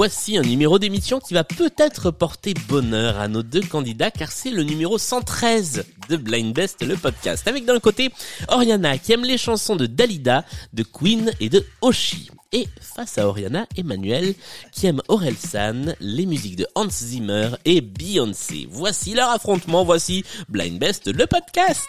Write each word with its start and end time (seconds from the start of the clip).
Voici 0.00 0.38
un 0.38 0.42
numéro 0.42 0.78
d'émission 0.78 1.20
qui 1.20 1.34
va 1.34 1.44
peut-être 1.44 2.10
porter 2.10 2.54
bonheur 2.68 3.18
à 3.18 3.28
nos 3.28 3.42
deux 3.42 3.60
candidats 3.60 4.10
car 4.10 4.32
c'est 4.32 4.50
le 4.50 4.62
numéro 4.62 4.96
113 4.96 5.84
de 6.08 6.16
Blind 6.16 6.54
Best, 6.54 6.82
le 6.82 6.96
podcast. 6.96 7.46
Avec 7.46 7.66
d'un 7.66 7.80
côté 7.80 8.10
Oriana 8.48 8.96
qui 8.96 9.12
aime 9.12 9.24
les 9.24 9.36
chansons 9.36 9.76
de 9.76 9.84
Dalida, 9.84 10.46
de 10.72 10.84
Queen 10.84 11.32
et 11.38 11.50
de 11.50 11.66
Oshi. 11.82 12.30
Et 12.52 12.66
face 12.80 13.16
à 13.18 13.28
Oriana, 13.28 13.66
Emmanuel 13.76 14.34
qui 14.72 14.86
aime 14.86 15.00
San, 15.38 15.94
les 16.00 16.26
musiques 16.26 16.56
de 16.56 16.66
Hans 16.74 16.88
Zimmer 16.90 17.50
et 17.64 17.80
Beyoncé. 17.80 18.66
Voici 18.68 19.14
leur 19.14 19.30
affrontement, 19.30 19.84
voici 19.84 20.24
Blind 20.48 20.78
Best, 20.80 21.06
le 21.06 21.26
podcast. 21.28 21.86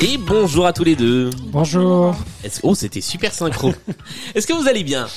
Et 0.00 0.16
bonjour 0.16 0.66
à 0.66 0.72
tous 0.72 0.84
les 0.84 0.96
deux. 0.96 1.30
Bonjour. 1.46 2.16
Est-ce- 2.42 2.60
Oh, 2.62 2.74
c'était 2.74 3.00
super 3.02 3.32
synchro. 3.34 3.72
Est-ce 4.34 4.46
que 4.46 4.52
vous 4.54 4.66
allez 4.66 4.82
bien? 4.84 5.08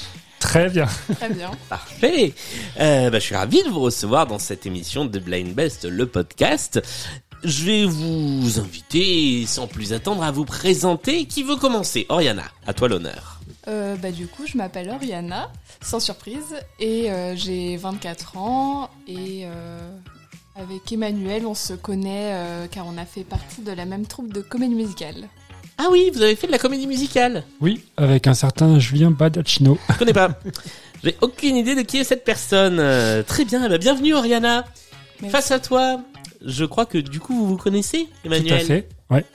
Très 0.43 0.69
bien. 0.69 0.87
Très 1.15 1.29
bien. 1.29 1.51
Parfait. 1.69 2.33
Euh, 2.77 3.09
bah, 3.09 3.17
je 3.17 3.23
suis 3.23 3.35
ravi 3.35 3.63
de 3.63 3.69
vous 3.69 3.79
recevoir 3.79 4.27
dans 4.27 4.39
cette 4.39 4.65
émission 4.65 5.05
de 5.05 5.17
Blind 5.17 5.55
Best, 5.55 5.85
le 5.85 6.05
podcast. 6.05 6.81
Je 7.45 7.63
vais 7.63 7.85
vous 7.85 8.59
inviter, 8.59 9.45
sans 9.47 9.67
plus 9.67 9.93
attendre, 9.93 10.21
à 10.21 10.31
vous 10.31 10.43
présenter. 10.43 11.25
Qui 11.27 11.43
veut 11.43 11.55
commencer? 11.55 12.05
Oriana, 12.09 12.43
à 12.67 12.73
toi 12.73 12.89
l'honneur. 12.89 13.39
Euh, 13.69 13.95
bah, 13.95 14.11
du 14.11 14.27
coup, 14.27 14.45
je 14.45 14.57
m'appelle 14.57 14.89
Oriana, 14.89 15.49
sans 15.81 16.01
surprise, 16.01 16.57
et 16.77 17.09
euh, 17.09 17.37
j'ai 17.37 17.77
24 17.77 18.37
ans. 18.37 18.89
Et 19.07 19.45
avec 20.55 20.91
Emmanuel, 20.91 21.45
on 21.45 21.55
se 21.55 21.73
connaît 21.73 22.67
car 22.69 22.85
on 22.85 22.97
a 22.97 23.05
fait 23.05 23.23
partie 23.23 23.61
de 23.61 23.71
la 23.71 23.85
même 23.85 24.05
troupe 24.05 24.33
de 24.33 24.41
comédie 24.41 24.75
musicale. 24.75 25.29
Ah 25.77 25.87
oui, 25.91 26.11
vous 26.13 26.21
avez 26.21 26.35
fait 26.35 26.47
de 26.47 26.51
la 26.51 26.59
comédie 26.59 26.87
musicale. 26.87 27.43
Oui, 27.61 27.83
avec 27.97 28.27
un 28.27 28.33
certain 28.33 28.79
Julien 28.79 29.11
Badacino. 29.11 29.77
Je 29.89 29.97
connais 29.97 30.13
pas. 30.13 30.39
J'ai 31.03 31.17
aucune 31.21 31.57
idée 31.57 31.75
de 31.75 31.81
qui 31.81 31.97
est 31.97 32.03
cette 32.03 32.23
personne. 32.23 32.79
Euh, 32.79 33.23
très 33.23 33.43
bien, 33.43 33.65
eh 33.65 33.69
ben, 33.69 33.77
bienvenue 33.77 34.13
Oriana. 34.13 34.65
Merci. 35.21 35.31
Face 35.31 35.51
à 35.51 35.59
toi, 35.59 36.01
je 36.45 36.65
crois 36.65 36.85
que 36.85 36.97
du 36.97 37.19
coup 37.19 37.33
vous 37.35 37.47
vous 37.47 37.57
connaissez, 37.57 38.07
Emmanuel. 38.23 38.59
Tout 38.59 38.63
à 38.63 38.67
fait. 38.67 38.89
Ouais. 39.09 39.25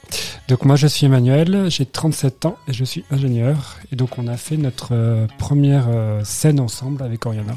Donc 0.48 0.64
moi 0.64 0.77
je 0.77 0.86
suis 0.86 1.06
Emmanuel, 1.06 1.67
j'ai 1.70 1.84
37 1.84 2.47
ans 2.47 2.56
et 2.69 2.73
je 2.73 2.84
suis 2.84 3.05
ingénieur. 3.11 3.77
Et 3.92 3.97
donc 3.97 4.19
on 4.19 4.27
a 4.27 4.36
fait 4.36 4.56
notre 4.56 4.89
euh, 4.92 5.27
première 5.39 5.86
euh, 5.89 6.23
scène 6.25 6.61
ensemble 6.61 7.02
avec 7.02 7.27
Oriana. 7.27 7.55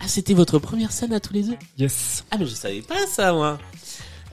Ah, 0.00 0.08
c'était 0.08 0.34
votre 0.34 0.58
première 0.58 0.92
scène 0.92 1.14
à 1.14 1.20
tous 1.20 1.32
les 1.32 1.42
deux? 1.44 1.56
Yes. 1.78 2.24
Ah 2.30 2.36
mais 2.38 2.44
je 2.46 2.54
savais 2.54 2.82
pas 2.82 3.06
ça 3.08 3.32
moi. 3.32 3.58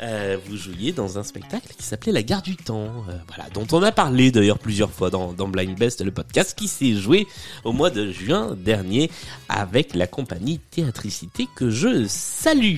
Euh, 0.01 0.37
vous 0.47 0.57
jouiez 0.57 0.91
dans 0.91 1.19
un 1.19 1.23
spectacle 1.23 1.73
qui 1.77 1.83
s'appelait 1.83 2.11
La 2.11 2.23
Gare 2.23 2.41
du 2.41 2.55
Temps, 2.55 3.05
euh, 3.09 3.17
voilà, 3.27 3.49
dont 3.53 3.67
on 3.71 3.83
a 3.83 3.91
parlé 3.91 4.31
d'ailleurs 4.31 4.57
plusieurs 4.57 4.89
fois 4.89 5.11
dans, 5.11 5.31
dans 5.31 5.47
Blind 5.47 5.77
Best, 5.77 6.03
le 6.03 6.09
podcast 6.09 6.57
qui 6.57 6.67
s'est 6.67 6.95
joué 6.95 7.27
au 7.63 7.71
mois 7.71 7.91
de 7.91 8.11
juin 8.11 8.55
dernier 8.57 9.11
avec 9.47 9.93
la 9.93 10.07
compagnie 10.07 10.59
Théatricité 10.71 11.47
que 11.55 11.69
je 11.69 12.07
salue. 12.07 12.77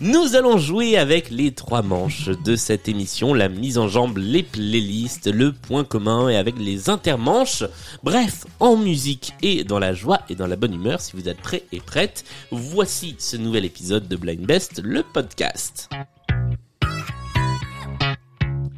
Nous 0.00 0.36
allons 0.36 0.56
jouer 0.56 0.96
avec 0.96 1.30
les 1.30 1.52
trois 1.52 1.82
manches 1.82 2.30
de 2.30 2.56
cette 2.56 2.88
émission, 2.88 3.34
la 3.34 3.50
mise 3.50 3.76
en 3.76 3.88
jambe, 3.88 4.16
les 4.16 4.42
playlists, 4.42 5.30
le 5.30 5.52
point 5.52 5.84
commun 5.84 6.30
et 6.30 6.36
avec 6.36 6.58
les 6.58 6.88
intermanches. 6.88 7.64
Bref, 8.02 8.46
en 8.58 8.76
musique 8.76 9.34
et 9.42 9.64
dans 9.64 9.78
la 9.78 9.92
joie 9.92 10.22
et 10.30 10.34
dans 10.34 10.46
la 10.46 10.56
bonne 10.56 10.74
humeur, 10.74 11.00
si 11.00 11.14
vous 11.14 11.28
êtes 11.28 11.42
prêts 11.42 11.64
et 11.72 11.80
prêtes, 11.80 12.24
voici 12.50 13.16
ce 13.18 13.36
nouvel 13.36 13.66
épisode 13.66 14.08
de 14.08 14.16
Blind 14.16 14.46
Best, 14.46 14.80
le 14.82 15.02
podcast. 15.02 15.90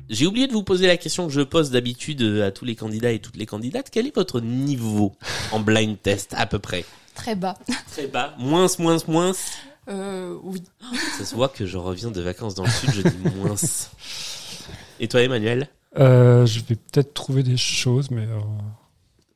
J'ai 0.08 0.26
oublié 0.26 0.46
de 0.46 0.52
vous 0.52 0.62
poser 0.62 0.86
la 0.86 0.96
question 0.96 1.26
que 1.26 1.32
je 1.32 1.40
pose 1.40 1.70
d'habitude 1.70 2.22
à 2.44 2.50
tous 2.52 2.64
les 2.64 2.76
candidats 2.76 3.10
et 3.12 3.18
toutes 3.18 3.36
les 3.36 3.46
candidates. 3.46 3.88
Quel 3.90 4.06
est 4.06 4.14
votre 4.14 4.40
niveau 4.40 5.12
en 5.52 5.60
blind 5.60 6.00
test 6.00 6.32
à 6.36 6.46
peu 6.46 6.58
près? 6.58 6.84
Très 7.14 7.34
bas. 7.34 7.56
Très 7.90 8.06
bas. 8.06 8.34
Moins, 8.38 8.66
moins, 8.78 8.98
moins. 9.08 9.32
Euh, 9.88 10.36
oui. 10.42 10.62
Ça 11.18 11.24
se 11.24 11.34
voit 11.34 11.48
que 11.48 11.66
je 11.66 11.76
reviens 11.78 12.10
de 12.10 12.20
vacances 12.20 12.54
dans 12.54 12.64
le 12.64 12.70
sud, 12.70 12.90
je 12.92 13.02
dis 13.02 13.34
moins. 13.36 13.54
Et 15.00 15.08
toi, 15.08 15.22
Emmanuel? 15.22 15.68
Euh, 15.98 16.44
je 16.46 16.60
vais 16.60 16.74
peut-être 16.76 17.14
trouver 17.14 17.42
des 17.42 17.56
choses, 17.56 18.10
mais 18.10 18.22
euh, 18.26 18.38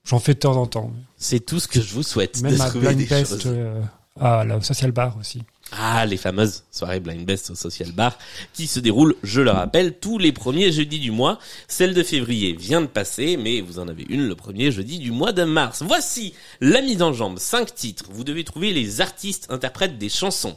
j'en 0.05 0.19
fais 0.19 0.35
de 0.35 0.39
temps 0.41 0.57
en 0.57 0.67
temps. 0.67 0.93
C'est 1.17 1.41
tout 1.41 1.59
ce 1.59 1.69
que 1.69 1.81
je 1.81 1.95
vous 1.95 2.03
souhaite. 2.03 2.41
Même 2.43 2.57
de 2.57 2.61
à 2.61 2.69
trouver 2.69 2.89
Blind 2.89 2.99
des 2.99 3.07
Best, 3.07 3.31
choses. 3.43 3.43
euh, 3.47 3.83
à 4.21 4.45
la 4.45 4.61
Social 4.61 4.93
Bar 4.93 5.17
aussi. 5.19 5.43
Ah, 5.73 6.05
les 6.05 6.17
fameuses 6.17 6.65
soirées 6.73 7.01
Blind 7.01 7.25
Best 7.25 7.51
au 7.51 7.55
Social 7.55 7.93
Bar 7.93 8.19
qui 8.53 8.67
se 8.67 8.81
déroulent, 8.81 9.15
je 9.23 9.41
le 9.41 9.51
rappelle, 9.51 9.99
tous 9.99 10.19
les 10.19 10.33
premiers 10.33 10.73
jeudis 10.73 10.99
du 10.99 11.13
mois. 11.13 11.39
Celle 11.69 11.95
de 11.95 12.03
février 12.03 12.53
vient 12.53 12.81
de 12.81 12.87
passer, 12.87 13.37
mais 13.37 13.61
vous 13.61 13.79
en 13.79 13.87
avez 13.87 14.05
une 14.09 14.27
le 14.27 14.35
premier 14.35 14.73
jeudi 14.73 14.99
du 14.99 15.13
mois 15.13 15.33
de 15.33 15.45
mars. 15.45 15.83
Voici 15.87 16.35
la 16.61 16.83
mise 16.83 17.03
en 17.03 17.13
jambe, 17.13 17.39
cinq 17.39 17.75
titres. 17.75 18.07
Vous 18.11 18.25
devez 18.25 18.43
trouver 18.43 18.73
les 18.73 19.01
artistes 19.01 19.47
interprètes 19.51 19.97
des 19.97 20.09
chansons. 20.09 20.57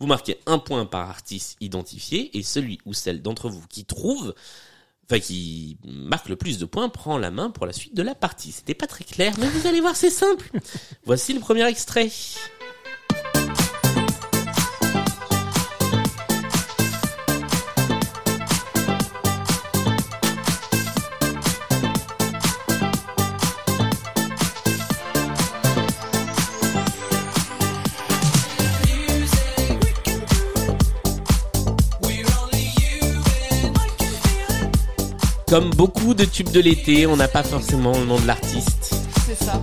Vous 0.00 0.06
marquez 0.06 0.38
un 0.46 0.58
point 0.58 0.86
par 0.86 1.10
artiste 1.10 1.56
identifié 1.60 2.36
et 2.36 2.42
celui 2.42 2.78
ou 2.86 2.94
celle 2.94 3.22
d'entre 3.22 3.48
vous 3.48 3.64
qui 3.68 3.84
trouve 3.84 4.34
enfin 5.06 5.20
qui 5.20 5.76
marque 5.84 6.28
le 6.28 6.36
plus 6.36 6.58
de 6.58 6.64
points 6.64 6.88
prend 6.88 7.18
la 7.18 7.30
main 7.30 7.50
pour 7.50 7.66
la 7.66 7.72
suite 7.72 7.94
de 7.94 8.02
la 8.02 8.14
partie. 8.14 8.52
C'était 8.52 8.74
pas 8.74 8.86
très 8.86 9.04
clair, 9.04 9.34
mais 9.38 9.46
vous 9.48 9.66
allez 9.66 9.80
voir, 9.80 9.96
c'est 9.96 10.10
simple. 10.10 10.50
Voici 11.04 11.32
le 11.32 11.40
premier 11.40 11.66
extrait. 11.66 12.10
Comme 35.54 35.70
beaucoup 35.70 36.14
de 36.14 36.24
tubes 36.24 36.50
de 36.50 36.58
l'été, 36.58 37.06
on 37.06 37.14
n'a 37.14 37.28
pas 37.28 37.44
forcément 37.44 37.92
le 37.96 38.04
nom 38.04 38.18
de 38.18 38.26
l'artiste. 38.26 38.96
C'est 39.24 39.36
ça. 39.36 39.62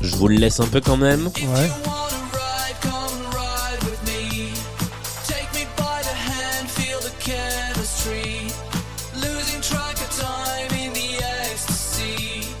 Je 0.00 0.16
vous 0.16 0.28
le 0.28 0.36
laisse 0.36 0.58
un 0.58 0.66
peu 0.66 0.80
quand 0.80 0.96
même. 0.96 1.26
Ouais. 1.26 1.70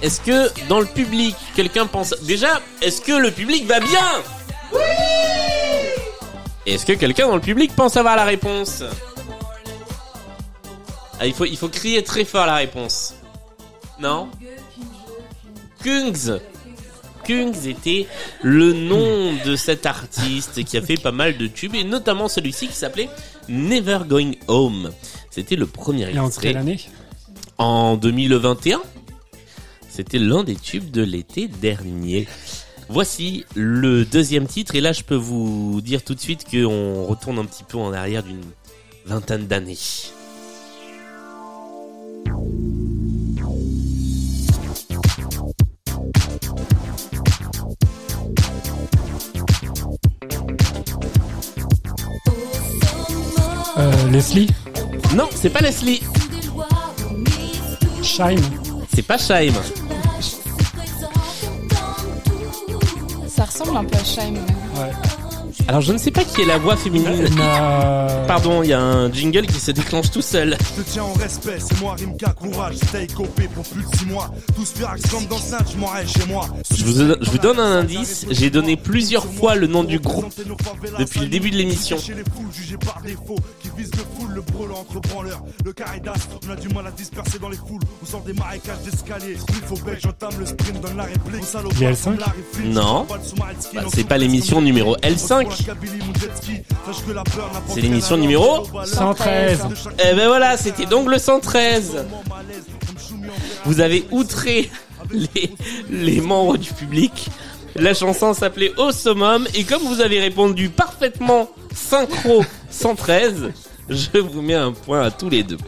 Est-ce 0.02 0.20
que 0.20 0.68
dans 0.68 0.80
le 0.80 0.86
public, 0.86 1.34
quelqu'un 1.56 1.86
pense... 1.86 2.12
Déjà, 2.24 2.60
est-ce 2.82 3.00
que 3.00 3.12
le 3.12 3.30
public 3.30 3.66
va 3.66 3.80
bien? 3.80 4.04
Oui 4.74 4.80
Est-ce 6.66 6.84
que 6.84 6.92
quelqu'un 6.92 7.28
dans 7.28 7.36
le 7.36 7.40
public 7.40 7.74
pense 7.74 7.96
avoir 7.96 8.16
la 8.16 8.24
réponse? 8.24 8.82
Ah, 11.22 11.26
il, 11.26 11.34
faut, 11.34 11.44
il 11.44 11.56
faut 11.56 11.68
crier 11.68 12.02
très 12.02 12.24
fort 12.24 12.46
la 12.46 12.56
réponse. 12.56 13.14
Non? 14.00 14.28
Kungs 15.84 16.40
Kungs 17.24 17.68
était 17.68 18.08
le 18.42 18.72
nom 18.72 19.32
de 19.46 19.54
cet 19.54 19.86
artiste 19.86 20.64
qui 20.64 20.76
a 20.76 20.82
fait 20.82 21.00
pas 21.00 21.12
mal 21.12 21.38
de 21.38 21.46
tubes 21.46 21.76
et 21.76 21.84
notamment 21.84 22.26
celui-ci 22.26 22.66
qui 22.66 22.74
s'appelait 22.74 23.08
Never 23.48 24.00
Going 24.08 24.32
Home. 24.48 24.90
C'était 25.30 25.54
le 25.54 25.66
premier 25.68 26.12
Et 26.12 26.18
en 26.18 26.26
extrait 26.26 26.48
quelle 26.48 26.56
année? 26.56 26.80
En 27.56 27.96
2021. 27.96 28.82
C'était 29.88 30.18
l'un 30.18 30.42
des 30.42 30.56
tubes 30.56 30.90
de 30.90 31.02
l'été 31.02 31.46
dernier. 31.46 32.26
Voici 32.88 33.44
le 33.54 34.04
deuxième 34.04 34.48
titre 34.48 34.74
et 34.74 34.80
là 34.80 34.92
je 34.92 35.04
peux 35.04 35.14
vous 35.14 35.80
dire 35.82 36.02
tout 36.02 36.16
de 36.16 36.20
suite 36.20 36.50
qu'on 36.50 37.04
retourne 37.04 37.38
un 37.38 37.44
petit 37.44 37.62
peu 37.62 37.78
en 37.78 37.92
arrière 37.92 38.24
d'une 38.24 38.42
vingtaine 39.06 39.46
d'années. 39.46 39.78
Euh, 53.78 54.08
Leslie 54.10 54.50
Non, 55.14 55.28
c'est 55.34 55.50
pas 55.50 55.60
Leslie, 55.60 56.02
Shine 58.02 58.40
c'est 58.94 59.02
pas 59.02 59.18
Shaim. 59.18 59.52
Ça 63.26 63.44
ressemble 63.44 63.76
un 63.76 63.84
peu 63.84 63.96
à 63.96 64.04
Shime. 64.04 64.34
Ouais. 64.76 65.11
Alors 65.68 65.80
je 65.80 65.92
ne 65.92 65.98
sais 65.98 66.10
pas 66.10 66.24
qui 66.24 66.42
est 66.42 66.46
la 66.46 66.58
voix 66.58 66.76
féminine. 66.76 67.28
Pardon, 68.26 68.62
il 68.62 68.70
y 68.70 68.72
a 68.72 68.80
un 68.80 69.12
jingle 69.12 69.46
qui 69.46 69.60
se 69.60 69.70
déclenche 69.70 70.10
tout 70.10 70.22
seul. 70.22 70.56
Je 70.76 70.82
te 70.82 70.90
tiens 70.90 71.04
en 71.04 71.12
respect, 71.12 71.58
c'est 71.58 71.80
moi 71.80 71.94
Rimka, 71.98 72.30
courage, 72.32 72.76
stay 72.76 73.06
copé 73.06 73.48
pour 73.54 73.64
plus 73.64 73.82
de 73.82 73.96
6 73.96 74.06
mois. 74.06 74.30
Tous 74.56 74.74
comme 75.10 75.26
dans 75.26 75.38
Saint, 75.38 75.58
je 75.72 75.76
m'en 75.78 75.86
rêve 75.88 76.08
chez 76.08 76.26
moi. 76.26 76.46
Je 76.74 76.84
vous, 76.84 77.14
je 77.20 77.30
vous 77.30 77.38
donne 77.38 77.58
un 77.58 77.80
indice, 77.80 78.26
j'ai 78.30 78.50
donné 78.50 78.76
plusieurs 78.76 79.24
fois 79.24 79.54
le 79.54 79.66
nom 79.66 79.84
du 79.84 79.98
groupe 79.98 80.32
depuis 80.98 81.20
le 81.20 81.26
début 81.26 81.50
de 81.50 81.56
l'émission. 81.56 81.96
Chez 81.98 82.14
les 82.14 82.24
foules, 82.24 82.52
jugés 82.52 82.76
par 82.76 83.00
défaut, 83.02 83.36
qui 83.60 83.68
visent 83.76 83.92
le 83.92 84.04
foule, 84.18 84.34
le 84.34 84.40
brûlant 84.42 84.80
entre 84.80 85.00
branleurs. 85.08 85.42
Le 85.64 85.72
caridas, 85.72 86.12
on 86.46 86.50
a 86.50 86.56
du 86.56 86.68
mal 86.68 86.86
à 86.86 86.90
disperser 86.90 87.38
dans 87.38 87.48
les 87.48 87.56
foules. 87.56 87.80
On 88.02 88.06
sort 88.06 88.22
des 88.22 88.32
marécages 88.32 88.80
d'escalier. 88.84 89.36
Il 89.48 89.54
faut 89.66 89.84
belge, 89.84 90.00
j'entame 90.02 90.38
le 90.38 90.46
sprint, 90.46 90.80
donne 90.80 90.96
la 90.96 91.04
réplique. 91.04 91.42
Au 91.42 91.44
salopard, 91.44 91.72
Il 91.76 91.82
y 91.82 91.86
a 91.86 91.92
L5? 91.92 92.04
comme 92.04 92.18
Larry 92.18 92.32
Flynn, 92.52 92.72
Non. 92.72 93.06
Bah, 93.08 93.18
c'est 93.94 94.04
pas 94.06 94.18
l'émission 94.18 94.60
numéro 94.60 94.96
on 95.02 95.08
se 95.08 95.14
L5. 95.14 95.61
C'est 97.68 97.80
l'émission 97.80 98.16
numéro 98.16 98.66
l'homme. 98.72 98.86
113. 98.86 99.60
Eh 99.98 100.14
ben 100.14 100.28
voilà, 100.28 100.56
c'était 100.56 100.86
donc 100.86 101.08
le 101.08 101.18
113. 101.18 102.04
Vous 103.64 103.80
avez 103.80 104.06
outré 104.10 104.70
les, 105.12 105.50
les 105.90 106.20
membres 106.20 106.56
du 106.56 106.72
public. 106.72 107.28
La 107.76 107.94
chanson 107.94 108.34
s'appelait 108.34 108.72
Au 108.76 108.92
Summum 108.92 109.46
et 109.54 109.64
comme 109.64 109.82
vous 109.82 110.00
avez 110.00 110.20
répondu 110.20 110.68
parfaitement 110.68 111.48
synchro 111.74 112.44
113, 112.70 113.50
je 113.88 114.18
vous 114.18 114.42
mets 114.42 114.54
un 114.54 114.72
point 114.72 115.02
à 115.02 115.10
tous 115.10 115.30
les 115.30 115.42
deux. 115.42 115.58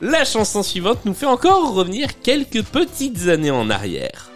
La 0.00 0.24
chanson 0.24 0.62
suivante 0.62 1.04
nous 1.06 1.14
fait 1.14 1.26
encore 1.26 1.74
revenir 1.74 2.20
quelques 2.20 2.62
petites 2.64 3.28
années 3.28 3.50
en 3.50 3.70
arrière. 3.70 4.30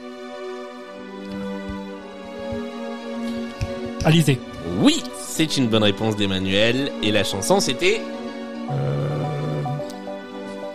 Alizé. 4.04 4.38
Oui, 4.80 5.02
c'est 5.20 5.56
une 5.56 5.68
bonne 5.68 5.82
réponse 5.82 6.16
d'Emmanuel 6.16 6.92
et 7.02 7.10
la 7.12 7.24
chanson 7.24 7.60
c'était 7.60 8.00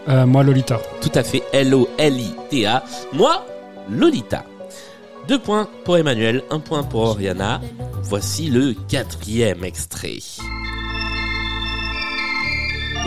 Euh, 0.10 0.26
moi, 0.26 0.44
Lolita. 0.44 0.82
Tout 1.02 1.12
à 1.16 1.24
fait, 1.24 1.44
L-O-L-I-T-A. 1.54 2.84
Moi, 3.14 3.46
Lolita. 3.90 4.44
Deux 5.30 5.40
points 5.40 5.70
pour 5.86 5.98
Emmanuel, 5.98 6.44
un 6.52 6.60
point 6.60 6.84
pour 6.84 7.02
Oriana. 7.04 7.62
Voici 8.04 8.48
le 8.50 8.76
quatrième 8.90 9.64
extrait. 9.64 10.18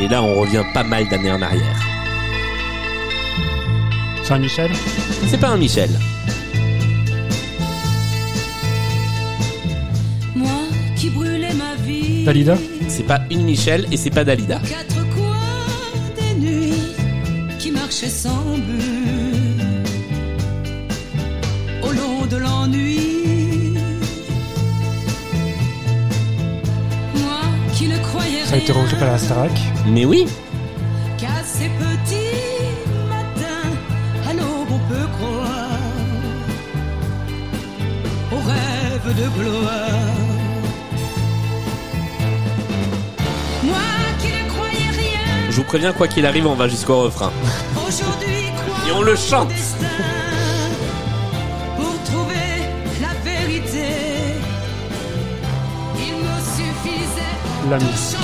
Et 0.01 0.09
là, 0.09 0.23
on 0.23 0.41
revient 0.41 0.65
pas 0.73 0.85
mal 0.85 1.07
d'années 1.09 1.31
en 1.33 1.43
arrière. 1.43 1.77
Saint-Michel. 4.25 4.71
C'est 5.29 5.39
pas 5.39 5.49
un 5.49 5.59
Michel. 5.59 5.91
Qui 10.97 11.11
brûlais 11.11 11.55
ma 11.55 11.75
vie. 11.83 12.25
Dalida 12.25 12.57
C'est 12.89 13.05
pas 13.05 13.21
une 13.31 13.43
Michel 13.43 13.87
et 13.93 13.97
c'est 13.97 14.11
pas 14.11 14.25
Dalida. 14.25 14.59
Quatre 14.61 15.09
coins 15.15 16.15
des 16.19 16.41
nuits 16.41 16.95
qui 17.59 17.71
marchaient 17.71 18.09
sans 18.09 18.45
but. 18.57 19.87
Au 21.83 21.93
long 21.93 22.27
de 22.27 22.37
l'ennui. 22.37 23.75
Moi 27.15 27.41
qui 27.75 27.89
ne 27.89 27.99
croyais 27.99 28.45
Ça 28.45 28.55
a 28.55 28.59
été 28.59 28.73
rien 28.73 28.83
repris 28.83 28.97
par 28.97 29.09
la 29.09 29.19
Starac. 29.19 29.53
Mais 29.87 30.05
oui, 30.05 30.27
qu'à 31.19 31.43
ces 31.45 31.69
petits 31.69 32.37
matins, 33.09 33.71
à 34.29 34.33
l'aube 34.33 34.71
on 34.71 34.79
peut 34.91 35.09
croire 35.19 35.81
au 38.33 38.37
rêve 38.37 39.17
de 39.21 39.29
gloire. 39.43 40.16
Préviens, 45.67 45.93
quoi 45.93 46.09
qu'il 46.09 46.25
arrive, 46.27 46.47
on 46.47 46.55
va 46.55 46.69
jusqu'au 46.69 47.03
refrain. 47.03 47.31
Et 48.89 48.93
on 48.93 49.03
le 49.03 49.17
chante. 49.17 49.51
la 57.69 57.79
musique. 57.79 58.19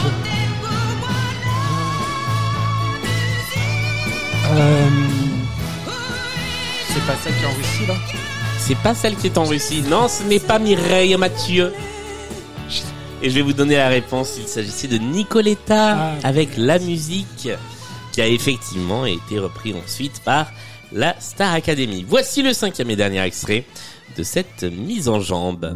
Euh, 4.54 4.88
c'est 6.88 7.06
pas 7.06 7.16
celle 7.22 7.34
qui 7.34 7.42
est 7.42 7.46
en 7.46 7.54
Russie, 7.54 7.86
là? 7.86 7.94
C'est 8.58 8.78
pas 8.78 8.94
celle 8.94 9.16
qui 9.16 9.26
est 9.26 9.38
en 9.38 9.44
Russie. 9.44 9.82
Non, 9.88 10.08
ce 10.08 10.22
n'est 10.24 10.38
pas 10.38 10.58
Mireille 10.58 11.16
Mathieu. 11.16 11.72
Et 13.22 13.30
je 13.30 13.34
vais 13.36 13.42
vous 13.42 13.52
donner 13.52 13.76
la 13.76 13.88
réponse. 13.88 14.36
Il 14.38 14.48
s'agissait 14.48 14.88
de 14.88 14.98
Nicoletta 14.98 15.96
Ah. 15.96 16.14
avec 16.24 16.56
la 16.56 16.78
musique 16.78 17.48
qui 18.12 18.20
a 18.20 18.26
effectivement 18.26 19.06
été 19.06 19.38
repris 19.38 19.74
ensuite 19.74 20.20
par 20.24 20.50
la 20.92 21.18
Star 21.20 21.54
Academy. 21.54 22.04
Voici 22.06 22.42
le 22.42 22.52
cinquième 22.52 22.90
et 22.90 22.96
dernier 22.96 23.20
extrait 23.22 23.64
de 24.16 24.22
cette 24.22 24.64
mise 24.64 25.08
en 25.08 25.20
jambe. 25.20 25.74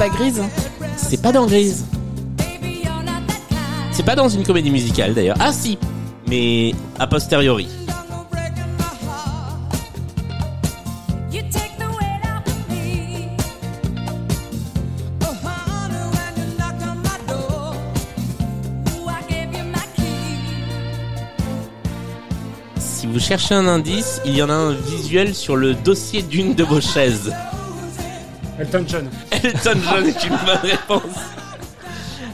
Pas 0.00 0.08
grise. 0.08 0.42
C'est 0.96 1.20
pas 1.20 1.30
dans 1.30 1.44
Grise. 1.44 1.84
C'est 3.92 4.02
pas 4.02 4.16
dans 4.16 4.30
une 4.30 4.44
comédie 4.44 4.70
musicale 4.70 5.12
d'ailleurs. 5.12 5.36
Ah 5.38 5.52
si, 5.52 5.76
mais 6.26 6.72
a 6.98 7.06
posteriori. 7.06 7.68
Oh. 15.22 15.34
Si 22.78 23.06
vous 23.06 23.20
cherchez 23.20 23.54
un 23.54 23.66
indice, 23.66 24.22
il 24.24 24.34
y 24.34 24.42
en 24.42 24.48
a 24.48 24.54
un 24.54 24.72
visuel 24.72 25.34
sur 25.34 25.56
le 25.56 25.74
dossier 25.74 26.22
d'une 26.22 26.54
de 26.54 26.64
vos 26.64 26.80
chaises. 26.80 27.34
Elton 28.60 28.84
John. 28.86 29.10
Elton 29.32 29.80
John 29.90 30.06
est 30.06 30.24
une 30.24 30.36
bonne 30.44 30.70
réponse. 30.70 31.16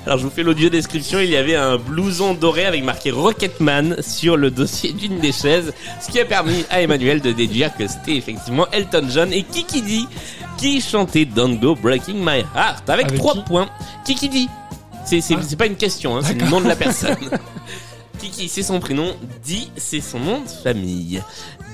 Alors 0.04 0.18
je 0.18 0.24
vous 0.24 0.30
fais 0.30 0.44
l'audio 0.44 0.68
description, 0.68 1.18
il 1.18 1.30
y 1.30 1.36
avait 1.36 1.56
un 1.56 1.78
blouson 1.78 2.32
doré 2.34 2.64
avec 2.64 2.84
marqué 2.84 3.10
Rocketman 3.10 3.96
sur 4.02 4.36
le 4.36 4.52
dossier 4.52 4.92
d'une 4.92 5.18
des 5.18 5.32
chaises, 5.32 5.72
ce 6.00 6.10
qui 6.12 6.20
a 6.20 6.24
permis 6.24 6.64
à 6.70 6.80
Emmanuel 6.80 7.20
de 7.20 7.32
déduire 7.32 7.76
que 7.76 7.88
c'était 7.88 8.14
effectivement 8.14 8.68
Elton 8.70 9.06
John 9.10 9.32
et 9.32 9.42
Kiki 9.42 9.82
D 9.82 10.00
qui 10.58 10.80
chantait 10.80 11.24
Don't 11.24 11.58
Go 11.58 11.74
Breaking 11.74 12.14
My 12.24 12.44
Heart 12.54 12.88
avec, 12.88 13.06
Avec 13.08 13.18
trois 13.18 13.34
qui 13.34 13.40
points. 13.42 13.68
Kiki 14.04 14.28
D, 14.28 14.46
c'est 15.04 15.20
c'est 15.20 15.34
Ah. 15.34 15.56
pas 15.58 15.66
une 15.66 15.76
question, 15.76 16.16
hein, 16.16 16.20
c'est 16.24 16.34
le 16.40 16.48
nom 16.48 16.60
de 16.60 16.68
la 16.68 16.76
personne. 16.76 17.16
Kiki, 18.20 18.48
c'est 18.48 18.62
son 18.62 18.78
prénom. 18.78 19.12
Di, 19.44 19.70
c'est 19.76 20.00
son 20.00 20.20
nom 20.20 20.40
de 20.40 20.48
famille. 20.62 21.20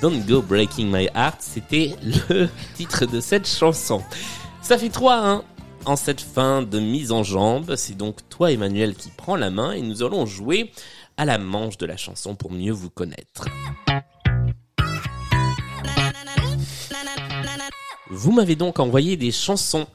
Don't 0.01 0.25
Go 0.27 0.41
Breaking 0.43 0.87
My 0.87 1.07
Heart, 1.15 1.37
c'était 1.39 1.95
le 2.03 2.49
titre 2.77 3.05
de 3.05 3.21
cette 3.21 3.47
chanson. 3.47 4.03
Ça 4.63 4.79
fait 4.79 4.89
3-1 4.89 5.43
en 5.87 5.97
cette 5.97 6.21
fin 6.21 6.63
de 6.63 6.79
mise 6.79 7.11
en 7.11 7.25
jambe. 7.25 7.75
C'est 7.75 7.97
donc 7.97 8.21
toi, 8.29 8.53
Emmanuel, 8.53 8.95
qui 8.95 9.11
prend 9.11 9.35
la 9.35 9.51
main 9.51 9.73
et 9.73 9.83
nous 9.83 10.05
allons 10.05 10.25
jouer 10.25 10.71
à 11.17 11.25
la 11.25 11.37
manche 11.37 11.79
de 11.79 11.87
la 11.87 11.97
chanson 11.97 12.37
pour 12.37 12.53
mieux 12.53 12.73
vous 12.73 12.89
connaître. 12.89 13.49
Vous 18.09 18.31
m'avez 18.31 18.55
donc 18.55 18.79
envoyé 18.79 19.17
des 19.17 19.33
chansons 19.33 19.87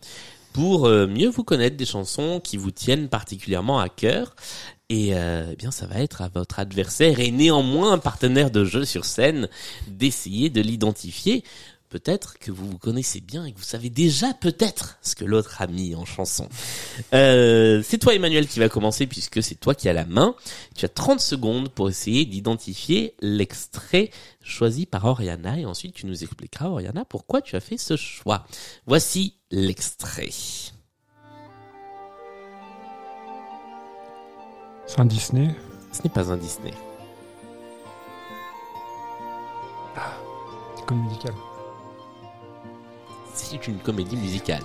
pour 0.52 0.88
euh, 0.88 1.08
mieux 1.08 1.30
vous 1.30 1.44
connaître, 1.44 1.78
des 1.78 1.86
chansons 1.86 2.42
qui 2.44 2.58
vous 2.58 2.72
tiennent 2.72 3.08
particulièrement 3.08 3.80
à 3.80 3.88
cœur. 3.88 4.36
Et 4.90 5.16
euh, 5.16 5.50
eh 5.52 5.56
bien, 5.56 5.72
ça 5.72 5.86
va 5.86 6.00
être 6.00 6.22
à 6.22 6.30
votre 6.30 6.60
adversaire 6.60 7.20
et 7.20 7.32
néanmoins 7.32 7.94
un 7.94 7.98
partenaire 8.00 8.52
de 8.52 8.66
jeu 8.66 8.84
sur 8.84 9.06
scène 9.06 9.48
d'essayer 9.88 10.50
de 10.50 10.62
l'identifier. 10.62 11.44
Peut-être 11.98 12.38
que 12.38 12.52
vous 12.52 12.70
vous 12.70 12.78
connaissez 12.78 13.22
bien 13.22 13.44
et 13.44 13.52
que 13.52 13.58
vous 13.58 13.64
savez 13.64 13.90
déjà 13.90 14.32
peut-être 14.36 15.00
ce 15.02 15.16
que 15.16 15.26
l'autre 15.26 15.64
a 15.64 15.66
mis 15.66 15.96
en 15.96 16.06
chanson. 16.06 16.48
Euh, 17.16 17.82
c'est 17.84 17.98
toi 17.98 18.14
Emmanuel 18.14 18.48
qui 18.48 18.60
va 18.60 18.70
commencer 18.70 19.08
puisque 19.08 19.42
c'est 19.42 19.56
toi 19.56 19.74
qui 19.74 19.90
as 19.90 19.94
la 19.94 20.06
main. 20.06 20.36
Tu 20.76 20.86
as 20.86 20.90
30 20.90 21.20
secondes 21.20 21.70
pour 21.70 21.90
essayer 21.90 22.26
d'identifier 22.26 23.16
l'extrait 23.20 24.12
choisi 24.44 24.86
par 24.86 25.06
Oriana 25.06 25.58
et 25.58 25.66
ensuite 25.66 25.96
tu 25.96 26.06
nous 26.06 26.24
expliqueras 26.24 26.68
Oriana 26.68 27.04
pourquoi 27.04 27.42
tu 27.42 27.56
as 27.56 27.62
fait 27.62 27.78
ce 27.78 27.98
choix. 27.98 28.46
Voici 28.86 29.34
l'extrait. 29.50 30.30
C'est 34.86 35.00
un 35.00 35.06
Disney. 35.06 35.50
Ce 35.92 36.04
n'est 36.04 36.12
pas 36.12 36.32
un 36.32 36.38
Disney. 36.38 36.74
comédie 40.86 41.08
musicale. 41.10 41.47
C'est 43.38 43.68
une 43.68 43.78
comédie 43.78 44.18
musicale. 44.18 44.64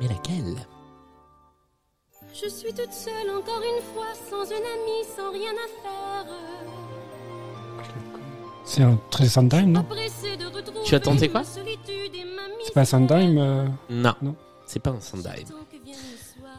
Mais 0.00 0.08
laquelle? 0.08 0.66
Je 2.32 2.48
suis 2.48 2.72
toute 2.72 2.92
seule 2.92 3.30
encore 3.36 3.62
une 3.62 3.82
fois, 3.94 4.06
sans 4.30 4.44
une 4.44 4.56
amie, 4.56 5.04
sans 5.16 5.32
rien 5.32 5.50
à 5.50 5.82
faire. 5.82 6.26
C'est 8.64 8.82
un 8.82 9.00
très 9.10 9.26
Sondheim, 9.28 9.66
non? 9.72 9.84
Tu 10.84 10.94
as 10.94 11.00
tenté 11.00 11.28
quoi? 11.28 11.42
C'est 11.42 12.74
pas 12.74 12.84
Sondheim 12.84 13.38
euh, 13.38 13.66
Non, 13.90 14.14
Non. 14.22 14.36
c'est 14.66 14.78
pas 14.80 14.90
un 14.90 15.00
soir. 15.00 15.22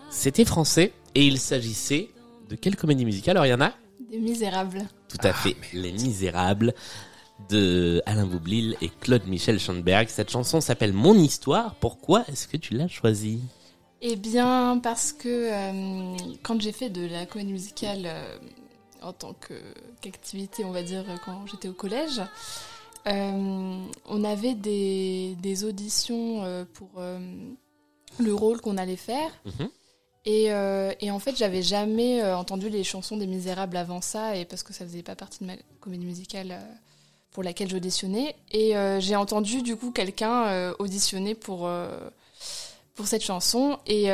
C'était 0.10 0.44
français 0.44 0.92
et 1.16 1.26
il 1.26 1.40
s'agissait 1.40 2.10
de 2.50 2.56
quelle 2.56 2.76
comédie 2.76 3.06
musicale? 3.06 3.38
Alors, 3.38 3.46
il 3.46 3.50
y 3.50 3.54
en 3.54 3.62
a? 3.62 3.72
Des 4.12 4.18
Misérables. 4.18 4.86
Tout 5.10 5.18
à 5.24 5.34
fait, 5.34 5.56
Les 5.74 5.92
Misérables 5.92 6.74
de 7.50 8.02
Alain 8.06 8.26
Boublil 8.26 8.76
et 8.82 8.90
Claude 8.90 9.26
Michel 9.28 9.60
Schoenberg. 9.60 10.08
Cette 10.10 10.30
chanson 10.30 10.62
s'appelle 10.62 10.94
Mon 10.94 11.16
Histoire. 11.16 11.76
Pourquoi 11.76 12.24
est-ce 12.28 12.48
que 12.48 12.58
tu 12.58 12.74
l'as 12.76 12.88
choisie? 12.88 13.42
Eh 14.02 14.16
bien, 14.16 14.80
parce 14.82 15.12
que 15.12 15.28
euh, 15.28 16.18
quand 16.44 16.62
j'ai 16.62 16.72
fait 16.72 16.90
de 16.90 17.06
la 17.08 17.26
comédie 17.26 17.52
musicale 17.54 18.04
euh, 18.06 18.38
en 19.02 19.14
tant 19.14 19.34
que- 19.34 19.54
qu'activité, 20.02 20.64
on 20.64 20.72
va 20.72 20.84
dire, 20.84 21.04
quand 21.26 21.46
j'étais 21.52 21.68
au 21.70 21.74
collège, 21.74 22.22
euh, 23.08 23.78
on 24.06 24.24
avait 24.24 24.54
des, 24.54 25.36
des 25.42 25.64
auditions 25.64 26.44
euh, 26.44 26.66
pour 26.74 26.90
euh, 26.98 27.20
le 28.20 28.34
rôle 28.34 28.62
qu'on 28.62 28.78
allait 28.78 28.96
faire. 28.96 29.32
Mhm. 29.46 29.70
Et, 30.30 30.52
euh, 30.52 30.94
et 31.02 31.10
en 31.10 31.18
fait, 31.18 31.36
j'avais 31.36 31.64
jamais 31.64 32.22
euh, 32.22 32.38
entendu 32.38 32.70
les 32.70 32.84
chansons 32.84 33.18
des 33.18 33.26
Misérables 33.26 33.76
avant 33.76 34.00
ça, 34.00 34.36
et 34.36 34.46
parce 34.46 34.62
que 34.62 34.74
ça 34.74 34.86
faisait 34.86 35.02
pas 35.02 35.16
partie 35.16 35.40
de 35.40 35.48
ma 35.48 35.54
comédie 35.80 36.06
musicale 36.06 36.52
euh, 36.52 36.74
pour 37.32 37.42
laquelle 37.42 37.68
j'auditionnais. 37.68 38.36
Et 38.52 38.76
j'ai 39.00 39.16
entendu 39.16 39.64
du 39.64 39.76
coup 39.76 39.90
quelqu'un 39.90 40.74
auditionner 40.78 41.34
pour 41.34 41.70
pour 42.96 43.08
cette 43.08 43.24
chanson, 43.24 43.80
et, 43.88 44.06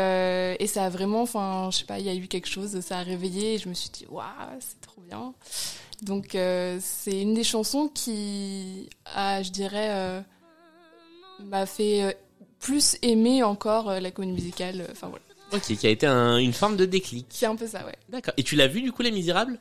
ça 0.68 0.86
a 0.86 0.90
vraiment, 0.90 1.24
enfin, 1.24 1.70
je 1.72 1.80
sais 1.80 1.86
pas, 1.86 2.00
il 2.00 2.06
y 2.06 2.10
a 2.10 2.16
eu 2.16 2.28
quelque 2.28 2.48
chose, 2.48 2.80
ça 2.80 3.00
a 3.00 3.04
réveillé, 3.04 3.56
et 3.56 3.58
je 3.58 3.68
me 3.68 3.74
suis 3.74 3.90
dit, 3.90 4.06
waouh, 4.10 4.26
c'est 4.60 4.80
trop 4.80 5.02
bien. 5.02 5.34
Donc 6.02 6.30
c'est 6.32 7.22
une 7.22 7.34
des 7.34 7.44
chansons 7.44 7.90
qui 7.90 8.90
je 9.16 9.50
dirais, 9.50 10.24
m'a 11.40 11.66
fait 11.66 12.18
plus 12.60 12.98
aimer 13.02 13.44
encore 13.44 14.00
la 14.00 14.12
comédie 14.12 14.34
musicale. 14.34 14.88
Enfin 14.92 15.08
voilà, 15.08 15.25
Ok, 15.56 15.76
qui 15.78 15.88
a 15.88 15.90
été 15.90 16.06
un- 16.06 16.38
une 16.38 16.54
forme 16.54 16.76
de 16.78 16.86
déclic. 16.86 17.26
c'est 17.30 17.46
un 17.46 17.56
peu 17.56 17.68
ça, 17.68 17.86
ouais. 17.86 17.96
D'accord. 18.10 18.34
Et 18.38 18.44
tu 18.44 18.56
l'as 18.56 18.68
vu 18.68 18.82
du 18.82 18.92
coup, 18.92 19.02
Les 19.02 19.12
Misérables? 19.12 19.60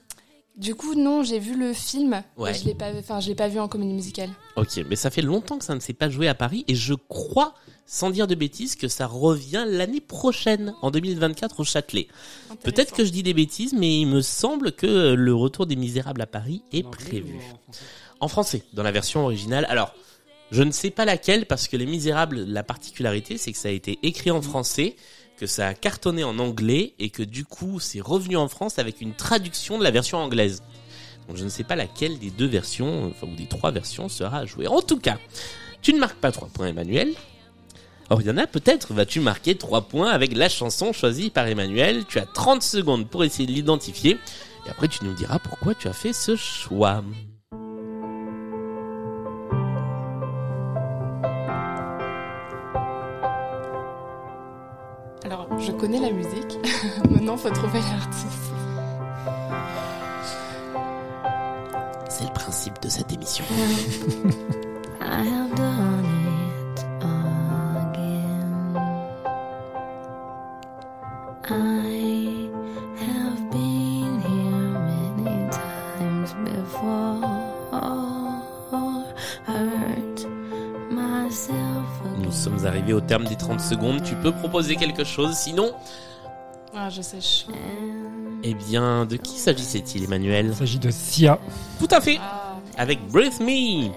Du 0.56 0.76
coup, 0.76 0.94
non, 0.94 1.24
j'ai 1.24 1.40
vu 1.40 1.58
le 1.58 1.72
film. 1.72 2.22
Ouais. 2.36 2.52
mais 2.52 2.58
Je 2.58 2.64
l'ai 2.64 2.74
pas, 2.74 2.92
enfin, 2.96 3.18
je 3.18 3.26
l'ai 3.28 3.34
pas 3.34 3.48
vu 3.48 3.58
en 3.58 3.66
comédie 3.66 3.92
musicale. 3.92 4.30
Ok, 4.56 4.80
mais 4.88 4.94
ça 4.94 5.10
fait 5.10 5.20
longtemps 5.22 5.58
que 5.58 5.64
ça 5.64 5.74
ne 5.74 5.80
s'est 5.80 5.94
pas 5.94 6.08
joué 6.08 6.28
à 6.28 6.34
Paris 6.34 6.64
et 6.68 6.76
je 6.76 6.94
crois, 6.94 7.54
sans 7.86 8.10
dire 8.10 8.28
de 8.28 8.36
bêtises, 8.36 8.76
que 8.76 8.86
ça 8.86 9.08
revient 9.08 9.64
l'année 9.66 10.00
prochaine, 10.00 10.74
en 10.80 10.92
2024 10.92 11.58
au 11.58 11.64
Châtelet. 11.64 12.06
Peut-être 12.62 12.92
que 12.94 13.04
je 13.04 13.10
dis 13.10 13.24
des 13.24 13.34
bêtises, 13.34 13.72
mais 13.72 13.98
il 13.98 14.06
me 14.06 14.20
semble 14.20 14.70
que 14.70 15.14
le 15.14 15.34
retour 15.34 15.66
des 15.66 15.74
Misérables 15.74 16.22
à 16.22 16.26
Paris 16.26 16.62
est 16.72 16.88
prévu. 16.88 17.34
En 18.20 18.28
français, 18.28 18.62
dans 18.74 18.84
la 18.84 18.92
version 18.92 19.24
originale. 19.24 19.66
Alors, 19.68 19.92
je 20.52 20.62
ne 20.62 20.70
sais 20.70 20.90
pas 20.90 21.04
laquelle, 21.04 21.46
parce 21.46 21.66
que 21.66 21.76
Les 21.76 21.86
Misérables, 21.86 22.44
la 22.44 22.62
particularité, 22.62 23.38
c'est 23.38 23.50
que 23.50 23.58
ça 23.58 23.68
a 23.68 23.72
été 23.72 23.98
écrit 24.04 24.30
en 24.30 24.40
français, 24.40 24.94
que 25.36 25.46
ça 25.46 25.68
a 25.68 25.74
cartonné 25.74 26.24
en 26.24 26.38
anglais, 26.38 26.94
et 26.98 27.10
que 27.10 27.22
du 27.22 27.44
coup, 27.44 27.80
c'est 27.80 28.00
revenu 28.00 28.36
en 28.36 28.48
France 28.48 28.78
avec 28.78 29.00
une 29.00 29.14
traduction 29.14 29.78
de 29.78 29.84
la 29.84 29.90
version 29.90 30.18
anglaise. 30.18 30.62
Donc 31.28 31.36
je 31.36 31.44
ne 31.44 31.48
sais 31.48 31.64
pas 31.64 31.76
laquelle 31.76 32.18
des 32.18 32.30
deux 32.30 32.46
versions, 32.46 33.06
enfin, 33.10 33.26
ou 33.26 33.34
des 33.34 33.46
trois 33.46 33.70
versions 33.70 34.08
sera 34.08 34.38
à 34.38 34.46
jouer. 34.46 34.66
En 34.66 34.82
tout 34.82 34.98
cas, 34.98 35.18
tu 35.82 35.92
ne 35.92 35.98
marques 35.98 36.18
pas 36.18 36.32
trois 36.32 36.48
points, 36.48 36.66
Emmanuel. 36.66 37.14
Oriana, 38.10 38.46
peut-être 38.46 38.92
vas-tu 38.92 39.20
marquer 39.20 39.54
trois 39.54 39.82
points 39.82 40.10
avec 40.10 40.36
la 40.36 40.48
chanson 40.48 40.92
choisie 40.92 41.30
par 41.30 41.46
Emmanuel? 41.46 42.04
Tu 42.06 42.18
as 42.18 42.26
30 42.26 42.62
secondes 42.62 43.08
pour 43.08 43.24
essayer 43.24 43.46
de 43.46 43.52
l'identifier. 43.52 44.18
Et 44.66 44.70
après, 44.70 44.88
tu 44.88 45.04
nous 45.04 45.14
diras 45.14 45.38
pourquoi 45.38 45.74
tu 45.74 45.88
as 45.88 45.92
fait 45.92 46.12
ce 46.12 46.36
choix. 46.36 47.02
Je 55.60 55.72
connais 55.72 56.00
la 56.00 56.10
musique. 56.10 56.58
Maintenant, 57.10 57.36
faut 57.36 57.50
trouver 57.50 57.80
l'artiste. 57.80 58.52
C'est 62.08 62.24
le 62.24 62.32
principe 62.32 62.80
de 62.82 62.88
cette 62.88 63.12
émission. 63.12 63.44
au 82.94 83.00
terme 83.00 83.24
des 83.24 83.36
30 83.36 83.60
secondes. 83.60 84.02
Tu 84.02 84.14
peux 84.16 84.32
proposer 84.32 84.76
quelque 84.76 85.04
chose. 85.04 85.34
Sinon, 85.36 85.72
Ah, 86.74 86.90
je 86.90 87.02
sais. 87.02 87.18
je- 87.20 87.52
eh 88.42 88.54
bien, 88.54 89.06
de 89.06 89.16
qui 89.16 89.38
s'agissait-il, 89.38 90.04
Emmanuel 90.04 90.46
Il 90.50 90.54
s'agit 90.54 90.78
de 90.78 90.90
Sia. 90.90 91.38
Tout 91.78 91.88
à 91.90 92.00
fait. 92.00 92.18
Ah, 92.20 92.50
Avec 92.76 93.06
Breathe 93.08 93.40
Me. 93.40 93.90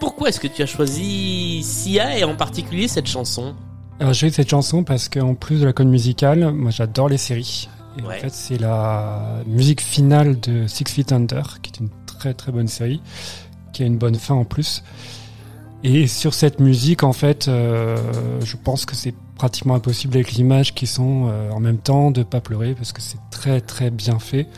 Pourquoi 0.00 0.30
est-ce 0.30 0.40
que 0.40 0.46
tu 0.46 0.62
as 0.62 0.66
choisi 0.66 1.62
Sia 1.62 2.18
et 2.18 2.24
en 2.24 2.34
particulier 2.34 2.88
cette 2.88 3.06
chanson 3.06 3.54
Alors 4.00 4.12
j'ai 4.14 4.28
eu 4.28 4.30
cette 4.30 4.48
chanson 4.48 4.84
parce 4.84 5.08
qu'en 5.10 5.34
plus 5.34 5.60
de 5.60 5.66
la 5.66 5.72
comédie 5.74 5.92
musicale, 5.92 6.52
moi 6.52 6.70
j'adore 6.70 7.08
les 7.10 7.18
séries. 7.18 7.68
Et 7.98 8.02
Ouais. 8.02 8.16
en 8.16 8.20
fait 8.20 8.32
c'est 8.32 8.58
la 8.58 9.40
musique 9.46 9.80
finale 9.82 10.38
de 10.40 10.66
Six 10.66 10.84
Feet 10.86 11.12
Under, 11.12 11.60
qui 11.62 11.70
est 11.72 11.80
une 11.80 11.88
très 12.06 12.32
très 12.34 12.52
bonne 12.52 12.68
série, 12.68 13.00
qui 13.74 13.82
a 13.82 13.86
une 13.86 13.98
bonne 13.98 14.14
fin 14.16 14.34
en 14.34 14.44
plus. 14.44 14.82
Et 15.88 16.08
sur 16.08 16.34
cette 16.34 16.58
musique, 16.58 17.04
en 17.04 17.12
fait, 17.12 17.46
euh, 17.46 17.96
je 18.44 18.56
pense 18.56 18.86
que 18.86 18.96
c'est 18.96 19.14
pratiquement 19.36 19.76
impossible 19.76 20.16
avec 20.16 20.32
l'image 20.32 20.74
qui 20.74 20.84
sont 20.84 21.28
euh, 21.28 21.48
en 21.52 21.60
même 21.60 21.78
temps 21.78 22.10
de 22.10 22.24
pas 22.24 22.40
pleurer 22.40 22.74
parce 22.74 22.90
que 22.90 23.00
c'est 23.00 23.20
très 23.30 23.60
très 23.60 23.90
bien 23.90 24.18
fait. 24.18 24.48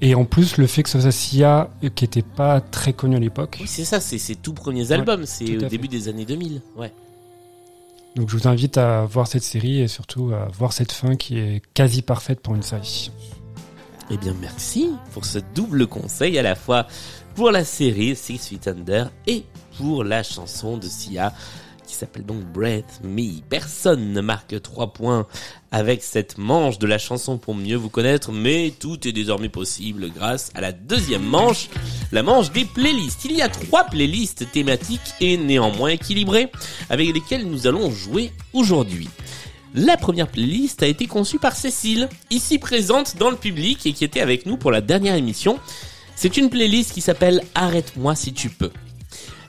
Et 0.00 0.16
en 0.16 0.24
plus, 0.24 0.56
le 0.56 0.66
fait 0.66 0.82
que 0.82 0.88
ce 0.88 1.00
soit 1.00 1.12
Sia, 1.12 1.70
euh, 1.84 1.88
qui 1.88 2.04
était 2.04 2.22
pas 2.22 2.60
très 2.60 2.92
connu 2.92 3.14
à 3.14 3.20
l'époque. 3.20 3.58
Oui, 3.60 3.68
c'est 3.68 3.84
ça, 3.84 4.00
c'est 4.00 4.18
ses 4.18 4.34
tout 4.34 4.52
premiers 4.52 4.90
albums. 4.90 5.24
c'est 5.24 5.56
au 5.56 5.60
fait. 5.60 5.68
début 5.68 5.86
des 5.86 6.08
années 6.08 6.24
2000. 6.24 6.62
Ouais. 6.76 6.92
Donc 8.16 8.28
je 8.28 8.36
vous 8.36 8.48
invite 8.48 8.76
à 8.76 9.04
voir 9.04 9.28
cette 9.28 9.44
série 9.44 9.78
et 9.78 9.86
surtout 9.86 10.32
à 10.32 10.48
voir 10.48 10.72
cette 10.72 10.90
fin 10.90 11.14
qui 11.14 11.38
est 11.38 11.62
quasi 11.74 12.02
parfaite 12.02 12.40
pour 12.40 12.56
une 12.56 12.62
série. 12.62 13.12
Eh 14.10 14.16
bien, 14.16 14.34
merci 14.40 14.90
pour 15.12 15.24
ce 15.24 15.38
double 15.54 15.86
conseil 15.86 16.36
à 16.40 16.42
la 16.42 16.56
fois 16.56 16.88
pour 17.36 17.52
la 17.52 17.64
série 17.64 18.16
Six 18.16 18.48
Feet 18.48 18.66
Under 18.66 19.12
et 19.28 19.44
pour 19.80 20.04
la 20.04 20.22
chanson 20.22 20.76
de 20.76 20.86
Sia 20.86 21.32
qui 21.86 21.94
s'appelle 21.94 22.26
donc 22.26 22.44
Breath 22.44 23.00
Me. 23.02 23.40
Personne 23.48 24.12
ne 24.12 24.20
marque 24.20 24.60
trois 24.60 24.92
points 24.92 25.26
avec 25.72 26.02
cette 26.02 26.36
manche 26.36 26.78
de 26.78 26.86
la 26.86 26.98
chanson 26.98 27.38
pour 27.38 27.54
mieux 27.54 27.76
vous 27.76 27.88
connaître, 27.88 28.30
mais 28.30 28.74
tout 28.78 29.08
est 29.08 29.12
désormais 29.12 29.48
possible 29.48 30.10
grâce 30.14 30.50
à 30.54 30.60
la 30.60 30.72
deuxième 30.72 31.24
manche, 31.24 31.70
la 32.12 32.22
manche 32.22 32.52
des 32.52 32.66
playlists. 32.66 33.24
Il 33.24 33.32
y 33.32 33.40
a 33.40 33.48
trois 33.48 33.84
playlists 33.84 34.52
thématiques 34.52 35.14
et 35.18 35.38
néanmoins 35.38 35.88
équilibrées 35.88 36.52
avec 36.90 37.14
lesquelles 37.14 37.46
nous 37.46 37.66
allons 37.66 37.90
jouer 37.90 38.32
aujourd'hui. 38.52 39.08
La 39.74 39.96
première 39.96 40.28
playlist 40.28 40.82
a 40.82 40.88
été 40.88 41.06
conçue 41.06 41.38
par 41.38 41.56
Cécile, 41.56 42.10
ici 42.28 42.58
présente 42.58 43.16
dans 43.16 43.30
le 43.30 43.36
public 43.36 43.86
et 43.86 43.94
qui 43.94 44.04
était 44.04 44.20
avec 44.20 44.44
nous 44.44 44.58
pour 44.58 44.72
la 44.72 44.82
dernière 44.82 45.14
émission. 45.14 45.58
C'est 46.16 46.36
une 46.36 46.50
playlist 46.50 46.92
qui 46.92 47.00
s'appelle 47.00 47.42
Arrête-moi 47.54 48.14
si 48.14 48.34
tu 48.34 48.50
peux. 48.50 48.70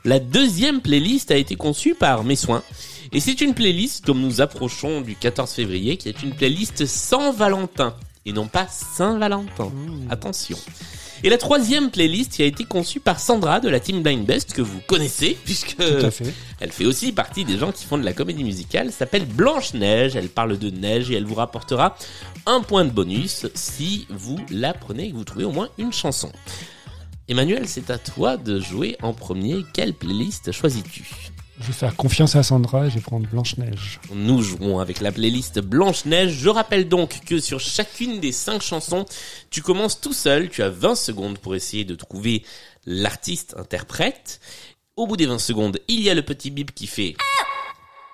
La 0.03 0.19
deuxième 0.19 0.81
playlist 0.81 1.29
a 1.29 1.35
été 1.35 1.55
conçue 1.55 1.93
par 1.93 2.23
Mes 2.23 2.35
Soins. 2.35 2.63
Et 3.11 3.19
c'est 3.19 3.39
une 3.41 3.53
playlist, 3.53 4.03
comme 4.05 4.19
nous 4.19 4.41
approchons 4.41 5.01
du 5.01 5.15
14 5.15 5.51
février, 5.51 5.97
qui 5.97 6.09
est 6.09 6.23
une 6.23 6.33
playlist 6.33 6.87
sans 6.87 7.31
Valentin. 7.31 7.95
Et 8.25 8.33
non 8.33 8.47
pas 8.47 8.67
Saint-Valentin. 8.67 9.71
Attention. 10.09 10.57
Et 11.23 11.29
la 11.29 11.37
troisième 11.37 11.91
playlist 11.91 12.31
qui 12.33 12.41
a 12.41 12.45
été 12.45 12.65
conçue 12.65 12.99
par 12.99 13.19
Sandra 13.19 13.59
de 13.59 13.69
la 13.69 13.79
team 13.79 14.01
Blind 14.01 14.25
Best, 14.25 14.53
que 14.53 14.61
vous 14.63 14.79
connaissez, 14.87 15.37
puisque 15.45 15.75
fait. 15.77 16.33
elle 16.59 16.71
fait 16.71 16.85
aussi 16.85 17.11
partie 17.11 17.45
des 17.45 17.59
gens 17.59 17.71
qui 17.71 17.85
font 17.85 17.99
de 17.99 18.03
la 18.03 18.13
comédie 18.13 18.43
musicale, 18.43 18.91
s'appelle 18.91 19.25
Blanche-Neige, 19.25 20.15
elle 20.15 20.29
parle 20.29 20.57
de 20.57 20.71
neige 20.71 21.11
et 21.11 21.15
elle 21.15 21.25
vous 21.25 21.35
rapportera 21.35 21.95
un 22.47 22.61
point 22.61 22.85
de 22.85 22.89
bonus 22.89 23.45
si 23.53 24.07
vous 24.09 24.39
la 24.49 24.73
prenez 24.73 25.05
et 25.05 25.11
que 25.11 25.15
vous 25.15 25.23
trouvez 25.23 25.45
au 25.45 25.51
moins 25.51 25.69
une 25.77 25.93
chanson. 25.93 26.31
Emmanuel, 27.31 27.65
c'est 27.65 27.89
à 27.91 27.97
toi 27.97 28.35
de 28.35 28.59
jouer 28.59 28.97
en 29.01 29.13
premier. 29.13 29.63
Quelle 29.73 29.93
playlist 29.93 30.51
choisis-tu? 30.51 31.07
Je 31.61 31.67
vais 31.67 31.71
faire 31.71 31.95
confiance 31.95 32.35
à 32.35 32.43
Sandra 32.43 32.87
et 32.87 32.89
je 32.89 32.95
vais 32.95 33.01
prendre 33.01 33.25
Blanche-Neige. 33.25 34.01
Nous 34.13 34.41
jouons 34.41 34.79
avec 34.79 34.99
la 34.99 35.13
playlist 35.13 35.59
Blanche-Neige. 35.59 36.33
Je 36.33 36.49
rappelle 36.49 36.89
donc 36.89 37.21
que 37.25 37.39
sur 37.39 37.61
chacune 37.61 38.19
des 38.19 38.33
cinq 38.33 38.61
chansons, 38.61 39.05
tu 39.49 39.61
commences 39.61 40.01
tout 40.01 40.11
seul. 40.11 40.49
Tu 40.49 40.61
as 40.61 40.67
20 40.67 40.95
secondes 40.95 41.37
pour 41.37 41.55
essayer 41.55 41.85
de 41.85 41.95
trouver 41.95 42.43
l'artiste 42.85 43.55
interprète. 43.57 44.41
Au 44.97 45.07
bout 45.07 45.15
des 45.15 45.25
20 45.25 45.39
secondes, 45.39 45.79
il 45.87 46.01
y 46.01 46.09
a 46.09 46.13
le 46.13 46.23
petit 46.23 46.51
bip 46.51 46.75
qui 46.75 46.85
fait 46.85 47.15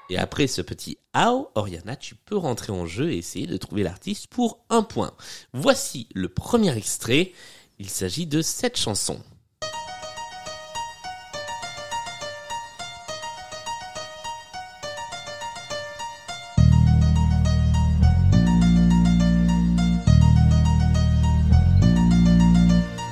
et 0.09 0.17
après 0.17 0.47
ce 0.47 0.61
petit 0.61 0.97
Ao, 1.13 1.51
Oriana, 1.55 1.95
tu 1.95 2.15
peux 2.15 2.37
rentrer 2.37 2.71
en 2.71 2.85
jeu 2.85 3.11
et 3.11 3.17
essayer 3.17 3.47
de 3.47 3.57
trouver 3.57 3.83
l'artiste 3.83 4.27
pour 4.27 4.59
un 4.69 4.83
point. 4.83 5.13
Voici 5.53 6.07
le 6.13 6.29
premier 6.29 6.75
extrait. 6.77 7.33
Il 7.79 7.89
s'agit 7.91 8.25
de 8.25 8.41
cette 8.41 8.75
chanson. 8.75 9.19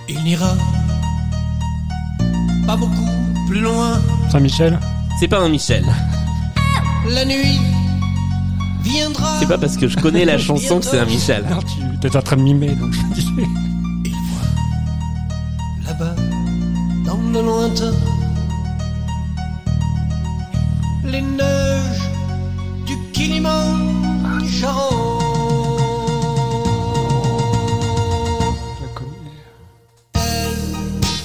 Il 0.10 0.24
n'ira 0.24 0.58
pas 2.66 2.76
beaucoup 2.76 2.90
plus 3.48 3.60
loin. 3.60 4.02
Saint-Michel 4.32 4.80
C'est 5.20 5.28
pas 5.28 5.42
un 5.42 5.50
Michel. 5.50 5.86
La 7.08 7.24
nuit 7.24 7.60
viendra. 8.82 9.38
C'est 9.40 9.48
pas 9.48 9.60
parce 9.60 9.78
que 9.78 9.88
je 9.88 9.98
connais 9.98 10.26
la 10.26 10.40
chanson 10.40 10.80
que 10.80 10.86
c'est 10.86 10.98
un 10.98 11.06
Michel. 11.06 11.46
Non, 11.48 11.60
tu 11.60 12.08
étais 12.08 12.18
en 12.18 12.24
train 12.24 12.38
de 12.38 12.42
mimer, 12.42 12.74
donc 12.74 12.94
je 12.94 13.14
disais. 13.14 13.48
Lointain, 17.42 17.94
les 21.04 21.22
neiges 21.22 22.10
du 22.86 22.96
Kilimanjaro. 23.12 24.89
Connais. 28.94 29.36
Elles 30.13 30.56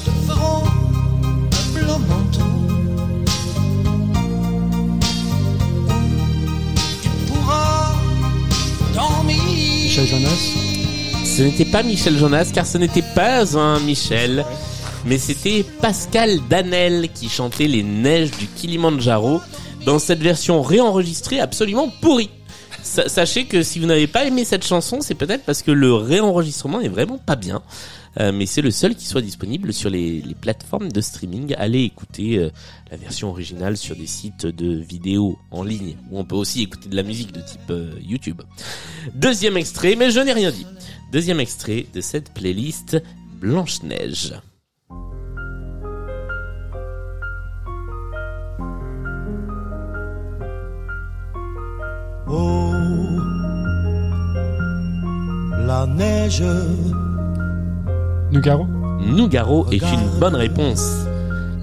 te 0.04 0.10
feront 0.26 0.64
un 0.66 1.66
blanc 1.78 2.00
manteau. 2.08 2.52
Tu 7.02 7.08
pourras 7.28 7.94
dormir. 8.94 9.36
Michel 9.84 10.06
Jonas 10.06 10.42
Ce 11.24 11.42
n'était 11.42 11.64
pas 11.64 11.82
Michel 11.82 12.18
Jonas 12.18 12.50
car 12.52 12.66
ce 12.66 12.78
n'était 12.78 13.04
pas 13.14 13.56
un 13.56 13.80
Michel, 13.80 14.44
mais 15.06 15.18
c'était 15.18 15.64
Pascal 15.80 16.38
Danel 16.48 17.08
qui 17.12 17.28
chantait 17.28 17.66
les 17.68 17.82
neiges 17.82 18.30
du 18.32 18.46
Kilimandjaro 18.46 19.40
dans 19.86 19.98
cette 19.98 20.20
version 20.20 20.62
réenregistrée 20.62 21.40
absolument 21.40 21.88
pourrie. 22.00 22.30
Sa- 22.82 23.08
Sachez 23.08 23.44
que 23.46 23.62
si 23.62 23.78
vous 23.78 23.86
n'avez 23.86 24.06
pas 24.06 24.24
aimé 24.24 24.44
cette 24.44 24.64
chanson, 24.66 24.98
c'est 25.00 25.14
peut-être 25.14 25.44
parce 25.44 25.62
que 25.62 25.70
le 25.70 25.92
réenregistrement 25.94 26.80
est 26.80 26.88
vraiment 26.88 27.18
pas 27.18 27.36
bien. 27.36 27.62
Euh, 28.18 28.32
mais 28.32 28.44
c'est 28.46 28.60
le 28.62 28.72
seul 28.72 28.96
qui 28.96 29.06
soit 29.06 29.20
disponible 29.20 29.72
sur 29.72 29.88
les, 29.88 30.20
les 30.20 30.34
plateformes 30.34 30.90
de 30.90 31.00
streaming. 31.00 31.54
Allez 31.56 31.82
écouter 31.84 32.38
euh, 32.38 32.50
la 32.90 32.96
version 32.96 33.30
originale 33.30 33.76
sur 33.76 33.94
des 33.94 34.06
sites 34.08 34.46
de 34.46 34.74
vidéos 34.74 35.38
en 35.52 35.62
ligne, 35.62 35.96
où 36.10 36.18
on 36.18 36.24
peut 36.24 36.34
aussi 36.34 36.62
écouter 36.62 36.88
de 36.88 36.96
la 36.96 37.04
musique 37.04 37.30
de 37.32 37.40
type 37.40 37.60
euh, 37.70 37.92
YouTube. 38.02 38.42
Deuxième 39.14 39.56
extrait, 39.56 39.94
mais 39.96 40.10
je 40.10 40.18
n'ai 40.20 40.32
rien 40.32 40.50
dit. 40.50 40.66
Deuxième 41.12 41.38
extrait 41.38 41.86
de 41.94 42.00
cette 42.00 42.34
playlist 42.34 43.00
Blanche-Neige. 43.40 44.32
Oh, 52.32 52.72
la 55.66 55.86
neige. 55.86 56.44
Nougaro 58.30 58.66
Nougaro 59.00 59.66
est 59.70 59.82
une 59.82 60.20
bonne 60.20 60.36
réponse. 60.36 61.06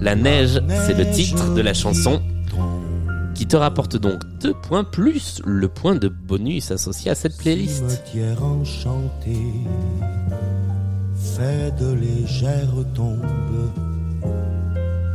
La 0.00 0.14
neige, 0.14 0.60
c'est 0.86 0.94
le 0.94 1.10
titre 1.10 1.54
de 1.54 1.60
la 1.60 1.74
chanson 1.74 2.20
qui 3.34 3.46
te 3.46 3.56
rapporte 3.56 3.96
donc 3.96 4.20
deux 4.40 4.52
points 4.52 4.84
plus 4.84 5.40
le 5.44 5.68
point 5.68 5.94
de 5.94 6.08
bonus 6.08 6.70
associé 6.70 7.10
à 7.10 7.14
cette 7.14 7.36
playlist. 7.36 8.02
Enchanté, 8.42 9.36
fait 11.14 11.72
de 11.80 11.92
légères 11.92 12.84
tombes. 12.94 13.70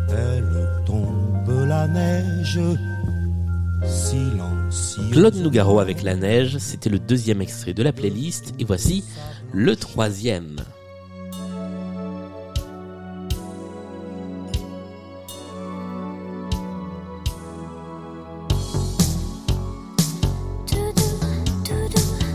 Elle 0.09 0.69
tombe 0.85 1.67
la 1.67 1.87
neige. 1.87 2.59
Claude 5.11 5.35
Nougaro 5.35 5.79
avec 5.79 6.01
la 6.01 6.15
neige, 6.15 6.57
c'était 6.57 6.89
le 6.89 6.97
deuxième 6.99 7.41
extrait 7.41 7.73
de 7.73 7.83
la 7.83 7.93
playlist 7.93 8.53
et 8.59 8.65
voici 8.65 9.03
le 9.51 9.75
troisième. 9.75 10.55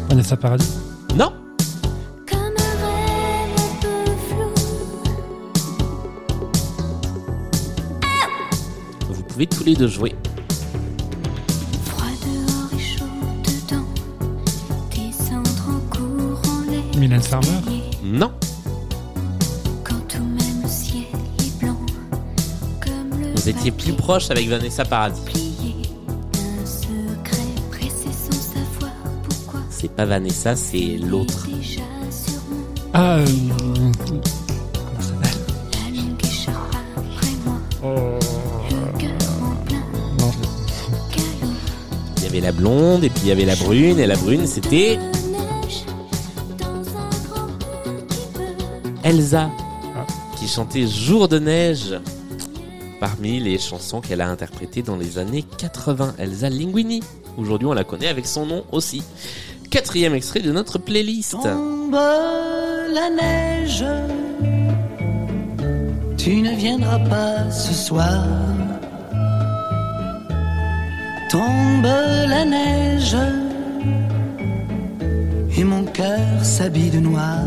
Vanessa 0.08 0.36
Paradis 0.36 0.72
Non, 1.16 1.32
vous 9.10 9.22
pouvez 9.24 9.46
tous 9.46 9.64
les 9.64 9.74
deux 9.74 9.88
jouer. 9.88 10.14
Mylène 17.08 17.22
Farmer 17.22 17.48
escaliers. 17.48 17.82
Non, 18.04 18.30
Quand 19.82 20.06
tout 20.08 20.22
même 20.22 20.62
le 20.62 20.68
ciel 20.68 21.04
est 21.38 21.58
blanc. 21.58 21.76
Comme 22.84 23.18
le 23.18 23.32
vous 23.34 23.48
étiez 23.48 23.70
plus 23.70 23.94
proche 23.94 24.30
avec 24.30 24.46
Vanessa 24.46 24.84
Paradis. 24.84 25.22
C'est 29.70 29.92
pas 29.92 30.04
Vanessa, 30.04 30.56
c'est 30.56 30.98
l'autre. 30.98 31.46
Ah, 32.92 33.18
euh, 33.18 33.24
galop. 38.98 40.32
Il 42.16 42.24
y 42.24 42.26
avait 42.26 42.40
la 42.40 42.52
blonde 42.52 43.04
et 43.04 43.08
puis 43.08 43.20
il 43.24 43.28
y 43.28 43.32
avait 43.32 43.44
la 43.44 43.54
brune 43.54 43.98
et 43.98 44.06
la 44.06 44.16
brune 44.16 44.46
c'était 44.46 44.98
Elsa 49.08 49.50
Ah. 49.96 50.04
qui 50.38 50.46
chantait 50.46 50.86
Jour 50.86 51.28
de 51.28 51.38
neige 51.38 51.98
parmi 53.00 53.40
les 53.40 53.58
chansons 53.58 54.02
qu'elle 54.02 54.20
a 54.20 54.28
interprétées 54.28 54.82
dans 54.82 54.96
les 54.96 55.16
années 55.16 55.44
80. 55.56 56.14
Elsa 56.18 56.50
Linguini. 56.50 57.02
Aujourd'hui 57.38 57.66
on 57.66 57.72
la 57.72 57.84
connaît 57.84 58.08
avec 58.08 58.26
son 58.26 58.44
nom 58.44 58.64
aussi. 58.70 59.02
Quatrième 59.70 60.14
extrait 60.14 60.40
de 60.40 60.52
notre 60.52 60.78
playlist. 60.78 61.36
Tombe 61.42 61.94
la 61.94 63.08
neige, 63.10 63.84
tu 66.18 66.42
ne 66.42 66.54
viendras 66.54 66.98
pas 66.98 67.50
ce 67.50 67.72
soir. 67.72 68.24
Tombe 71.30 71.84
la 72.28 72.44
neige, 72.44 73.16
et 75.56 75.64
mon 75.64 75.84
cœur 75.84 76.44
s'habille 76.44 76.90
de 76.90 77.00
noir. 77.00 77.38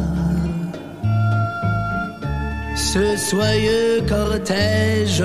Ce 2.83 3.15
soyeux 3.15 4.01
cortège, 4.07 5.23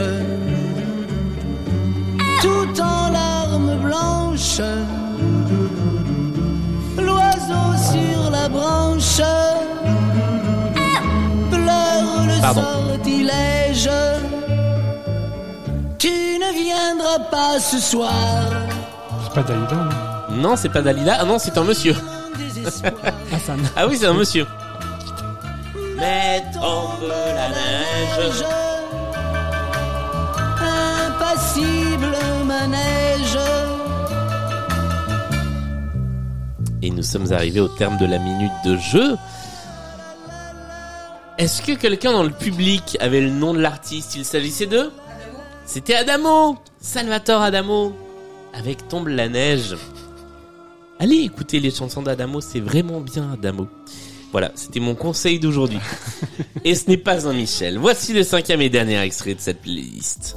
tout 2.41 2.81
en 2.81 3.11
larmes 3.11 3.77
blanches 3.83 4.61
l'oiseau 6.97 7.67
sur 7.93 8.31
la 8.31 8.49
branche 8.49 9.17
pleure 11.51 12.27
le 12.27 12.41
Pardon. 12.41 12.63
sortilège. 12.63 13.91
Tu 15.99 16.09
ne 16.09 16.53
viendras 16.55 17.19
pas 17.31 17.59
ce 17.59 17.79
soir. 17.81 18.13
c'est 19.25 19.35
pas 19.35 19.43
Dalida, 19.43 19.75
non 20.31 20.37
Non, 20.51 20.57
c'est 20.57 20.69
pas 20.69 20.83
Dalida. 20.83 21.17
Ah 21.21 21.25
non, 21.25 21.39
c'est 21.41 21.57
un 21.59 21.65
monsieur. 21.65 21.97
Ah 23.77 23.87
oui, 23.89 23.97
c'est 23.99 24.07
un 24.07 24.15
monsieur. 24.15 24.47
Mais 25.97 26.43
tombe 26.53 27.09
la 27.09 27.49
neige. 27.49 28.45
Impassible 30.61 32.17
manège. 32.45 33.39
Et 36.83 36.91
nous 36.91 37.03
sommes 37.03 37.33
arrivés 37.33 37.61
au 37.61 37.69
terme 37.69 37.97
de 37.99 38.07
la 38.07 38.19
minute 38.19 38.53
de 38.65 38.77
jeu. 38.77 39.17
Est-ce 41.39 41.63
que 41.63 41.73
quelqu'un 41.73 42.13
dans 42.13 42.23
le 42.23 42.31
public 42.31 42.97
avait 43.01 43.21
le 43.21 43.31
nom 43.31 43.53
de 43.55 43.61
l'artiste? 43.61 44.17
Il 44.17 44.25
s'agissait 44.25 44.67
de 44.67 44.91
C'était 45.67 45.95
Adamo 45.95 46.57
Salvatore 46.81 47.43
Adamo 47.43 47.97
avec 48.55 48.89
Tombe 48.89 49.09
la 49.09 49.29
neige. 49.29 49.77
Allez 50.99 51.17
écouter 51.17 51.61
les 51.61 51.71
chansons 51.71 52.01
d'Adamo, 52.01 52.41
c'est 52.41 52.61
vraiment 52.61 53.01
bien 53.01 53.31
Adamo. 53.33 53.67
Voilà, 54.37 54.53
c'était 54.55 54.81
mon 54.81 54.95
conseil 54.95 55.41
d'aujourd'hui. 55.41 55.79
et 56.65 56.75
ce 56.75 56.91
n'est 56.91 56.99
pas 56.99 57.27
un 57.27 57.33
Michel. 57.33 57.79
Voici 57.79 58.13
le 58.13 58.23
cinquième 58.23 58.61
et 58.61 58.69
dernier 58.69 59.01
extrait 59.01 59.35
de 59.35 59.41
cette 59.41 59.63
playlist. 59.63 60.37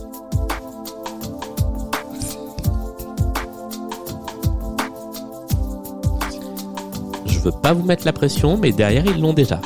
Je 7.25 7.39
veux 7.39 7.51
pas 7.51 7.73
vous 7.73 7.83
mettre 7.83 8.05
la 8.05 8.13
pression, 8.13 8.55
mais 8.55 8.71
derrière 8.71 9.05
ils 9.05 9.19
l'ont 9.19 9.33
déjà. 9.33 9.59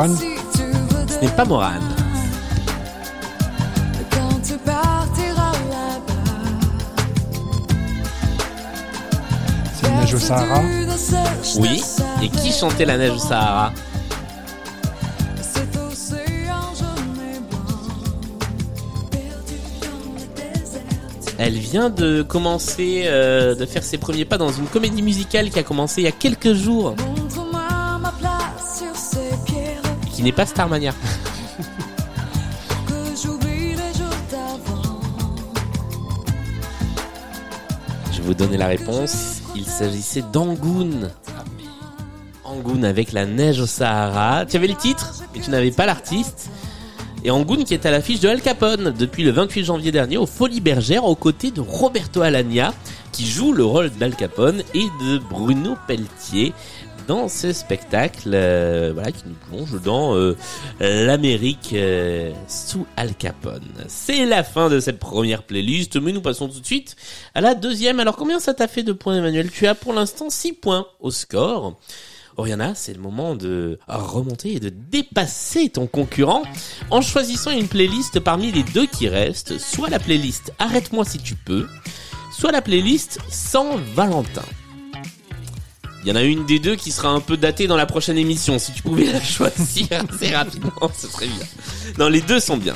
Morane 0.00 0.16
Ce 1.08 1.20
n'est 1.20 1.32
pas 1.32 1.44
Morane. 1.44 1.82
C'est 9.74 9.88
une 9.88 9.96
neige 9.96 10.14
au 10.14 10.18
Sahara. 10.18 10.62
Oui. 11.58 11.82
Et 12.22 12.28
qui 12.30 12.50
chantait 12.50 12.86
la 12.86 12.96
neige 12.96 13.12
au 13.12 13.18
Sahara? 13.18 13.72
Elle 21.36 21.58
vient 21.58 21.90
de 21.90 22.22
commencer, 22.22 23.02
euh, 23.04 23.54
de 23.54 23.66
faire 23.66 23.82
ses 23.82 23.98
premiers 23.98 24.24
pas 24.24 24.38
dans 24.38 24.52
une 24.52 24.66
comédie 24.66 25.02
musicale 25.02 25.50
qui 25.50 25.58
a 25.58 25.62
commencé 25.62 26.02
il 26.02 26.04
y 26.04 26.08
a 26.08 26.12
quelques 26.12 26.52
jours, 26.52 26.94
n'est 30.24 30.32
pas 30.32 30.46
Starmania. 30.46 30.92
Je 38.12 38.18
vais 38.18 38.22
vous 38.22 38.34
donner 38.34 38.56
la 38.56 38.66
réponse. 38.66 39.40
Il 39.56 39.64
s'agissait 39.64 40.24
d'Angoun. 40.32 41.10
Angoun 42.44 42.84
avec 42.84 43.12
la 43.12 43.26
neige 43.26 43.60
au 43.60 43.66
Sahara. 43.66 44.44
Tu 44.46 44.56
avais 44.56 44.66
le 44.66 44.74
titre, 44.74 45.22
mais 45.34 45.40
tu 45.40 45.50
n'avais 45.50 45.70
pas 45.70 45.86
l'artiste. 45.86 46.50
Et 47.22 47.30
Angoun 47.30 47.64
qui 47.64 47.74
est 47.74 47.86
à 47.86 47.90
l'affiche 47.90 48.20
de 48.20 48.28
Al 48.28 48.40
Capone 48.40 48.94
depuis 48.96 49.24
le 49.24 49.30
28 49.30 49.64
janvier 49.64 49.92
dernier 49.92 50.16
aux 50.16 50.26
Folies 50.26 50.60
Bergères 50.60 51.04
aux 51.04 51.14
côtés 51.14 51.50
de 51.50 51.60
Roberto 51.60 52.22
Alagna 52.22 52.72
qui 53.12 53.26
joue 53.26 53.52
le 53.52 53.64
rôle 53.64 53.90
d'Al 53.90 54.14
Capone 54.14 54.62
et 54.74 54.86
de 55.02 55.18
Bruno 55.18 55.76
Pelletier 55.86 56.54
dans 57.10 57.26
ce 57.26 57.52
spectacle 57.52 58.30
euh, 58.34 58.92
voilà 58.94 59.10
qui 59.10 59.24
nous 59.26 59.34
plonge 59.34 59.82
dans 59.82 60.14
euh, 60.14 60.36
l'Amérique 60.78 61.70
euh, 61.72 62.32
sous 62.46 62.86
Al 62.96 63.16
Capone. 63.16 63.66
C'est 63.88 64.24
la 64.26 64.44
fin 64.44 64.68
de 64.68 64.78
cette 64.78 65.00
première 65.00 65.42
playlist, 65.42 65.96
mais 65.96 66.12
nous 66.12 66.20
passons 66.20 66.46
tout 66.46 66.60
de 66.60 66.66
suite 66.66 66.94
à 67.34 67.40
la 67.40 67.56
deuxième. 67.56 67.98
Alors 67.98 68.14
combien 68.14 68.38
ça 68.38 68.54
t'a 68.54 68.68
fait 68.68 68.84
de 68.84 68.92
points 68.92 69.16
Emmanuel? 69.16 69.50
Tu 69.50 69.66
as 69.66 69.74
pour 69.74 69.92
l'instant 69.92 70.30
6 70.30 70.52
points 70.52 70.86
au 71.00 71.10
score. 71.10 71.76
Oriana, 72.36 72.76
c'est 72.76 72.94
le 72.94 73.00
moment 73.00 73.34
de 73.34 73.80
remonter 73.88 74.52
et 74.52 74.60
de 74.60 74.68
dépasser 74.68 75.68
ton 75.68 75.88
concurrent 75.88 76.44
en 76.92 77.00
choisissant 77.00 77.50
une 77.50 77.66
playlist 77.66 78.20
parmi 78.20 78.52
les 78.52 78.62
deux 78.62 78.86
qui 78.86 79.08
restent, 79.08 79.58
soit 79.58 79.90
la 79.90 79.98
playlist 79.98 80.52
Arrête-moi 80.60 81.04
si 81.04 81.18
tu 81.18 81.34
peux, 81.34 81.66
soit 82.32 82.52
la 82.52 82.62
playlist 82.62 83.18
Sans 83.28 83.78
Valentin. 83.96 84.44
Il 86.02 86.08
y 86.08 86.12
en 86.12 86.16
a 86.16 86.22
une 86.22 86.46
des 86.46 86.58
deux 86.58 86.76
qui 86.76 86.92
sera 86.92 87.10
un 87.10 87.20
peu 87.20 87.36
datée 87.36 87.66
dans 87.66 87.76
la 87.76 87.86
prochaine 87.86 88.16
émission. 88.16 88.58
Si 88.58 88.72
tu 88.72 88.82
pouvais 88.82 89.04
la 89.12 89.22
choisir 89.22 89.86
assez 90.08 90.30
rapidement, 90.34 90.90
ce 90.96 91.08
serait 91.08 91.26
bien. 91.26 91.46
Non, 91.98 92.08
les 92.08 92.22
deux 92.22 92.40
sont 92.40 92.56
bien. 92.56 92.74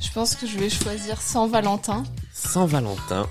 Je 0.00 0.10
pense 0.12 0.34
que 0.34 0.46
je 0.46 0.58
vais 0.58 0.70
choisir 0.70 1.20
sans 1.20 1.46
Valentin. 1.46 2.04
Sans 2.32 2.66
Valentin. 2.66 3.26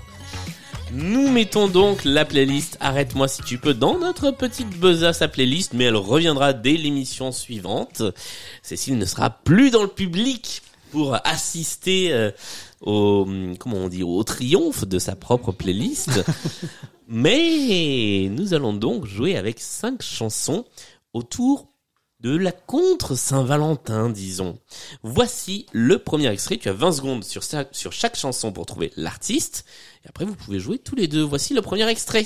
Nous 0.92 1.28
mettons 1.30 1.66
donc 1.66 2.04
la 2.04 2.24
playlist 2.24 2.78
Arrête-moi 2.80 3.26
si 3.26 3.42
tu 3.42 3.58
peux 3.58 3.74
dans 3.74 3.98
notre 3.98 4.30
petite 4.30 4.70
besace 4.78 5.20
à 5.20 5.28
playlist, 5.28 5.72
mais 5.74 5.84
elle 5.84 5.96
reviendra 5.96 6.52
dès 6.52 6.76
l'émission 6.76 7.32
suivante. 7.32 8.02
Cécile 8.62 8.96
ne 8.96 9.04
sera 9.04 9.30
plus 9.30 9.70
dans 9.70 9.82
le 9.82 9.88
public 9.88 10.62
pour 10.90 11.16
assister 11.26 12.12
euh, 12.12 12.30
au 12.80 13.26
comment 13.58 13.76
on 13.76 13.88
dit 13.88 14.02
au 14.02 14.22
triomphe 14.24 14.84
de 14.86 14.98
sa 14.98 15.16
propre 15.16 15.52
playlist. 15.52 16.24
mais 17.08 18.28
nous 18.30 18.54
allons 18.54 18.72
donc 18.72 19.06
jouer 19.06 19.36
avec 19.36 19.60
cinq 19.60 20.02
chansons 20.02 20.64
autour 21.12 21.68
de 22.20 22.34
la 22.36 22.50
contre 22.50 23.14
Saint-Valentin, 23.14 24.08
disons. 24.08 24.58
Voici 25.02 25.66
le 25.72 25.98
premier 25.98 26.28
extrait. 26.28 26.56
Tu 26.56 26.68
as 26.68 26.72
20 26.72 26.92
secondes 26.92 27.24
sur, 27.24 27.42
sa- 27.44 27.66
sur 27.72 27.92
chaque 27.92 28.16
chanson 28.16 28.52
pour 28.52 28.64
trouver 28.66 28.90
l'artiste. 28.96 29.66
Et 30.04 30.08
après, 30.08 30.24
vous 30.24 30.34
pouvez 30.34 30.58
jouer 30.58 30.78
tous 30.78 30.96
les 30.96 31.08
deux. 31.08 31.22
Voici 31.22 31.52
le 31.52 31.60
premier 31.62 31.86
extrait. 31.88 32.24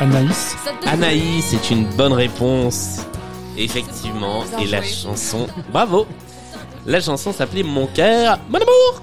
Anaïs. 0.00 0.56
Anaïs, 0.86 1.44
c'est 1.46 1.70
une 1.74 1.84
bonne 1.84 2.12
réponse. 2.12 3.00
Effectivement. 3.56 4.44
Et 4.60 4.66
la 4.66 4.80
chanson, 4.82 5.48
bravo. 5.72 6.06
La 6.86 7.00
chanson 7.00 7.32
s'appelait 7.32 7.64
Mon 7.64 7.86
cœur, 7.86 8.38
mon 8.48 8.58
amour, 8.58 9.02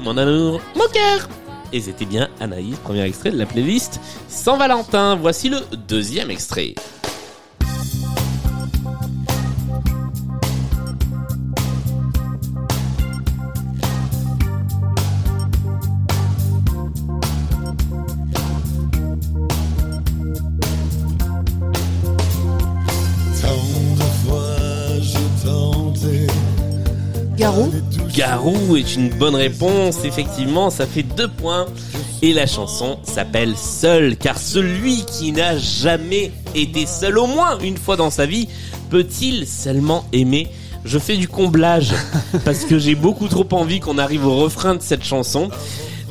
mon 0.00 0.16
amour, 0.18 0.60
mon 0.76 0.86
cœur. 0.92 1.28
Et 1.72 1.80
c'était 1.80 2.04
bien 2.04 2.28
Anaïs, 2.40 2.76
premier 2.76 3.02
extrait 3.04 3.30
de 3.30 3.38
la 3.38 3.46
playlist 3.46 4.00
Sans 4.28 4.58
Valentin. 4.58 5.16
Voici 5.16 5.48
le 5.48 5.60
deuxième 5.88 6.30
extrait. 6.30 6.74
Est 28.44 28.96
une 28.96 29.08
bonne 29.08 29.36
réponse, 29.36 30.04
effectivement, 30.04 30.68
ça 30.68 30.86
fait 30.86 31.02
deux 31.02 31.28
points. 31.28 31.64
Et 32.20 32.34
la 32.34 32.46
chanson 32.46 32.98
s'appelle 33.02 33.54
Seul, 33.56 34.18
car 34.18 34.36
celui 34.36 35.06
qui 35.06 35.32
n'a 35.32 35.56
jamais 35.56 36.30
été 36.54 36.84
seul 36.84 37.16
au 37.16 37.26
moins 37.26 37.58
une 37.60 37.78
fois 37.78 37.96
dans 37.96 38.10
sa 38.10 38.26
vie, 38.26 38.48
peut-il 38.90 39.46
seulement 39.46 40.04
aimer? 40.12 40.48
Je 40.84 40.98
fais 40.98 41.16
du 41.16 41.26
comblage, 41.26 41.94
parce 42.44 42.66
que 42.66 42.78
j'ai 42.78 42.94
beaucoup 42.94 43.28
trop 43.28 43.46
envie 43.52 43.80
qu'on 43.80 43.96
arrive 43.96 44.26
au 44.26 44.36
refrain 44.36 44.74
de 44.74 44.82
cette 44.82 45.04
chanson. 45.04 45.48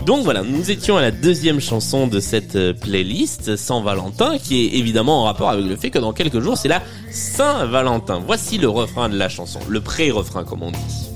Donc 0.07 0.23
voilà, 0.23 0.41
nous 0.41 0.71
étions 0.71 0.97
à 0.97 1.01
la 1.01 1.11
deuxième 1.11 1.59
chanson 1.59 2.07
de 2.07 2.19
cette 2.19 2.55
euh, 2.55 2.73
playlist, 2.73 3.55
Saint 3.57 3.81
Valentin, 3.81 4.39
qui 4.39 4.65
est 4.65 4.77
évidemment 4.79 5.21
en 5.21 5.25
rapport 5.25 5.49
avec 5.49 5.65
le 5.65 5.75
fait 5.75 5.91
que 5.91 5.99
dans 5.99 6.13
quelques 6.13 6.39
jours, 6.39 6.57
c'est 6.57 6.67
la 6.67 6.81
Saint 7.11 7.67
Valentin. 7.67 8.23
Voici 8.25 8.57
le 8.57 8.69
refrain 8.69 9.07
de 9.07 9.17
la 9.17 9.29
chanson, 9.29 9.59
le 9.69 9.81
pré-refrain 9.81 10.43
comme 10.43 10.63
on 10.63 10.71
dit. 10.71 11.12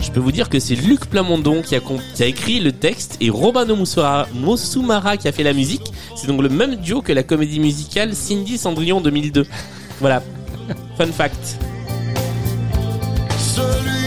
Je 0.00 0.10
peux 0.10 0.20
vous 0.20 0.32
dire 0.32 0.48
que 0.48 0.58
c'est 0.60 0.74
Luc 0.76 1.06
Plamondon 1.06 1.60
qui 1.62 1.74
a, 1.74 1.80
con- 1.80 1.98
qui 2.14 2.22
a 2.22 2.26
écrit 2.26 2.60
le 2.60 2.72
texte 2.72 3.16
et 3.20 3.30
Robano 3.30 3.76
Mossoumara 4.34 5.16
qui 5.16 5.26
a 5.28 5.32
fait 5.32 5.42
la 5.42 5.52
musique. 5.52 5.92
C'est 6.16 6.26
donc 6.28 6.40
le 6.42 6.48
même 6.48 6.76
duo 6.76 7.02
que 7.02 7.12
la 7.12 7.22
comédie 7.22 7.60
musicale 7.60 8.14
Cindy 8.14 8.56
Cendrillon 8.58 9.00
2002. 9.00 9.46
Voilà. 10.00 10.22
Fun 10.96 11.06
fact. 11.12 11.58
Celui 13.38 14.03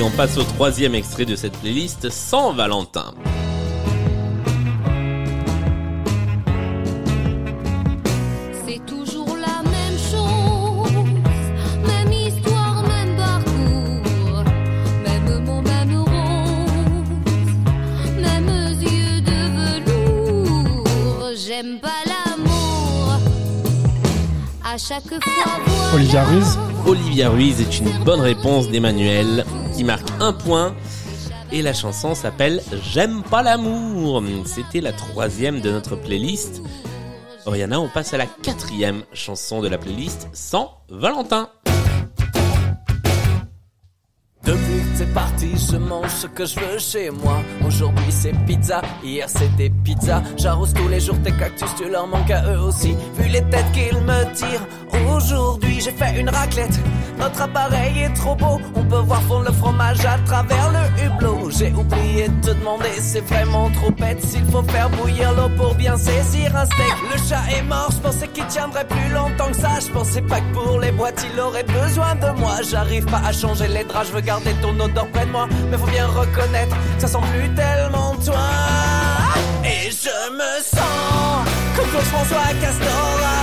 Et 0.00 0.02
on 0.02 0.08
passe 0.08 0.38
au 0.38 0.42
troisième 0.44 0.94
extrait 0.94 1.26
de 1.26 1.36
cette 1.36 1.52
playlist 1.58 2.08
sans 2.08 2.54
Valentin. 2.54 3.12
C'est 8.66 8.80
toujours 8.86 9.36
la 9.36 9.60
même 9.68 9.98
chose, 10.10 10.90
même 11.86 12.12
histoire, 12.12 12.82
même 12.88 13.14
parcours, 13.14 14.44
même 15.04 15.44
mot, 15.44 15.60
même 15.60 15.94
rose, 15.98 17.10
même 18.22 18.48
yeux 18.80 19.20
de 19.20 19.40
velours. 19.84 20.86
J'aime 21.46 21.78
pas 21.78 22.00
l'amour. 22.06 23.18
À 24.64 24.78
chaque 24.78 25.22
fois, 25.22 25.60
Olivia 25.94 26.24
Ruiz. 26.24 26.58
Olivia 26.86 27.28
Ruiz 27.28 27.60
est 27.60 27.80
une 27.80 27.92
bonne 28.04 28.20
réponse 28.20 28.70
d'Emmanuel 28.70 29.44
marque 29.84 30.08
un 30.20 30.32
point. 30.32 30.74
Et 31.52 31.62
la 31.62 31.72
chanson 31.72 32.14
s'appelle 32.14 32.62
J'aime 32.92 33.22
pas 33.22 33.42
l'amour. 33.42 34.22
C'était 34.46 34.80
la 34.80 34.92
troisième 34.92 35.60
de 35.60 35.70
notre 35.70 35.96
playlist. 35.96 36.62
Oriana, 37.46 37.80
on 37.80 37.88
passe 37.88 38.14
à 38.14 38.18
la 38.18 38.26
quatrième 38.26 39.02
chanson 39.12 39.60
de 39.60 39.68
la 39.68 39.78
playlist 39.78 40.28
sans 40.32 40.82
Valentin. 40.88 41.48
Depuis 44.44 44.56
que 44.56 44.98
t'es 44.98 45.06
parti, 45.06 45.50
je 45.70 45.76
mange 45.76 46.10
ce 46.10 46.26
que 46.26 46.44
je 46.46 46.58
veux 46.58 46.78
chez 46.78 47.10
moi. 47.10 47.42
Aujourd'hui 47.66 48.10
c'est 48.10 48.32
pizza, 48.46 48.80
hier 49.02 49.28
c'était 49.28 49.70
pizza. 49.84 50.22
J'arrose 50.36 50.72
tous 50.72 50.88
les 50.88 50.98
jours 51.00 51.16
tes 51.22 51.32
cactus, 51.32 51.68
tu 51.76 51.90
leur 51.90 52.06
manques 52.06 52.30
à 52.30 52.44
eux 52.52 52.60
aussi. 52.60 52.94
Vu 53.16 53.28
les 53.28 53.42
têtes 53.50 53.70
qu'ils 53.72 54.00
me 54.00 54.34
tirent, 54.34 54.66
aujourd'hui 55.14 55.80
j'ai 55.80 55.92
fait 55.92 56.18
une 56.18 56.30
raclette. 56.30 56.80
Notre 57.20 57.42
appareil 57.42 58.02
est 58.04 58.14
trop 58.14 58.34
beau, 58.34 58.58
on 58.74 58.82
peut 58.84 58.96
voir 58.96 59.22
fondre 59.22 59.44
le 59.44 59.52
fromage 59.52 60.04
à 60.06 60.18
travers 60.24 60.70
le 60.72 61.04
hublot. 61.04 61.50
J'ai 61.50 61.72
oublié 61.72 62.28
de 62.28 62.40
te 62.40 62.50
demander, 62.58 62.90
c'est 62.98 63.20
vraiment 63.20 63.68
trop 63.70 63.90
bête 63.90 64.20
s'il 64.24 64.44
faut 64.46 64.62
faire 64.62 64.88
bouillir 64.90 65.32
l'eau 65.34 65.50
pour 65.56 65.74
bien 65.74 65.96
saisir 65.96 66.56
un 66.56 66.64
steak. 66.64 66.94
Le 67.12 67.18
chat 67.28 67.42
est 67.56 67.62
mort, 67.62 67.90
je 67.92 67.98
pensais 67.98 68.28
qu'il 68.28 68.46
tiendrait 68.46 68.86
plus 68.86 69.10
longtemps 69.12 69.48
que 69.48 69.56
ça. 69.56 69.78
Je 69.86 69.92
pensais 69.92 70.22
pas 70.22 70.40
que 70.40 70.54
pour 70.54 70.80
les 70.80 70.92
boîtes 70.92 71.24
il 71.32 71.38
aurait 71.38 71.64
besoin 71.64 72.14
de 72.14 72.30
moi. 72.40 72.56
J'arrive 72.68 73.04
pas 73.04 73.20
à 73.26 73.32
changer 73.32 73.68
les 73.68 73.84
draps, 73.84 74.08
je 74.08 74.12
veux 74.12 74.22
garder 74.22 74.54
ton 74.62 74.78
odeur 74.80 75.06
près 75.08 75.26
de 75.26 75.30
moi. 75.30 75.46
Mais 75.70 75.76
faut 75.76 75.86
bien 75.86 76.06
reconnaître 76.06 76.74
ça 76.98 77.06
sent 77.06 77.18
plus 77.32 77.48
tellement 77.54 78.14
toi. 78.24 78.48
Et 79.64 79.90
je 79.90 80.32
me 80.32 80.62
sens 80.62 81.46
comme 81.76 81.86
François 81.86 82.48
Castorama, 82.60 83.39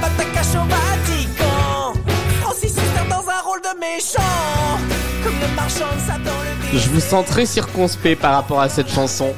comme 0.00 0.10
Tabata 0.10 0.24
Cash 0.34 0.54
au 0.54 0.66
Vatican. 0.68 1.92
Francis 2.40 2.70
Huster 2.72 3.08
dans 3.08 3.28
un 3.28 3.40
rôle 3.44 3.60
de 3.60 3.78
méchant, 3.80 4.78
comme 5.24 5.34
le 5.40 5.54
marchand 5.56 5.94
de 5.94 6.00
Satan 6.00 6.36
le 6.72 6.78
Je 6.78 6.88
vous 6.90 7.00
sens 7.00 7.26
très 7.26 7.46
circonspect 7.46 8.20
par 8.20 8.34
rapport 8.34 8.60
à 8.60 8.68
cette 8.68 8.90
chanson. 8.90 9.32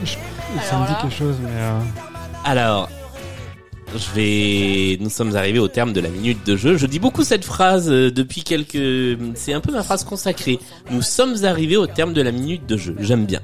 Ça 0.68 0.78
me 0.78 0.86
dit 0.86 0.94
quelque 1.00 1.14
chose, 1.16 1.36
mais... 1.42 1.50
euh, 1.52 1.78
Alors, 2.44 2.88
je 3.94 4.14
vais. 4.14 4.98
Nous 5.00 5.10
sommes 5.10 5.36
arrivés 5.36 5.58
au 5.60 5.68
terme 5.68 5.92
de 5.92 6.00
la 6.00 6.08
minute 6.08 6.44
de 6.44 6.56
jeu. 6.56 6.76
Je 6.76 6.86
dis 6.86 6.98
beaucoup 6.98 7.22
cette 7.24 7.44
phrase 7.44 7.88
euh, 7.90 8.10
depuis 8.10 8.42
quelques. 8.42 9.18
C'est 9.34 9.52
un 9.52 9.60
peu 9.60 9.72
ma 9.72 9.82
phrase 9.82 10.04
consacrée. 10.04 10.58
Nous 10.90 11.02
sommes 11.02 11.44
arrivés 11.44 11.76
au 11.76 11.86
terme 11.86 12.12
de 12.12 12.22
la 12.22 12.32
minute 12.32 12.66
de 12.66 12.76
jeu. 12.76 12.96
J'aime 13.00 13.26
bien. 13.26 13.40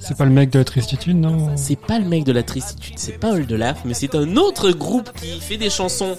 C'est 0.00 0.16
pas 0.16 0.24
le 0.24 0.30
mec 0.30 0.50
de 0.50 0.58
la 0.58 0.64
tristitude, 0.64 1.16
non 1.16 1.56
C'est 1.56 1.78
pas 1.78 1.98
le 1.98 2.06
mec 2.06 2.24
de 2.24 2.32
la 2.32 2.42
tristitude, 2.42 2.98
c'est 2.98 3.18
pas 3.18 3.32
Oldelaf, 3.32 3.84
mais 3.84 3.94
c'est 3.94 4.14
un 4.14 4.36
autre 4.36 4.70
groupe 4.70 5.10
qui 5.14 5.40
fait 5.40 5.58
des 5.58 5.70
chansons 5.70 6.16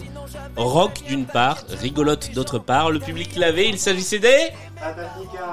rock 0.55 1.01
d'une 1.07 1.25
part, 1.25 1.63
rigolote 1.81 2.31
d'autre 2.33 2.59
part. 2.59 2.91
Le 2.91 2.99
public 2.99 3.35
l'avait, 3.35 3.69
il 3.69 3.79
s'agissait 3.79 4.19
des 4.19 4.49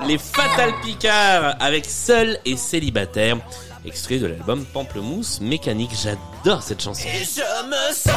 les 0.06 0.18
Fatal 0.18 0.72
Picard 0.82 1.56
avec 1.60 1.84
Seul 1.84 2.38
et 2.44 2.56
célibataire, 2.56 3.38
extrait 3.84 4.18
de 4.18 4.26
l'album 4.26 4.64
Pamplemousse 4.64 5.40
Mécanique. 5.40 5.92
J'adore 6.00 6.62
cette 6.62 6.82
chanson. 6.82 7.06
Et 7.06 7.24
je 7.24 7.66
me 7.66 7.92
sens 7.92 8.14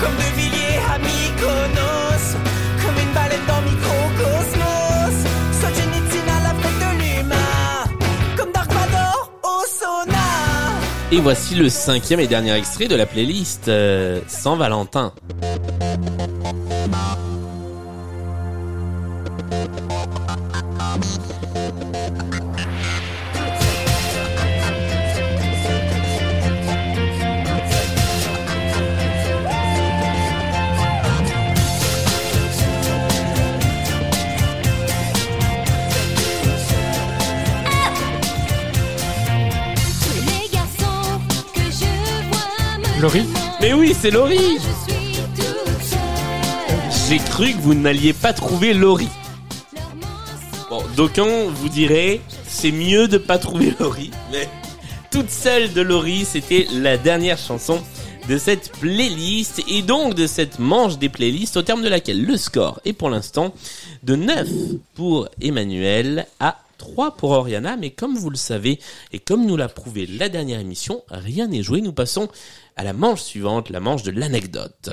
comme 0.00 0.14
De 0.16 0.40
Villiers 0.40 0.80
à 0.88 0.98
Mykonos, 0.98 2.36
Et 11.10 11.20
voici 11.20 11.54
le 11.54 11.70
cinquième 11.70 12.20
et 12.20 12.26
dernier 12.26 12.52
extrait 12.54 12.86
de 12.86 12.94
la 12.94 13.06
playlist 13.06 13.68
euh, 13.68 14.20
sans 14.28 14.56
Valentin. 14.56 15.14
Laurie 43.00 43.26
Mais 43.60 43.72
oui, 43.74 43.94
c'est 43.98 44.10
Laurie. 44.10 44.58
J'ai 47.08 47.18
cru 47.18 47.52
que 47.52 47.58
vous 47.58 47.74
n'alliez 47.74 48.12
pas 48.12 48.32
trouver 48.32 48.74
Laurie. 48.74 49.08
Bon, 50.68 50.82
d'aucuns 50.96 51.44
vous 51.48 51.68
direz, 51.68 52.20
c'est 52.44 52.72
mieux 52.72 53.06
de 53.06 53.16
pas 53.16 53.38
trouver 53.38 53.72
Laurie, 53.78 54.10
mais 54.32 54.48
toute 55.12 55.30
seule 55.30 55.72
de 55.72 55.80
Laurie, 55.80 56.24
c'était 56.24 56.66
la 56.72 56.96
dernière 56.96 57.38
chanson 57.38 57.80
de 58.28 58.36
cette 58.36 58.72
playlist 58.72 59.62
et 59.68 59.82
donc 59.82 60.14
de 60.14 60.26
cette 60.26 60.58
manche 60.58 60.98
des 60.98 61.08
playlists 61.08 61.56
au 61.56 61.62
terme 61.62 61.82
de 61.82 61.88
laquelle 61.88 62.24
le 62.24 62.36
score 62.36 62.80
est 62.84 62.92
pour 62.92 63.10
l'instant 63.10 63.54
de 64.02 64.16
9 64.16 64.48
pour 64.94 65.28
Emmanuel 65.40 66.26
à 66.40 66.58
3 66.78 67.16
pour 67.16 67.32
Oriana, 67.32 67.76
mais 67.76 67.90
comme 67.90 68.16
vous 68.16 68.30
le 68.30 68.36
savez 68.36 68.78
et 69.12 69.18
comme 69.18 69.44
nous 69.44 69.56
l'a 69.56 69.68
prouvé 69.68 70.06
la 70.06 70.28
dernière 70.28 70.60
émission, 70.60 71.02
rien 71.10 71.48
n'est 71.48 71.62
joué. 71.62 71.80
Nous 71.80 71.92
passons 71.92 72.28
à 72.76 72.84
la 72.84 72.92
manche 72.92 73.22
suivante, 73.22 73.68
la 73.68 73.80
manche 73.80 74.04
de 74.04 74.12
l'anecdote. 74.12 74.90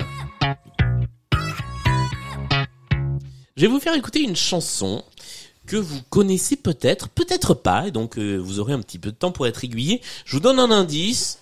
Je 3.56 3.62
vais 3.62 3.68
vous 3.68 3.80
faire 3.80 3.94
écouter 3.94 4.20
une 4.20 4.36
chanson 4.36 5.02
que 5.66 5.76
vous 5.76 6.00
connaissez 6.10 6.56
peut-être, 6.56 7.08
peut-être 7.08 7.54
pas, 7.54 7.88
et 7.88 7.90
donc 7.90 8.18
euh, 8.18 8.36
vous 8.36 8.60
aurez 8.60 8.72
un 8.72 8.80
petit 8.80 8.98
peu 8.98 9.10
de 9.10 9.16
temps 9.16 9.32
pour 9.32 9.46
être 9.46 9.64
aiguillé. 9.64 10.02
Je 10.24 10.36
vous 10.36 10.40
donne 10.40 10.58
un 10.58 10.70
indice. 10.70 11.38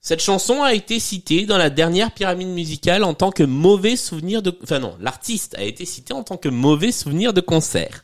Cette 0.00 0.22
chanson 0.22 0.62
a 0.62 0.74
été 0.74 0.98
citée 0.98 1.46
dans 1.46 1.58
la 1.58 1.70
dernière 1.70 2.12
pyramide 2.12 2.48
musicale 2.48 3.04
en 3.04 3.14
tant 3.14 3.30
que 3.30 3.42
mauvais 3.42 3.96
souvenir 3.96 4.42
de... 4.42 4.56
Enfin 4.62 4.80
non, 4.80 4.96
l'artiste 5.00 5.56
a 5.56 5.62
été 5.62 5.84
cité 5.84 6.12
en 6.12 6.24
tant 6.24 6.36
que 6.36 6.48
mauvais 6.48 6.92
souvenir 6.92 7.32
de 7.32 7.40
concert. 7.40 8.02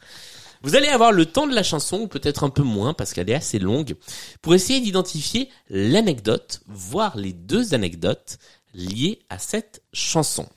Vous 0.62 0.76
allez 0.76 0.88
avoir 0.88 1.12
le 1.12 1.26
temps 1.26 1.46
de 1.46 1.54
la 1.54 1.62
chanson, 1.62 2.00
ou 2.00 2.08
peut-être 2.08 2.44
un 2.44 2.50
peu 2.50 2.62
moins, 2.62 2.94
parce 2.94 3.12
qu'elle 3.12 3.30
est 3.30 3.34
assez 3.34 3.58
longue, 3.58 3.96
pour 4.42 4.54
essayer 4.54 4.80
d'identifier 4.80 5.48
l'anecdote, 5.68 6.60
voire 6.66 7.16
les 7.16 7.32
deux 7.32 7.74
anecdotes 7.74 8.38
liées 8.74 9.20
à 9.28 9.38
cette 9.38 9.82
chanson. 9.92 10.48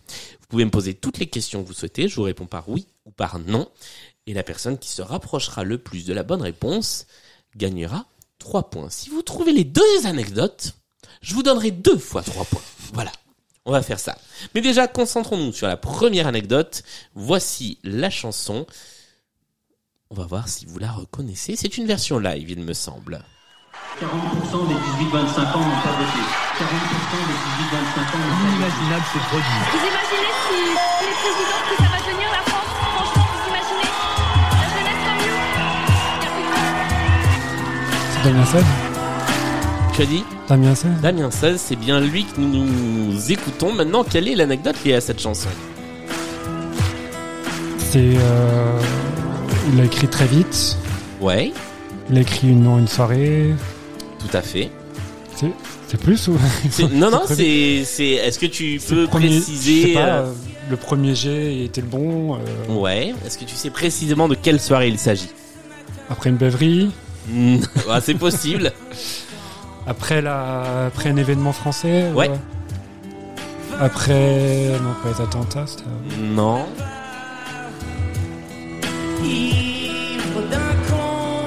Vous 0.42 0.48
pouvez 0.50 0.66
me 0.66 0.72
poser 0.72 0.94
toutes 0.94 1.20
les 1.20 1.28
questions 1.28 1.64
que 1.64 1.68
vous 1.68 1.74
souhaitez, 1.74 2.08
je 2.08 2.16
vous 2.16 2.24
réponds 2.24 2.48
par 2.48 2.68
oui 2.70 2.88
ou 3.06 3.12
par 3.12 3.40
non, 3.40 3.70
et 4.28 4.34
la 4.34 4.44
personne 4.44 4.78
qui 4.78 4.90
se 4.90 5.02
rapprochera 5.02 5.64
le 5.64 5.78
plus 5.78 6.06
de 6.06 6.14
la 6.14 6.24
bonne 6.24 6.42
réponse 6.42 7.06
gagnera 7.56 8.06
3 8.40 8.70
points. 8.70 8.90
Si 8.90 9.10
vous 9.10 9.22
trouvez 9.22 9.54
les 9.54 9.64
deux 9.64 10.06
anecdotes, 10.06 10.74
je 11.22 11.34
vous 11.34 11.44
donnerai 11.44 11.72
deux 11.72 11.98
fois 11.98 12.24
3 12.24 12.46
points. 12.46 12.62
Voilà. 12.94 13.12
On 13.66 13.72
va 13.72 13.84
faire 13.84 14.00
ça. 14.00 14.18
Mais 14.56 14.62
déjà, 14.62 14.88
concentrons-nous 14.88 15.54
sur 15.54 15.68
la 15.68 15.78
première 15.78 16.26
anecdote. 16.26 16.82
Voici 17.14 17.78
la 17.84 18.10
chanson. 18.10 18.66
On 20.12 20.14
va 20.14 20.26
voir 20.26 20.50
si 20.50 20.66
vous 20.66 20.78
la 20.78 20.92
reconnaissez. 20.92 21.56
C'est 21.56 21.78
une 21.78 21.88
version 21.88 22.20
live, 22.20 22.50
il 22.50 22.60
me 22.66 22.74
semble. 22.74 23.24
40% 23.98 24.04
des 24.68 24.74
18-25 24.74 24.76
ans 24.76 25.62
n'ont 25.62 25.82
pas 25.82 25.96
voté. 25.96 26.20
40% 26.60 26.68
des 27.28 27.40
18-25 27.64 27.80
ans 27.80 28.20
n'ont 28.20 28.36
pas 28.36 28.44
Inimaginable 28.50 29.06
ce 29.14 29.20
produit. 29.30 29.62
Vous 29.72 29.80
imaginez 29.88 30.34
si 30.50 30.58
les 31.00 31.16
présidents 31.16 31.64
que 31.70 31.76
ça 31.78 31.88
va 31.88 32.00
tenir 32.12 32.28
la 32.30 32.44
France 32.44 32.76
Franchement, 32.92 33.28
vous 33.32 33.48
imaginez 33.52 33.88
La 34.60 34.68
jeunesse 34.76 35.02
comme 35.06 35.20
nous 35.24 35.40
C'est 38.12 38.24
Damien 38.30 38.46
16 38.46 38.66
Tu 39.94 40.02
as 40.02 40.06
dit 40.08 40.24
Damien 40.50 40.76
16 40.76 40.92
Damien 41.02 41.32
16, 41.32 41.62
c'est 41.62 41.78
bien 41.78 42.02
lui 42.02 42.26
que 42.26 42.38
nous, 42.42 42.66
nous 42.66 43.32
écoutons. 43.32 43.72
Maintenant, 43.72 44.04
quelle 44.04 44.28
est 44.28 44.36
l'anecdote 44.36 44.76
liée 44.84 44.96
à 44.96 45.02
cette 45.02 45.22
chanson? 45.22 45.48
C'est... 47.78 48.18
Euh, 48.18 48.82
il 49.74 49.80
a 49.80 49.86
écrit 49.86 50.08
très 50.08 50.26
vite. 50.26 50.78
Ouais, 51.20 51.52
Il 52.10 52.18
a 52.18 52.22
écrit 52.22 52.50
une, 52.50 52.66
une 52.66 52.88
soirée. 52.88 53.54
tout 54.20 54.36
à 54.36 54.42
fait. 54.42 54.70
C'est 55.36 55.52
c'est 55.88 55.98
plus 56.00 56.28
ou 56.30 56.38
C'est- 56.70 56.90
non, 56.92 57.10
non, 57.12 57.22
c'est, 57.28 57.84
c'est, 57.86 58.08
est-ce 58.12 58.40
que 58.40 58.46
tu 58.46 58.80
C'est 58.80 58.96
peux 58.96 59.08
premier- 59.08 59.28
je 59.28 59.34
préciser, 59.42 59.88
sais 59.88 59.94
pas, 59.94 60.00
euh, 60.00 60.26
euh, 60.28 60.32
le 60.70 60.78
premier 60.78 61.16
jet 61.16 61.66
était 61.66 61.82
le 61.82 61.88
bon. 61.88 62.36
euh, 62.36 62.74
ouais, 62.74 63.14
est-ce 63.26 63.38
que 63.38 63.44
tu 63.46 63.56
sais 63.56 63.70
précisément 63.70 64.28
de 64.30 64.36
quelle 64.36 64.60
soirée 64.60 64.88
il 64.88 64.98
s'agit? 64.98 65.30
après 66.10 66.30
une 66.30 66.36
beuverie. 66.38 66.92
C'est 68.02 68.16
possible. 68.18 68.72
Après, 69.88 70.22
la, 70.22 70.86
après 70.88 71.10
un 71.10 71.16
événement 71.18 71.54
français. 71.54 72.10
Ouais. 72.14 72.30
euh, 72.30 72.36
après. 73.80 74.70
Non, 74.82 74.94
pas 75.04 75.10
les 75.18 75.24
attentats. 75.24 75.66
c'était- 75.68 75.84
non. 76.22 76.66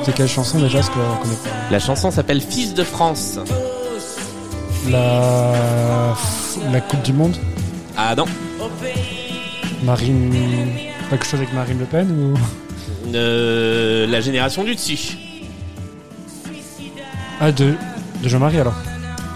C'est 0.05 0.15
quelle 0.15 0.29
chanson 0.29 0.59
déjà 0.59 0.81
que 0.81 0.87
pas. 0.87 1.21
La 1.71 1.79
chanson 1.79 2.11
s'appelle 2.11 2.41
Fils 2.41 2.75
de 2.75 2.85
France. 2.85 3.39
La, 4.91 6.15
la 6.71 6.81
Coupe 6.83 7.03
du 7.03 7.13
Monde 7.15 7.37
Ah 7.97 8.15
non. 8.15 8.27
Marine. 9.83 10.33
Pas 11.11 11.17
quelque 11.17 11.25
chose 11.27 11.41
avec 11.41 11.53
Marine 11.55 11.79
Le 11.79 11.85
Pen 11.87 12.11
ou... 12.11 12.35
Euh, 13.15 14.07
la 14.07 14.21
génération 14.21 14.65
du 14.65 14.75
dessus. 14.75 15.17
Ah, 17.41 17.51
de, 17.53 17.75
de 18.23 18.29
Jean-Marie 18.29 18.61
alors 18.61 18.75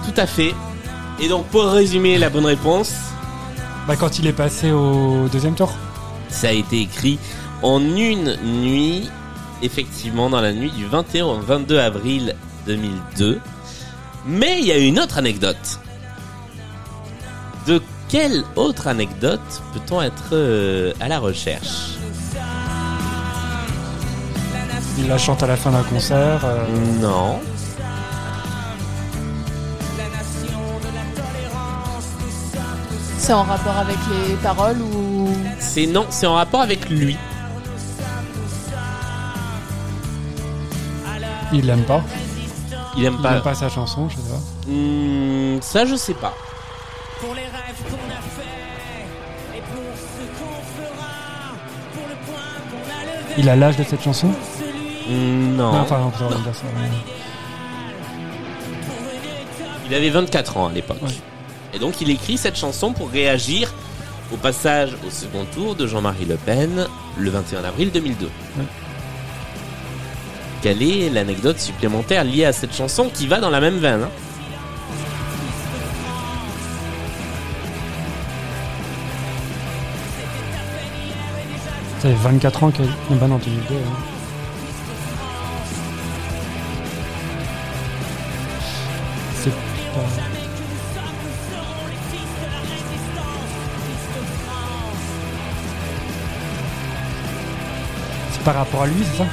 Tout 0.05 0.19
à 0.21 0.27
fait. 0.27 0.55
Et 1.21 1.29
donc 1.29 1.47
pour 1.47 1.65
résumer 1.65 2.17
la 2.19 2.29
bonne 2.31 2.47
réponse, 2.47 2.93
Bah, 3.87 3.97
quand 3.99 4.19
il 4.19 4.27
est 4.27 4.33
passé 4.33 4.71
au 4.71 5.29
deuxième 5.33 5.55
tour 5.55 5.73
ça 6.31 6.49
a 6.49 6.53
été 6.53 6.83
écrit 6.83 7.19
en 7.63 7.81
une 7.81 8.37
nuit, 8.43 9.09
effectivement 9.63 10.31
dans 10.31 10.41
la 10.41 10.53
nuit 10.53 10.71
du 10.71 10.87
21 10.87 11.25
au 11.27 11.41
22 11.41 11.79
avril 11.79 12.35
2002. 12.67 13.41
Mais 14.27 14.59
il 14.61 14.67
y 14.67 14.73
a 14.73 14.79
une 14.79 14.99
autre 15.01 15.19
anecdote. 15.19 15.81
De 17.67 17.81
quelle 18.09 18.43
autre 18.57 18.87
anecdote 18.87 19.41
peut-on 19.75 20.01
être 20.03 20.31
euh, 20.33 20.93
à 21.01 21.09
la 21.09 21.19
recherche? 21.19 21.91
Il 24.99 25.07
la 25.09 25.19
chante 25.19 25.43
à 25.43 25.47
la 25.47 25.57
fin 25.57 25.71
d'un 25.71 25.83
concert. 25.85 26.41
euh, 26.45 26.65
Non. 27.01 27.39
C'est 33.19 33.33
en 33.33 33.43
rapport 33.43 33.77
avec 33.77 33.97
les 34.11 34.35
paroles 34.37 34.81
ou? 34.81 35.29
C'est 35.59 35.87
non, 35.87 36.07
c'est 36.09 36.27
en 36.27 36.35
rapport 36.35 36.63
avec 36.63 36.89
lui. 36.89 37.17
Il 41.53 41.67
l'aime 41.67 41.83
pas. 41.85 42.03
Il 42.97 43.05
aime 43.05 43.15
Il 43.19 43.23
pas. 43.23 43.37
aime 43.37 43.43
pas 43.43 43.55
sa 43.55 43.69
chanson, 43.69 44.09
je 44.09 44.17
sais 44.17 44.23
pas. 44.29 44.71
Hmm, 44.71 45.61
ça 45.63 45.85
je 45.87 45.95
sais 45.95 46.15
pas. 46.15 46.35
Pour 47.21 47.35
les 47.35 47.43
rêves 47.43 47.83
qu'on 47.85 47.97
a 48.11 48.21
faits 48.21 49.57
et 49.57 49.61
pour 49.61 49.83
ce 49.97 50.25
qu'on 50.39 50.63
fera, 50.83 51.11
pour 51.95 52.07
le 52.09 52.15
point 52.27 52.39
qu'on 52.71 52.91
a 52.91 53.05
levé. 53.05 53.35
Il 53.39 53.49
a 53.49 53.57
l'âge 53.57 53.77
de 53.77 53.85
cette 53.85 54.03
chanson 54.03 54.29
Hmm, 55.09 55.57
Non. 55.57 55.73
Non, 55.73 55.79
enfin, 55.81 55.99
non, 56.01 56.13
ça 56.19 56.25
va 56.29 56.35
dire 56.35 56.55
ça. 56.55 56.65
Il 59.89 59.95
avait 59.95 60.11
24 60.11 60.57
ans 60.59 60.67
à 60.69 60.73
l'époque. 60.73 60.99
Ouais. 61.03 61.09
Et 61.73 61.79
donc 61.79 62.01
il 62.01 62.11
écrit 62.11 62.37
cette 62.37 62.57
chanson 62.57 62.93
pour 62.93 63.09
réagir 63.11 63.73
au 64.33 64.37
passage 64.37 64.91
au 65.07 65.11
second 65.11 65.47
tour 65.55 65.75
de 65.77 65.87
Jean-Marie 65.87 66.27
Le 66.27 66.37
Pen 66.37 66.87
le 67.17 67.31
21 67.31 67.65
avril 67.65 67.91
2002. 67.93 68.27
Ouais. 68.27 68.65
Quelle 70.63 70.83
est 70.83 71.09
l'anecdote 71.11 71.59
supplémentaire 71.59 72.25
liée 72.25 72.45
à 72.45 72.53
cette 72.53 72.75
chanson 72.75 73.11
qui 73.13 73.27
va 73.27 73.39
dans 73.41 73.51
la 73.51 73.61
même 73.61 73.79
veine 73.79 74.03
hein 74.03 74.11
Ça 82.01 82.09
fait 82.09 82.15
24 82.15 82.65
ans 82.65 82.71
qu'elle. 82.71 82.87
Non, 83.11 83.17
bah 83.17 83.27
non, 83.27 83.39
2002. 83.39 83.75
hein. 83.75 83.79
C'est 89.35 89.51
pas. 89.51 90.07
C'est 98.33 98.43
par 98.43 98.55
rapport 98.55 98.83
à 98.83 98.87
lui, 98.87 99.05
c'est 99.05 99.19
ça? 99.19 99.27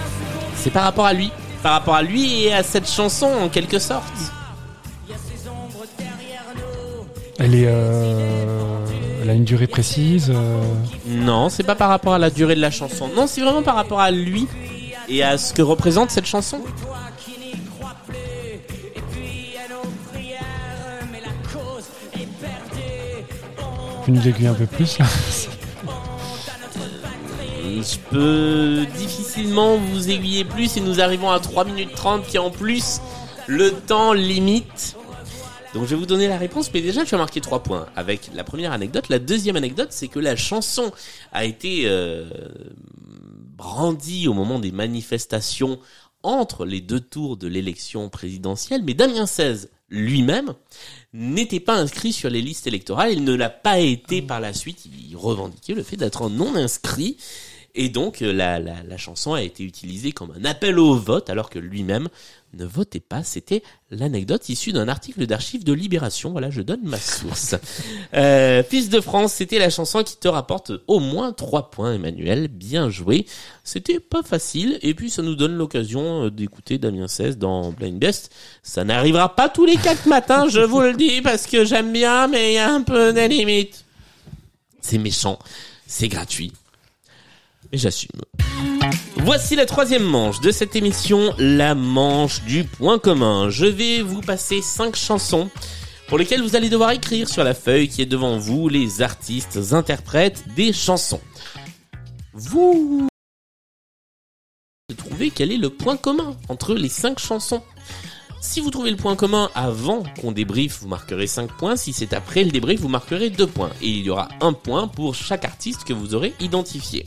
C'est 0.66 0.72
par 0.72 0.84
rapport 0.84 1.06
à 1.06 1.14
lui. 1.14 1.32
Par 1.62 1.74
rapport 1.74 1.94
à 1.94 2.02
lui 2.02 2.46
et 2.46 2.52
à 2.52 2.64
cette 2.64 2.90
chanson 2.90 3.28
en 3.28 3.50
quelque 3.50 3.78
sorte. 3.78 4.02
Elle 7.38 7.54
est. 7.54 7.68
Euh... 7.68 8.84
Elle 9.22 9.30
a 9.30 9.34
une 9.34 9.44
durée 9.44 9.68
précise. 9.68 10.32
euh, 10.34 10.64
Non, 11.06 11.50
c'est 11.50 11.62
pas 11.62 11.76
par 11.76 11.90
rapport 11.90 12.16
à 12.16 12.18
la 12.18 12.32
durée 12.32 12.56
de 12.56 12.62
la 12.62 12.72
chanson. 12.72 13.12
Non, 13.16 13.28
c'est 13.28 13.42
vraiment 13.42 13.62
par 13.62 13.76
rapport 13.76 14.00
à 14.00 14.10
lui 14.10 14.48
et 15.08 15.22
à 15.22 15.38
ce 15.38 15.54
que 15.54 15.62
représente 15.62 16.10
cette 16.10 16.26
chanson. 16.26 16.60
Tu 24.04 24.12
nous 24.12 24.28
aiguilles 24.28 24.48
un 24.48 24.56
peu 24.56 24.66
plus 24.66 24.98
là 24.98 25.06
Je 27.82 27.98
peux 28.10 28.86
difficilement 28.98 29.78
vous 29.78 30.10
aiguiller 30.10 30.46
plus 30.46 30.78
et 30.78 30.82
nous 30.82 31.02
arrivons 31.02 31.30
à 31.30 31.40
3 31.40 31.66
minutes 31.66 31.94
30 31.94 32.26
qui 32.26 32.38
est 32.38 32.40
en 32.40 32.52
plus 32.52 33.02
le 33.48 33.72
temps 33.72 34.14
limite. 34.14 34.96
Donc 35.74 35.84
je 35.84 35.90
vais 35.90 35.96
vous 35.98 36.06
donner 36.06 36.28
la 36.28 36.38
réponse, 36.38 36.72
mais 36.74 36.82
déjà 36.82 37.04
tu 37.04 37.16
as 37.16 37.18
marqué 37.18 37.42
3 37.42 37.64
points 37.64 37.88
avec 37.96 38.30
la 38.34 38.46
première 38.46 38.72
anecdote. 38.72 39.10
La 39.10 39.20
deuxième 39.20 39.58
anecdote, 39.58 39.90
c'est 39.92 40.08
que 40.08 40.20
la 40.20 40.38
chanson 40.38 40.92
a 41.34 41.44
été 41.44 41.82
euh, 41.86 42.30
brandie 43.58 44.30
au 44.30 44.34
moment 44.34 44.60
des 44.60 44.72
manifestations 44.72 45.80
entre 46.24 46.66
les 46.66 46.82
deux 46.82 47.02
tours 47.02 47.36
de 47.36 47.48
l'élection 47.48 48.10
présidentielle, 48.10 48.84
mais 48.86 48.94
Damien 48.94 49.26
XVI 49.26 49.68
lui-même 49.90 50.54
n'était 51.14 51.60
pas 51.60 51.76
inscrit 51.76 52.14
sur 52.14 52.30
les 52.30 52.42
listes 52.42 52.68
électorales, 52.68 53.12
il 53.12 53.24
ne 53.24 53.36
l'a 53.36 53.50
pas 53.50 53.80
été 53.80 54.22
par 54.22 54.40
la 54.40 54.54
suite, 54.54 54.86
il 54.86 55.16
revendiquait 55.16 55.74
le 55.74 55.84
fait 55.84 55.98
d'être 55.98 56.30
non 56.30 56.56
inscrit, 56.56 57.18
et 57.76 57.90
donc 57.90 58.22
euh, 58.22 58.34
la, 58.34 58.60
la, 58.60 58.84
la 58.84 58.98
chanson 58.98 59.34
a 59.34 59.42
été 59.42 59.64
utilisée 59.64 60.12
comme 60.12 60.34
un 60.38 60.46
appel 60.46 60.80
au 60.80 60.96
vote, 60.96 61.30
alors 61.30 61.50
que 61.50 61.60
lui-même 61.60 62.10
ne 62.56 62.66
votait 62.66 63.00
pas. 63.00 63.24
C'était 63.24 63.64
l'anecdote 63.92 64.50
issue 64.50 64.72
d'un 64.72 64.88
article 64.88 65.26
d'archives 65.26 65.64
de 65.64 65.74
Libération. 65.74 66.32
Voilà, 66.32 66.50
je 66.50 66.62
donne 66.62 66.82
ma 66.84 66.98
source. 66.98 67.56
euh, 68.14 68.64
Fils 68.64 68.90
de 68.90 69.02
France, 69.02 69.34
c'était 69.34 69.60
la 69.60 69.70
chanson 69.70 70.04
qui 70.04 70.18
te 70.18 70.28
rapporte 70.28 70.72
au 70.88 71.00
moins 71.00 71.34
3 71.34 71.70
points, 71.70 71.94
Emmanuel. 71.94 72.48
Bien 72.48 72.90
joué. 72.90 73.26
C'était 73.64 74.00
pas 74.00 74.24
facile, 74.24 74.80
et 74.82 74.94
puis 74.94 75.10
ça 75.10 75.22
nous 75.22 75.36
donne 75.36 75.56
l'occasion 75.56 76.26
euh, 76.26 76.32
d'écouter 76.32 76.78
Damien 76.78 77.08
16 77.08 77.38
dans 77.38 77.72
Blind 77.72 78.00
Best. 78.00 78.32
Ça 78.64 78.84
n'arrivera 78.84 79.36
pas 79.36 79.50
tous 79.50 79.66
les 79.66 79.78
quatre 79.78 80.08
matins, 80.08 80.48
je 80.48 80.62
vous 80.62 80.82
le 80.82 80.94
dis, 80.94 81.22
parce 81.22 81.46
que 81.46 81.66
j'aime 81.66 81.92
bien, 81.92 82.28
mais 82.28 82.52
il 82.52 82.56
y 82.56 82.60
a 82.60 82.72
un 82.72 82.82
peu 82.82 83.14
des 83.14 83.28
limites. 83.28 83.84
C'est 84.82 85.00
méchant, 85.00 85.40
c'est 85.88 86.08
gratuit. 86.08 86.54
J'assume. 87.78 88.22
Voici 89.18 89.56
la 89.56 89.66
troisième 89.66 90.04
manche 90.04 90.40
de 90.40 90.52
cette 90.52 90.76
émission, 90.76 91.34
la 91.38 91.76
manche 91.76 92.44
du 92.44 92.64
point 92.64 93.00
commun. 93.00 93.50
Je 93.50 93.66
vais 93.66 94.02
vous 94.02 94.22
passer 94.22 94.62
cinq 94.62 94.96
chansons 94.96 95.50
pour 96.08 96.18
lesquelles 96.18 96.42
vous 96.42 96.56
allez 96.56 96.70
devoir 96.70 96.92
écrire 96.92 97.28
sur 97.28 97.44
la 97.44 97.54
feuille 97.54 97.90
qui 97.90 98.02
est 98.02 98.06
devant 98.06 98.38
vous 98.38 98.70
les 98.70 99.02
artistes 99.02 99.60
interprètes 99.72 100.44
des 100.56 100.72
chansons. 100.72 101.22
Vous 102.34 103.08
trouvez 104.96 105.32
quel 105.32 105.52
est 105.52 105.58
le 105.58 105.70
point 105.70 105.98
commun 105.98 106.38
entre 106.48 106.76
les 106.76 106.90
cinq 106.90 107.20
chansons. 107.20 107.64
Si 108.46 108.62
vous 108.62 108.70
trouvez 108.70 108.92
le 108.92 108.96
point 108.96 109.16
commun 109.18 109.50
avant 109.54 110.04
qu'on 110.22 110.32
débriefe, 110.32 110.80
vous 110.82 110.88
marquerez 110.88 111.28
5 111.28 111.52
points. 111.52 111.76
Si 111.76 111.92
c'est 111.92 112.14
après 112.14 112.44
le 112.44 112.52
débrief, 112.52 112.80
vous 112.80 112.88
marquerez 112.88 113.30
2 113.30 113.48
points. 113.48 113.72
Et 113.82 113.90
il 113.90 114.06
y 114.06 114.10
aura 114.10 114.30
un 114.40 114.54
point 114.54 114.88
pour 114.88 115.14
chaque 115.14 115.44
artiste 115.44 115.84
que 115.84 115.92
vous 115.92 116.16
aurez 116.16 116.34
identifié. 116.40 117.06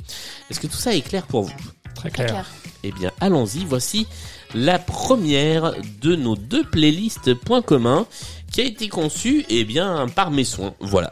Est-ce 0.51 0.61
que 0.61 0.67
tout 0.67 0.77
ça 0.77 0.95
est 0.95 1.01
clair 1.01 1.27
pour 1.27 1.45
vous? 1.45 1.53
Très 1.95 2.11
Très 2.11 2.27
clair. 2.27 2.29
clair. 2.29 2.47
Eh 2.83 2.93
bien, 2.93 3.13
allons-y. 3.21 3.65
Voici 3.65 4.07
la 4.53 4.79
première 4.79 5.73
de 6.03 6.17
nos 6.17 6.37
deux 6.37 6.65
playlists 6.65 7.33
points 7.35 7.63
communs 7.63 8.07
qui 8.53 8.61
a 8.61 8.65
été 8.65 8.89
conçue, 8.89 9.47
eh 9.49 9.65
bien, 9.65 10.07
par 10.15 10.31
mes 10.31 10.45
soins. 10.45 10.75
Voilà. 10.81 11.11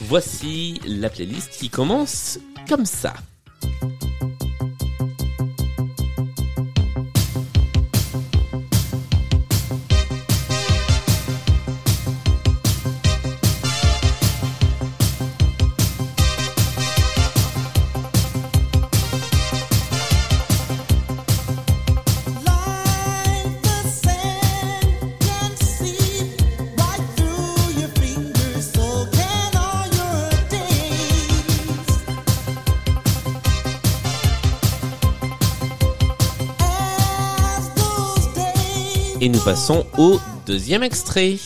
Voici 0.00 0.80
la 0.86 1.10
playlist 1.10 1.50
qui 1.58 1.70
commence 1.70 2.38
comme 2.68 2.84
ça. 2.86 3.14
Passons 39.44 39.84
au 39.98 40.20
deuxième 40.46 40.82
extrait. 40.82 41.36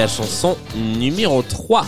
La 0.00 0.08
chanson 0.08 0.56
numéro 0.74 1.42
3. 1.42 1.84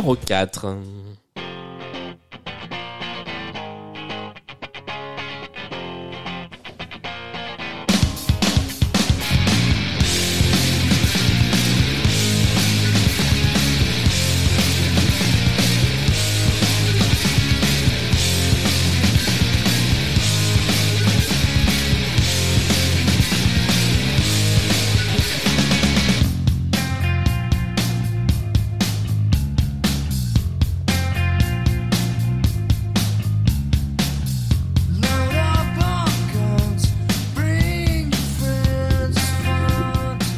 Numéro 0.00 0.16
4. 0.16 0.76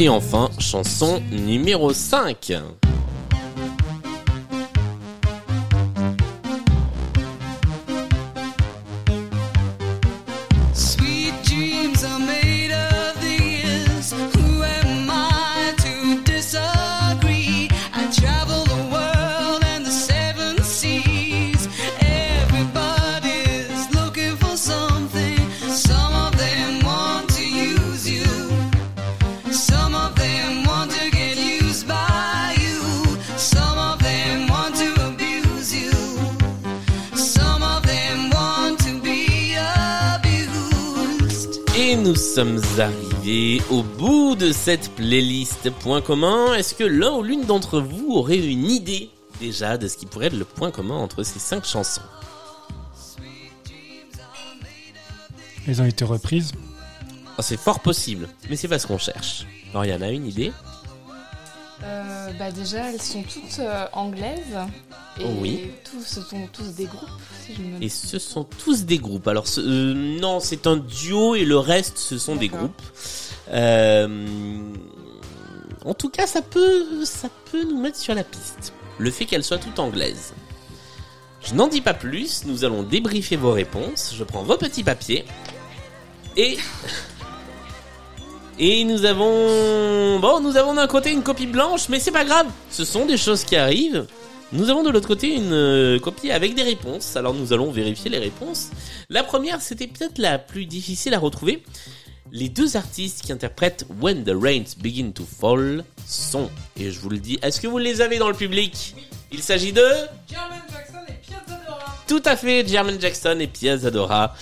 Et 0.03 0.09
enfin, 0.09 0.51
chanson 0.59 1.23
numéro 1.31 1.93
5. 1.93 2.82
Sommes 42.35 42.63
arrivés 42.79 43.61
au 43.71 43.83
bout 43.83 44.37
de 44.37 44.53
cette 44.53 44.91
playlist. 44.95 45.69
Point 45.81 46.01
commun, 46.01 46.55
est-ce 46.55 46.75
que 46.75 46.85
l'un 46.85 47.13
ou 47.13 47.23
l'une 47.23 47.45
d'entre 47.45 47.79
vous 47.79 48.15
aurait 48.15 48.39
une 48.39 48.71
idée 48.71 49.11
déjà 49.39 49.77
de 49.77 49.87
ce 49.87 49.99
qui 49.99 50.07
pourrait 50.07 50.29
être 50.29 50.39
le 50.39 50.47
point 50.47 50.71
commun 50.71 50.97
entre 50.97 51.25
ces 51.25 51.39
cinq 51.39 51.67
chansons? 51.67 52.01
Elles 55.69 55.83
ont 55.83 55.85
été 55.85 56.07
reprises. 56.07 56.53
Oh, 57.37 57.43
C'est 57.43 57.61
fort 57.61 57.81
possible, 57.81 58.27
mais 58.49 58.57
c'est 58.57 58.69
pas 58.69 58.79
ce 58.79 58.87
qu'on 58.87 58.99
cherche. 58.99 59.45
Alors, 59.71 59.85
il 59.85 59.91
y 59.91 59.95
en 59.95 60.01
a 60.01 60.09
une 60.09 60.27
idée? 60.27 60.53
Euh, 61.85 62.31
bah 62.39 62.51
déjà, 62.53 62.91
elles 62.93 63.03
sont 63.03 63.23
toutes 63.23 63.59
euh, 63.59 63.87
anglaises. 63.93 64.57
Et 65.21 65.25
oui. 65.41 65.71
tous, 65.85 66.03
ce 66.05 66.21
sont 66.23 66.47
tous 66.53 66.75
des 66.75 66.85
groupes, 66.87 67.09
si 67.45 67.55
je 67.55 67.61
me 67.63 67.83
Et 67.83 67.89
ce 67.89 68.19
sont 68.19 68.45
tous 68.45 68.85
des 68.85 68.99
groupes. 68.99 69.27
Alors 69.29 69.47
ce- 69.49 69.61
euh, 69.61 69.95
non, 70.21 70.39
c'est 70.41 70.67
un 70.67 70.77
duo 70.77 71.35
et 71.35 71.45
le 71.45 71.59
reste 71.59 71.99
ce 71.99 72.19
sont 72.19 72.37
des 72.37 72.49
groupes. 72.49 72.81
En 75.85 75.95
tout 75.95 76.09
cas, 76.11 76.27
ça 76.29 76.43
peut, 76.43 77.05
ça 77.05 77.29
peut 77.51 77.65
nous 77.65 77.81
mettre 77.81 77.99
sur 77.99 78.15
la 78.15 78.23
piste. 78.23 78.73
Le 78.99 79.11
fait 79.11 79.25
qu'elles 79.25 79.43
soient 79.45 79.59
toutes 79.59 79.79
anglaises. 79.81 80.33
Je 81.45 81.55
n'en 81.55 81.67
dis 81.67 81.81
pas 81.81 81.95
plus. 81.95 82.45
Nous 82.47 82.65
allons 82.65 82.85
débriefer 82.85 83.35
vos 83.37 83.51
réponses. 83.51 84.15
Je 84.17 84.23
prends 84.23 84.43
vos 84.45 84.57
petits 84.57 84.85
papiers 84.85 85.25
et 86.37 86.57
et 88.59 88.85
nous 88.85 89.05
avons 89.05 90.19
bon, 90.21 90.41
nous 90.41 90.57
avons 90.57 90.75
d'un 90.75 90.87
côté 90.87 91.11
une 91.11 91.23
copie 91.23 91.47
blanche, 91.47 91.89
mais 91.89 91.99
c'est 91.99 92.11
pas 92.11 92.25
grave. 92.25 92.47
Ce 92.71 92.85
sont 92.85 93.07
des 93.07 93.17
choses 93.17 93.45
qui 93.45 93.57
arrivent. 93.57 94.07
Nous 94.53 94.69
avons 94.69 94.83
de 94.83 94.91
l'autre 94.91 95.09
côté 95.09 95.35
une 95.35 95.53
euh, 95.53 95.99
copie 95.99 96.31
avec 96.31 96.55
des 96.55 96.63
réponses. 96.63 97.17
Alors 97.17 97.33
nous 97.33 97.53
allons 97.53 97.71
vérifier 97.71 98.11
les 98.11 98.19
réponses. 98.19 98.71
La 99.09 99.23
première, 99.23 99.63
c'était 99.63 99.87
peut-être 99.87 100.19
la 100.19 100.39
plus 100.39 100.67
difficile 100.67 101.15
à 101.15 101.19
retrouver. 101.19 101.63
Les 102.31 102.49
deux 102.49 102.77
artistes 102.77 103.23
qui 103.23 103.33
interprètent 103.33 103.87
When 104.01 104.25
the 104.25 104.33
Rains 104.35 104.77
Begin 104.79 105.11
to 105.11 105.25
Fall 105.25 105.85
sont, 106.07 106.51
et 106.79 106.91
je 106.91 106.99
vous 106.99 107.11
le 107.11 107.19
dis, 107.19 107.39
est-ce 107.43 107.61
que 107.61 107.67
vous 107.67 107.79
les 107.79 108.01
avez 108.01 108.19
dans 108.19 108.29
le 108.29 108.35
public? 108.35 108.95
Il 109.31 109.43
s'agit 109.43 109.73
de 109.73 109.83
Jermaine 110.31 110.63
Jackson 110.71 110.99
et 111.09 111.15
Pierre 111.27 111.43
Zadora. 111.49 111.97
tout 112.07 112.23
à 112.25 112.37
fait 112.37 112.67
Jermaine 112.67 113.01
Jackson 113.01 113.37
et 113.41 113.47
Pia 113.47 113.77
Zadora 113.79 114.35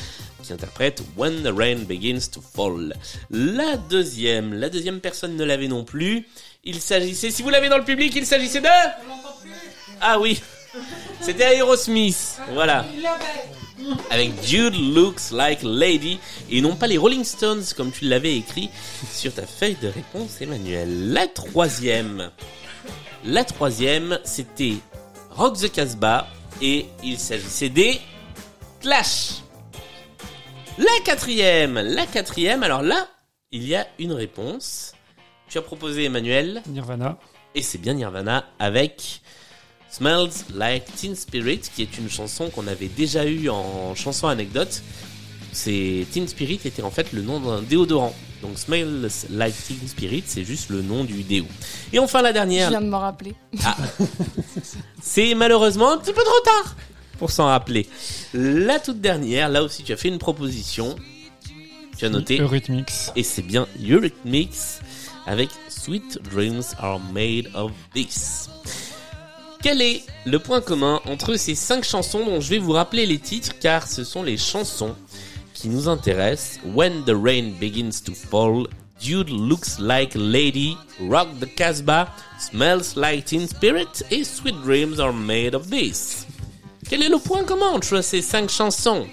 qui 0.51 0.55
interprètent 0.55 1.03
When 1.17 1.43
the 1.43 1.53
Rain 1.57 1.85
Begins 1.87 2.29
to 2.33 2.41
Fall. 2.41 2.95
La 3.31 3.77
deuxième, 3.77 4.55
la 4.55 4.69
deuxième 4.69 5.01
personne 5.01 5.37
ne 5.37 5.45
l'avait 5.45 5.69
non 5.69 5.85
plus. 5.85 6.27
Il 6.65 6.81
s'agissait, 6.81 7.31
si 7.31 7.43
vous 7.43 7.51
l'avez 7.51 7.69
dans 7.69 7.79
le 7.79 7.85
public, 7.85 8.13
il 8.17 8.27
s'agissait 8.27 8.61
de 8.61 8.67
Ah 10.01 10.19
oui, 10.19 10.41
c'était 11.21 11.57
Aerosmith. 11.57 12.41
Voilà. 12.53 12.85
Avec 14.11 14.33
Jude 14.45 14.75
Looks 14.75 15.31
Like 15.31 15.61
Lady 15.63 16.19
et 16.51 16.61
non 16.61 16.75
pas 16.75 16.87
les 16.87 16.99
Rolling 16.99 17.25
Stones 17.25 17.65
comme 17.77 17.93
tu 17.93 18.07
l'avais 18.07 18.37
écrit 18.37 18.71
sur 19.13 19.33
ta 19.33 19.47
feuille 19.47 19.77
de 19.81 19.89
réponse 19.89 20.41
Emmanuel. 20.41 21.13
La 21.13 21.29
troisième, 21.29 22.31
la 23.25 23.45
troisième 23.45 24.19
c'était 24.25 24.75
Rock 25.31 25.59
the 25.59 25.71
Casbah 25.73 26.27
et 26.61 26.87
il 27.05 27.19
s'agissait 27.19 27.69
des 27.71 28.01
Clash. 28.81 29.43
La 30.79 30.87
quatrième, 31.05 31.75
la 31.79 32.07
quatrième, 32.07 32.62
alors 32.62 32.83
là 32.83 33.07
il 33.53 33.66
y 33.66 33.75
a 33.75 33.87
une 33.99 34.12
réponse. 34.12 34.93
Tu 35.49 35.59
as 35.59 35.62
proposé 35.62 36.05
Emmanuel 36.05 36.62
Nirvana. 36.68 37.18
et 37.55 37.62
c'est 37.62 37.79
bien 37.79 37.95
Nirvana 37.95 38.45
avec 38.61 39.21
Smells 39.91 40.31
Like 40.55 40.85
Teen 40.95 41.16
Spirit, 41.16 41.59
qui 41.75 41.83
est 41.83 41.99
une 41.99 42.09
chanson 42.09 42.49
qu'on 42.51 42.68
avait 42.68 42.87
déjà 42.87 43.25
eue 43.27 43.49
en 43.49 43.95
chanson 43.97 44.29
anecdote. 44.29 44.83
C'est 45.53 46.07
Teen 46.12 46.29
Spirit 46.29 46.61
était 46.64 46.83
en 46.83 46.93
fait 46.93 47.12
le 47.12 47.23
nom 47.23 47.41
d'un 47.41 47.61
déodorant. 47.62 48.14
Donc 48.43 48.57
Smells 48.57 49.11
Like 49.31 49.55
Teen 49.66 49.89
Spirit, 49.89 50.23
c'est 50.27 50.45
juste 50.45 50.71
le 50.71 50.81
nom 50.81 51.03
du 51.05 51.25
déo. 51.25 51.45
Et 51.93 51.99
enfin 51.99 52.23
la 52.23 52.29
Je 52.29 52.35
dernière, 52.35 52.71
viens 52.71 52.81
de 52.81 52.87
me 52.87 52.97
rappeler. 52.97 53.35
c'est 55.03 55.35
malheureusement 55.35 55.91
un 55.91 55.99
petit 55.99 56.12
peu 56.12 56.23
trop 56.23 56.41
tard 56.45 56.77
pour 57.21 57.31
s'en 57.31 57.45
rappeler. 57.45 57.87
La 58.33 58.81
toute 58.81 59.01
dernière, 59.01 59.51
là 59.51 59.62
aussi 59.62 59.85
tu 59.85 59.93
as 59.93 59.97
fait 59.97 60.09
une 60.09 60.18
proposition. 60.18 60.97
Tu 61.97 62.07
as 62.07 62.09
noté. 62.09 62.41
Eurythmics. 62.41 63.12
Et 63.14 63.23
c'est 63.23 63.43
bien 63.43 63.68
Eurythmics 63.79 64.81
avec 65.27 65.51
Sweet 65.68 66.18
Dreams 66.33 66.62
Are 66.79 66.99
Made 66.99 67.51
of 67.55 67.73
This. 67.95 68.49
Quel 69.62 69.83
est 69.83 70.03
le 70.25 70.39
point 70.39 70.62
commun 70.62 71.03
entre 71.05 71.37
ces 71.37 71.55
cinq 71.55 71.85
chansons 71.85 72.25
dont 72.25 72.41
je 72.41 72.49
vais 72.49 72.59
vous 72.59 72.73
rappeler 72.73 73.05
les 73.05 73.18
titres 73.18 73.53
car 73.61 73.87
ce 73.87 74.03
sont 74.03 74.23
les 74.23 74.39
chansons 74.39 74.97
qui 75.53 75.68
nous 75.68 75.89
intéressent? 75.89 76.59
When 76.64 77.05
the 77.05 77.14
Rain 77.14 77.53
Begins 77.61 78.01
to 78.07 78.14
Fall, 78.14 78.66
Dude 78.99 79.29
Looks 79.29 79.79
Like 79.79 80.16
a 80.16 80.18
Lady, 80.18 80.75
Rock 81.03 81.29
the 81.39 81.55
Casbah, 81.55 82.09
Smells 82.39 82.97
Like 82.97 83.27
Teen 83.27 83.47
Spirit 83.47 84.03
et 84.11 84.25
Sweet 84.25 84.57
Dreams 84.64 84.99
Are 84.99 85.12
Made 85.12 85.55
of 85.55 85.68
This. 85.68 86.27
Quel 86.91 87.05
est 87.05 87.09
le 87.09 87.18
point 87.18 87.45
commun 87.45 87.68
entre 87.68 88.01
ces 88.01 88.20
cinq 88.20 88.51
chansons? 88.51 89.07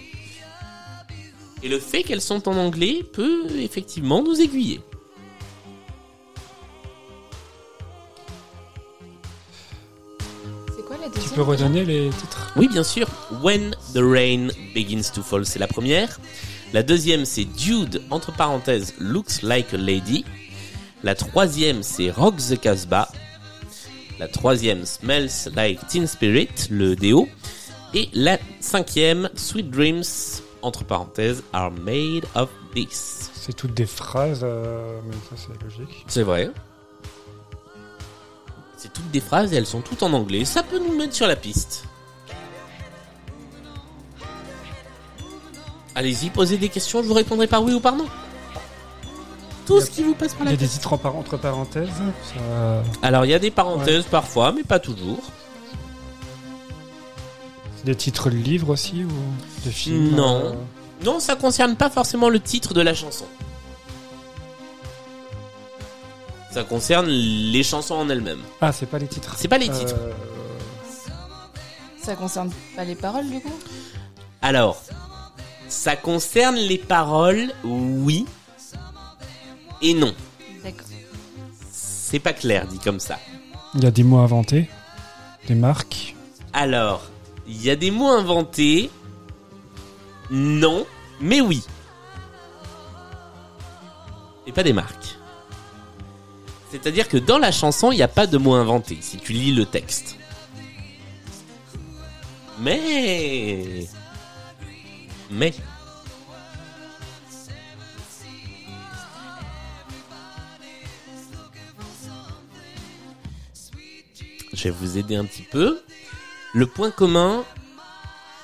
Et 1.61 1.69
le 1.69 1.78
fait 1.78 2.01
qu'elles 2.01 2.23
sont 2.23 2.47
en 2.49 2.57
anglais 2.57 3.03
peut 3.13 3.45
effectivement 3.59 4.23
nous 4.23 4.41
aiguiller. 4.41 4.82
C'est 10.75 10.84
quoi 10.88 10.97
la 10.99 11.07
Tu 11.21 11.30
peux 11.30 11.43
redonner 11.43 11.86
les 11.86 12.09
titres? 12.09 12.51
Oui, 12.55 12.67
bien 12.67 12.84
sûr. 12.84 13.07
When 13.43 13.75
the 13.93 14.01
Rain 14.01 14.47
Begins 14.73 15.11
to 15.13 15.21
Fall, 15.21 15.45
c'est 15.45 15.59
la 15.59 15.67
première. 15.67 16.19
La 16.73 16.82
deuxième, 16.82 17.25
c'est 17.25 17.45
Dude, 17.45 18.01
entre 18.09 18.36
parenthèses, 18.36 18.95
Looks 18.97 19.43
Like 19.43 19.75
a 19.75 19.78
Lady. 19.78 20.25
La 21.03 21.13
troisième, 21.13 21.84
c'est 21.84 22.09
Rock 22.09 22.38
the 22.38 22.59
Casbah. 22.59 23.07
La 24.17 24.28
troisième, 24.28 24.84
Smells 24.84 25.53
Like 25.55 25.86
Teen 25.86 26.07
Spirit, 26.07 26.49
le 26.71 26.95
déo. 26.95 27.30
Et 27.94 28.10
la 28.14 28.38
cinquième, 28.60 29.30
Sweet 29.36 29.70
Dreams, 29.72 30.04
entre 30.62 30.84
parenthèses, 30.84 31.44
Are 31.54 31.72
Made 31.72 32.26
of 32.36 32.50
This. 32.76 33.32
C'est 33.34 33.56
toutes 33.56 33.74
des 33.74 33.86
phrases, 33.86 34.42
euh, 34.44 35.00
mais 35.08 35.16
ça 35.30 35.36
c'est 35.48 35.64
logique. 35.64 36.04
C'est 36.08 36.24
vrai. 36.24 36.52
C'est 38.76 38.92
toutes 38.94 39.10
des 39.10 39.22
phrases 39.22 39.54
et 39.54 39.56
elles 39.56 39.66
sont 39.66 39.82
toutes 39.82 40.04
en 40.04 40.14
anglais. 40.14 40.46
Ça 40.46 40.64
peut 40.64 40.80
nous 40.80 40.96
mettre 40.98 41.16
sur 41.16 41.28
la 41.28 41.36
piste. 41.36 41.86
Allez-y, 45.96 46.30
posez 46.30 46.58
des 46.58 46.70
questions, 46.70 47.02
je 47.02 47.08
vous 47.08 47.14
répondrai 47.16 47.48
par 47.48 47.64
oui 47.64 47.74
ou 47.74 47.80
par 47.80 47.96
non. 47.96 48.06
Tout 49.66 49.82
ce 49.82 49.90
qui 49.90 50.04
vous 50.04 50.14
passe 50.14 50.34
par 50.34 50.44
Il 50.44 50.46
la 50.46 50.52
y 50.52 50.54
a 50.54 50.58
des 50.58 50.68
titres 50.68 50.94
entre 50.94 51.38
parenthèses. 51.38 51.90
ça- 51.90 52.84
Alors, 53.02 53.26
il 53.26 53.32
y 53.32 53.34
a 53.34 53.40
des 53.40 53.50
parenthèses 53.52 54.06
parfois, 54.06 54.52
mais 54.52 54.64
pas 54.64 54.80
toujours. 54.80 55.20
Des 57.88 57.96
titres 57.96 58.30
de 58.30 58.36
livres 58.36 58.72
aussi 58.72 59.06
ou 59.06 59.66
de 59.66 59.72
films 59.72 60.14
Non. 60.14 60.42
euh, 60.44 60.54
Non, 61.06 61.22
ça 61.22 61.38
concerne 61.38 61.78
pas 61.78 61.90
forcément 61.90 62.28
le 62.28 62.42
titre 62.42 62.74
de 62.74 62.82
la 62.82 62.94
chanson. 62.94 63.24
Ça 66.52 66.66
concerne 66.66 67.08
les 67.08 67.64
chansons 67.64 67.96
en 67.96 68.10
elles-mêmes. 68.10 68.42
Ah, 68.60 68.74
c'est 68.74 68.88
pas 68.88 69.00
les 69.00 69.08
titres. 69.08 69.36
C'est 69.38 69.48
pas 69.48 69.58
les 69.58 69.70
titres. 69.70 69.96
Euh, 69.98 70.12
Ça 72.04 72.16
concerne 72.16 72.52
pas 72.76 72.84
les 72.84 72.96
paroles 72.96 73.30
du 73.30 73.40
coup? 73.40 73.58
Alors, 74.42 74.84
ça 75.70 75.96
concerne 75.96 76.58
les 76.58 76.78
paroles, 76.78 77.54
oui 77.64 78.26
et 79.82 79.94
non. 79.94 80.14
D'accord. 80.62 80.88
C'est 81.72 82.20
pas 82.20 82.34
clair 82.34 82.68
dit 82.68 82.80
comme 82.80 83.00
ça. 83.00 83.18
Il 83.76 83.84
y 83.84 83.88
a 83.88 83.92
des 83.92 84.04
mots 84.04 84.20
inventés, 84.20 84.70
des 85.48 85.56
marques. 85.56 86.16
Alors, 86.52 87.02
il 87.48 87.62
y 87.62 87.70
a 87.70 87.76
des 87.76 87.91
mots 87.91 88.10
inventés, 88.10 88.89
non, 90.30 90.86
mais 91.22 91.41
oui. 91.41 91.64
Et 94.45 94.52
pas 94.52 94.64
des 94.64 94.74
marques. 94.74 95.18
C'est-à-dire 96.72 97.08
que 97.08 97.18
dans 97.18 97.38
la 97.38 97.52
chanson, 97.52 97.91
il 97.91 97.95
n'y 97.95 98.04
a 98.04 98.10
pas 98.10 98.28
de 98.28 98.38
mots 98.38 98.56
inventés, 98.56 98.98
si 99.02 99.18
tu 99.18 99.32
lis 99.32 99.54
le 99.54 99.66
texte. 99.66 100.18
Mais... 102.60 103.88
Mais... 105.32 105.54
Je 114.54 114.64
vais 114.64 114.70
vous 114.72 114.98
aider 114.98 115.16
un 115.16 115.26
petit 115.26 115.43
peu. 115.43 115.80
Le 116.58 116.66
point 116.66 116.89
commun 116.89 117.43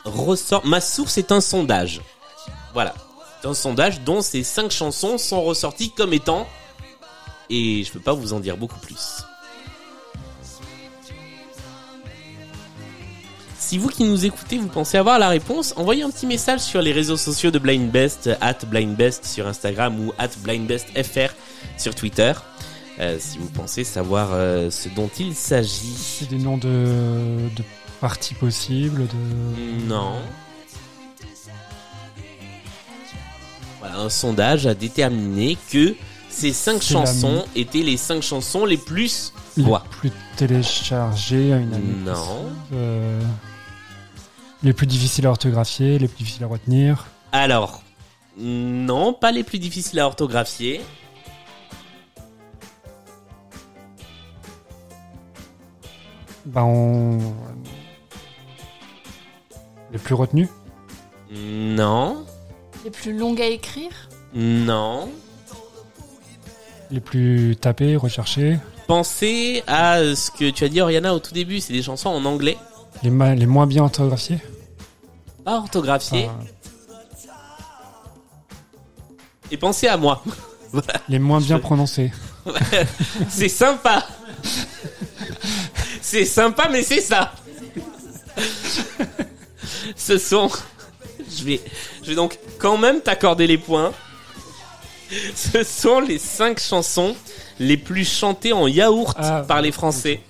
ressort. 0.06 0.64
Ma 0.68 0.82
source 0.82 1.18
est 1.18 1.32
un 1.32 1.42
sondage. 1.42 2.00
Voilà. 2.72 2.94
C'est 3.42 3.48
un 3.48 3.56
sondage 3.56 4.02
dont 4.02 4.22
ces 4.22 4.44
cinq 4.44 4.70
chansons 4.70 5.18
sont 5.18 5.42
ressorties 5.42 5.90
comme 5.90 6.14
étant. 6.14 6.48
Et 7.50 7.84
je 7.84 7.92
peux 7.92 8.00
pas 8.00 8.14
vous 8.14 8.34
en 8.34 8.40
dire 8.40 8.56
beaucoup 8.56 8.78
plus. 8.78 9.24
Si 13.58 13.80
vous 13.80 13.90
qui 13.90 14.04
nous 14.04 14.28
écoutez, 14.28 14.60
vous 14.60 14.68
pensez 14.68 15.00
avoir 15.00 15.18
la 15.18 15.30
réponse, 15.30 15.74
envoyez 15.76 16.04
un 16.04 16.12
petit 16.12 16.28
message 16.28 16.60
sur 16.60 16.84
les 16.84 16.92
réseaux 16.92 17.18
sociaux 17.18 17.50
de 17.50 17.58
Blind 17.58 17.90
Best, 17.90 18.30
at 18.42 18.60
Blind 18.68 18.96
Best 18.96 19.26
sur 19.26 19.48
Instagram 19.48 20.00
ou 20.00 20.14
at 20.20 20.30
Blind 20.44 20.72
sur 21.80 21.96
Twitter. 21.96 22.34
Euh, 23.00 23.18
si 23.20 23.40
vous 23.40 23.50
pensez 23.50 23.84
savoir 23.84 24.30
euh, 24.34 24.70
ce 24.70 24.88
dont 24.90 25.10
il 25.20 25.34
s'agit. 25.34 25.96
C'est 25.98 26.30
des 26.30 26.38
noms 26.38 26.58
de 26.58 27.50
parties 28.04 28.34
possibles. 28.34 29.08
De... 29.08 29.88
Non. 29.88 30.16
Voilà, 33.80 34.00
un 34.00 34.10
sondage 34.10 34.68
a 34.68 34.74
déterminé 34.74 35.58
que 35.72 35.96
ces 36.28 36.52
cinq 36.52 36.74
la 36.74 37.06
chansons 37.06 37.46
étaient 37.56 37.82
les 37.82 37.96
cinq 37.96 38.22
chansons 38.22 38.66
les 38.66 38.76
plus 38.76 39.32
Les 39.56 39.64
quoi 39.64 39.86
plus 39.90 40.12
téléchargés 40.36 41.54
à 41.54 41.58
une 41.60 41.74
année. 41.74 41.96
Non. 42.04 42.52
Euh, 42.74 43.22
les 44.64 44.74
plus 44.74 44.88
difficiles 44.88 45.26
à 45.26 45.30
orthographier, 45.30 45.98
les 45.98 46.10
plus 46.10 46.18
difficiles 46.18 46.44
à 46.44 46.48
retenir. 46.48 47.06
Alors, 47.32 47.84
non, 48.38 49.14
pas 49.14 49.32
les 49.32 49.46
plus 49.46 49.60
difficiles 49.60 50.02
à 50.02 50.08
orthographier. 50.08 50.82
Bah, 56.46 56.66
on... 56.66 57.20
Les 59.94 60.00
plus 60.00 60.16
retenus 60.16 60.50
Non, 61.32 62.26
Les 62.84 62.92
plus 62.92 63.18
longues 63.18 63.42
à 63.42 63.46
écrire 63.46 63.92
non. 64.36 65.10
Les 66.90 67.00
plus 67.00 67.56
tapés, 67.56 67.96
recherchés 67.96 68.58
Pensez 68.88 69.62
à 69.68 70.00
ce 70.16 70.32
que 70.32 70.50
tu 70.50 70.64
as 70.64 70.70
dit 70.70 70.82
Oriana 70.82 71.14
au 71.14 71.20
tout 71.20 71.34
début, 71.36 71.60
c'est 71.60 71.72
des 71.72 71.84
chansons 71.84 72.10
en 72.10 72.26
anglais, 72.26 72.58
les, 73.04 73.12
ma- 73.12 73.36
les 73.36 73.46
moins 73.46 73.68
bien 73.68 73.84
orthographiés 73.84 74.40
pas 75.46 75.58
orthographiées. 75.58 76.26
Enfin, 76.26 76.40
Et 79.52 79.58
pensez 79.58 79.88
à 79.88 79.98
moi. 79.98 80.24
Voilà. 80.72 80.94
Les 81.08 81.20
moins 81.20 81.40
bien 81.40 81.60
prononcés. 81.60 82.12
c'est 83.30 83.48
sympa. 83.50 84.04
c'est 86.02 86.26
sympa, 86.26 86.68
mais 86.72 86.82
c'est 86.82 87.02
ça. 87.02 87.32
Ce 89.96 90.18
sont. 90.18 90.50
Je 91.38 91.44
vais, 91.44 91.62
je 92.04 92.10
vais 92.10 92.16
donc 92.16 92.38
quand 92.58 92.78
même 92.78 93.02
t'accorder 93.02 93.48
les 93.48 93.58
points. 93.58 93.92
Ce 95.36 95.64
sont 95.64 96.00
les 96.00 96.18
cinq 96.18 96.60
chansons 96.60 97.16
les 97.60 97.78
plus 97.78 98.06
chantées 98.10 98.52
en 98.54 98.68
yaourt 98.68 99.16
Ah, 99.20 99.44
par 99.48 99.62
les 99.62 99.72
Français. 99.72 100.22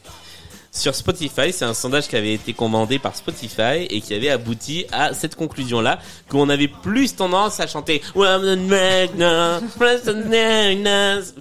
Sur 0.75 0.95
Spotify, 0.95 1.53
c'est 1.53 1.65
un 1.65 1.75
sondage 1.75 2.07
qui 2.07 2.15
avait 2.15 2.33
été 2.33 2.51
commandé 2.53 2.97
par 2.97 3.15
Spotify 3.15 3.85
et 3.89 4.01
qui 4.01 4.13
avait 4.15 4.31
abouti 4.31 4.87
à 4.91 5.13
cette 5.13 5.35
conclusion-là, 5.35 5.99
qu'on 6.29 6.49
avait 6.49 6.67
plus 6.67 7.15
tendance 7.15 7.59
à 7.59 7.67
chanter 7.67 8.01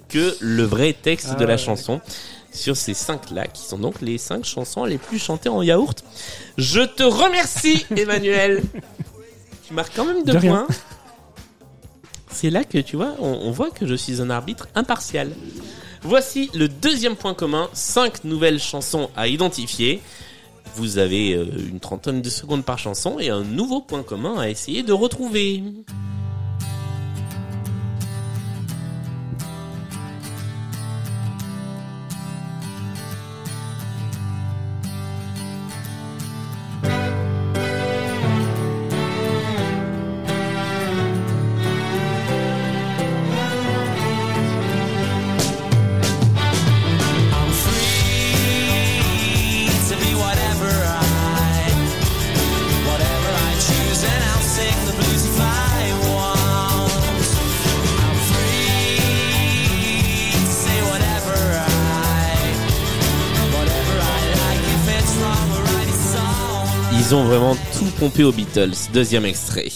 que 0.07 0.37
le 0.39 0.63
vrai 0.63 0.93
texte 0.93 1.29
Ah 1.31 1.35
de 1.35 1.45
la 1.45 1.53
ouais. 1.53 1.57
chanson 1.57 1.99
sur 2.53 2.77
ces 2.77 2.93
cinq-là, 2.93 3.47
qui 3.47 3.63
sont 3.63 3.77
donc 3.77 4.01
les 4.01 4.17
cinq 4.17 4.45
chansons 4.45 4.85
les 4.85 4.97
plus 4.97 5.19
chantées 5.19 5.49
en 5.49 5.61
yaourt. 5.61 6.03
Je 6.57 6.81
te 6.81 7.03
remercie, 7.03 7.85
Emmanuel. 7.95 8.61
tu 9.67 9.73
marques 9.73 9.93
quand 9.95 10.05
même 10.05 10.23
deux 10.23 10.33
De 10.33 10.39
points. 10.39 10.67
C'est 12.31 12.49
là 12.49 12.63
que 12.63 12.77
tu 12.79 12.95
vois, 12.95 13.15
on, 13.19 13.27
on 13.43 13.51
voit 13.51 13.69
que 13.69 13.85
je 13.87 13.95
suis 13.95 14.21
un 14.21 14.29
arbitre 14.29 14.67
impartial. 14.75 15.31
Voici 16.01 16.49
le 16.53 16.67
deuxième 16.67 17.15
point 17.15 17.33
commun, 17.33 17.69
cinq 17.73 18.23
nouvelles 18.23 18.59
chansons 18.59 19.09
à 19.15 19.27
identifier. 19.27 20.01
Vous 20.75 20.97
avez 20.97 21.33
euh, 21.33 21.45
une 21.69 21.79
trentaine 21.79 22.21
de 22.21 22.29
secondes 22.29 22.65
par 22.65 22.79
chanson 22.79 23.19
et 23.19 23.29
un 23.29 23.43
nouveau 23.43 23.79
point 23.79 24.03
commun 24.03 24.37
à 24.39 24.49
essayer 24.49 24.83
de 24.83 24.91
retrouver. 24.91 25.63
Aux 68.21 68.31
Beatles. 68.31 68.91
Deuxième 68.93 69.25
extrait. 69.25 69.69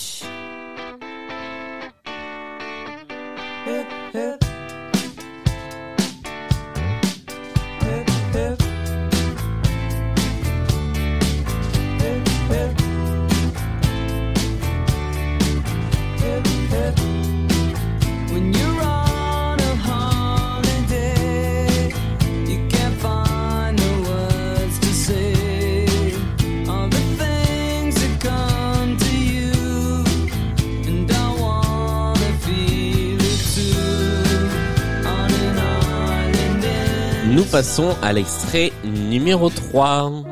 Nous 37.37 37.45
passons 37.45 37.95
à 38.01 38.13
l'extrait 38.13 38.73
numéro 38.83 39.51
3. 39.51 40.23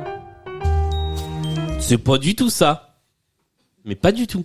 C'est 1.79 1.99
pas 1.99 2.17
du 2.17 2.35
tout 2.35 2.49
ça. 2.49 2.97
Mais 3.83 3.93
pas 3.93 4.11
du 4.11 4.25
tout. 4.25 4.43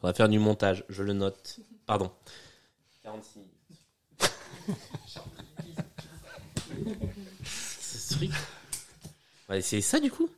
Faudra 0.00 0.14
faire 0.14 0.28
du 0.28 0.40
montage, 0.40 0.82
je 0.88 1.04
le 1.04 1.12
note. 1.12 1.60
Pardon. 1.86 2.10
46 3.04 3.38
minutes. 3.38 3.52
Ce 7.44 8.14
truc. 8.14 8.32
On 9.48 9.52
va 9.52 9.58
essayer 9.58 9.80
ça 9.80 10.00
du 10.00 10.10
coup? 10.10 10.28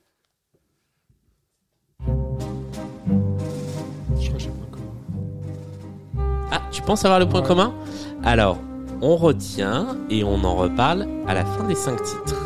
Ah, 6.51 6.61
tu 6.71 6.83
penses 6.83 7.07
avoir 7.07 7.19
le 7.19 7.27
point 7.27 7.41
commun? 7.41 7.75
Alors, 8.23 8.59
on 9.01 9.17
retient 9.17 9.97
et 10.11 10.25
on 10.25 10.45
en 10.45 10.57
reparle 10.57 11.07
à 11.27 11.35
la 11.35 11.45
fin 11.45 11.65
des 11.65 11.75
cinq 11.75 12.03
titres. 12.03 12.38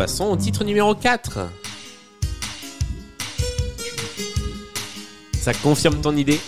Passons 0.00 0.30
au 0.30 0.36
titre 0.38 0.64
numéro 0.64 0.94
4. 0.94 1.40
Ça 5.38 5.52
confirme 5.52 6.00
ton 6.00 6.16
idée? 6.16 6.40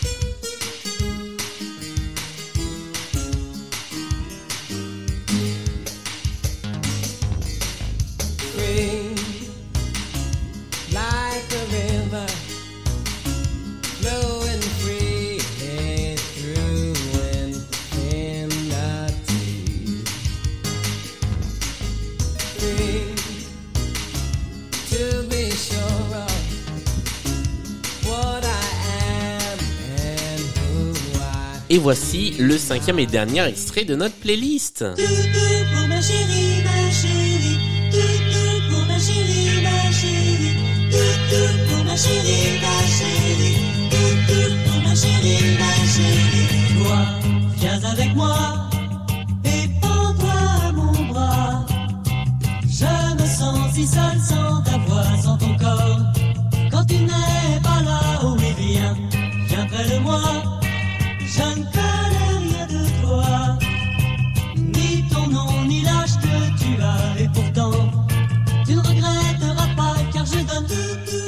Et 31.72 31.78
voici 31.78 32.34
le 32.38 32.58
cinquième 32.58 32.98
et 32.98 33.06
dernier 33.06 33.46
extrait 33.46 33.86
de 33.86 33.94
notre 33.94 34.14
playlist. 34.16 34.84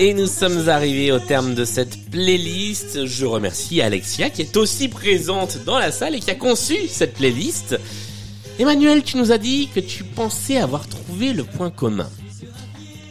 Et 0.01 0.12
nous 0.12 0.26
sommes 0.26 0.68
arrivés 0.68 1.12
au 1.12 1.20
terme 1.20 1.55
de 1.55 1.64
cette 1.64 2.11
playlist. 2.11 3.07
Je 3.07 3.24
remercie 3.24 3.80
Alexia 3.80 4.28
qui 4.28 4.42
est 4.42 4.57
aussi 4.57 4.88
présente 4.88 5.64
dans 5.64 5.78
la 5.78 5.92
salle 5.92 6.16
et 6.16 6.20
qui 6.20 6.32
a 6.32 6.34
conçu 6.34 6.88
cette 6.88 7.14
playlist. 7.14 7.78
Emmanuel, 8.59 9.05
tu 9.05 9.16
nous 9.18 9.30
as 9.30 9.38
dit 9.38 9.68
que 9.72 9.78
tu 9.78 10.03
pensais 10.03 10.57
avoir 10.57 10.88
trouvé 10.88 11.32
le 11.32 11.45
point 11.45 11.70
commun. 11.70 12.11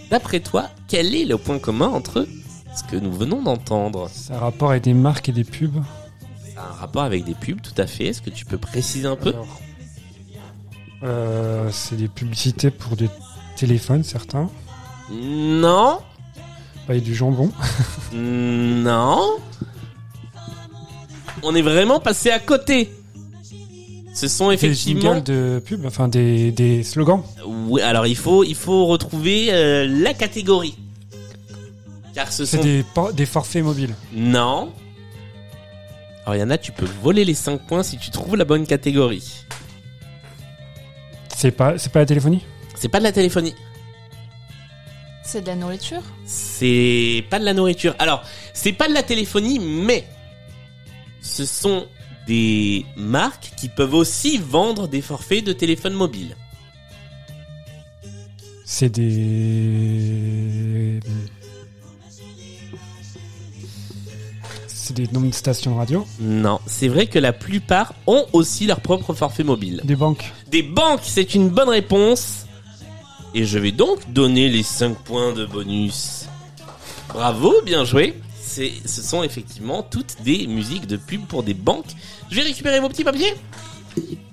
D'après 0.10 0.42
toi, 0.42 0.70
quel 0.90 1.16
est 1.16 1.24
le 1.24 1.38
point 1.38 1.58
commun 1.58 1.88
entre 1.88 2.28
ce 2.76 2.84
que 2.84 2.98
nous 2.98 3.14
venons 3.14 3.42
d'entendre? 3.42 4.10
Ça 4.14 4.36
a 4.36 4.40
rapport 4.40 4.72
avec 4.72 4.84
des 4.84 4.94
marques 4.94 5.30
et 5.30 5.34
des 5.34 5.46
pubs. 5.46 5.82
Un 6.58 6.80
rapport 6.80 7.04
avec 7.04 7.24
des 7.24 7.34
pubs, 7.34 7.62
tout 7.62 7.82
à 7.82 7.88
fait. 7.88 8.08
Est-ce 8.08 8.22
que 8.22 8.30
tu 8.30 8.46
peux 8.46 8.58
préciser 8.58 9.08
un 9.08 9.16
peu? 9.16 9.30
Alors, 9.30 9.62
euh, 11.04 11.70
c'est 11.72 11.96
des 11.96 12.10
publicités 12.10 12.72
pour 12.72 12.98
des 12.98 13.10
téléphones, 13.56 14.04
certains. 14.04 14.50
Non, 15.12 16.00
Pas 16.88 16.98
du 16.98 17.16
jambon. 17.16 17.52
non. 18.14 19.38
On 21.42 21.56
est 21.56 21.62
vraiment 21.62 22.00
passé 22.00 22.30
à 22.30 22.40
côté. 22.40 22.92
Ce 24.14 24.28
sont 24.28 24.50
Des 24.50 24.56
effectivement 24.56 25.16
jingles 25.16 25.24
de 25.24 25.62
pub, 25.66 25.86
enfin 25.86 26.08
des, 26.08 26.52
des 26.52 26.84
slogans. 26.84 27.24
Oui, 27.46 27.82
alors 27.82 28.06
il 28.06 28.16
faut, 28.16 28.44
il 28.44 28.56
faut 28.56 28.86
retrouver 28.86 29.48
euh, 29.52 29.88
la 29.88 30.14
catégorie. 30.14 30.78
Car 32.14 32.32
ce 32.32 32.46
C'est 32.46 32.58
sont... 32.58 32.64
des, 32.64 32.86
des 33.16 33.26
forfaits 33.26 33.64
mobiles. 33.64 33.96
Non. 34.14 34.72
Alors 36.26 36.36
il 36.36 36.40
y 36.40 36.44
en 36.44 36.52
a, 36.52 36.58
tu 36.60 36.72
peux 36.72 36.86
voler 37.02 37.26
les 37.26 37.34
5 37.34 37.66
points 37.66 37.82
si 37.84 37.98
tu 37.98 38.12
trouves 38.12 38.36
la 38.36 38.46
bonne 38.46 38.68
catégorie. 38.68 39.44
C'est 41.36 41.52
pas, 41.52 41.78
c'est 41.78 41.92
pas 41.92 42.00
la 42.00 42.06
téléphonie? 42.06 42.44
C'est 42.76 42.90
pas 42.90 43.00
de 43.00 43.04
la 43.04 43.12
téléphonie. 43.12 43.56
C'est 45.24 45.42
de 45.42 45.48
la 45.48 45.56
nourriture 45.56 46.02
C'est 46.26 47.24
pas 47.30 47.40
de 47.40 47.46
la 47.46 47.54
nourriture. 47.54 47.96
Alors, 47.98 48.24
c'est 48.54 48.74
pas 48.74 48.88
de 48.88 48.94
la 48.94 49.04
téléphonie, 49.04 49.60
mais 49.60 50.06
ce 51.22 51.46
sont 51.46 51.88
des 52.28 52.86
marques 52.96 53.52
qui 53.58 53.70
peuvent 53.70 53.94
aussi 53.94 54.38
vendre 54.38 54.88
des 54.88 55.02
forfaits 55.02 55.44
de 55.44 55.54
téléphone 55.54 55.94
mobile. 55.94 56.36
C'est 58.66 58.90
des. 58.90 61.00
C'est 64.68 64.96
des 64.96 65.08
noms 65.14 65.22
de 65.22 65.34
stations 65.34 65.76
radio 65.76 66.06
Non, 66.20 66.60
c'est 66.66 66.90
vrai 66.90 67.08
que 67.08 67.18
la 67.18 67.32
plupart 67.32 67.94
ont 68.06 68.26
aussi 68.34 68.66
leur 68.66 68.82
propre 68.82 69.14
forfait 69.14 69.44
mobile. 69.44 69.82
Des 69.86 69.96
banques 69.96 70.34
Des 70.50 70.64
banques, 70.64 71.02
c'est 71.04 71.36
une 71.36 71.50
bonne 71.50 71.70
réponse. 71.70 72.43
Et 73.34 73.46
je 73.46 73.58
vais 73.58 73.72
donc 73.72 74.12
donner 74.12 74.50
les 74.50 74.64
5 74.64 74.98
points 75.00 75.34
de 75.34 75.46
bonus. 75.46 76.26
Bravo, 77.10 77.54
bien 77.66 77.84
joué. 77.84 78.20
C'est, 78.40 78.74
ce 78.86 79.02
sont 79.02 79.24
effectivement 79.24 79.82
toutes 79.82 80.22
des 80.24 80.46
musiques 80.46 80.86
de 80.86 80.98
pub 80.98 81.26
pour 81.26 81.42
des 81.42 81.56
banques. 81.56 81.92
Je 82.30 82.36
vais 82.36 82.44
récupérer 82.44 82.80
vos 82.80 82.90
petits 82.90 83.04
papiers. 83.04 83.34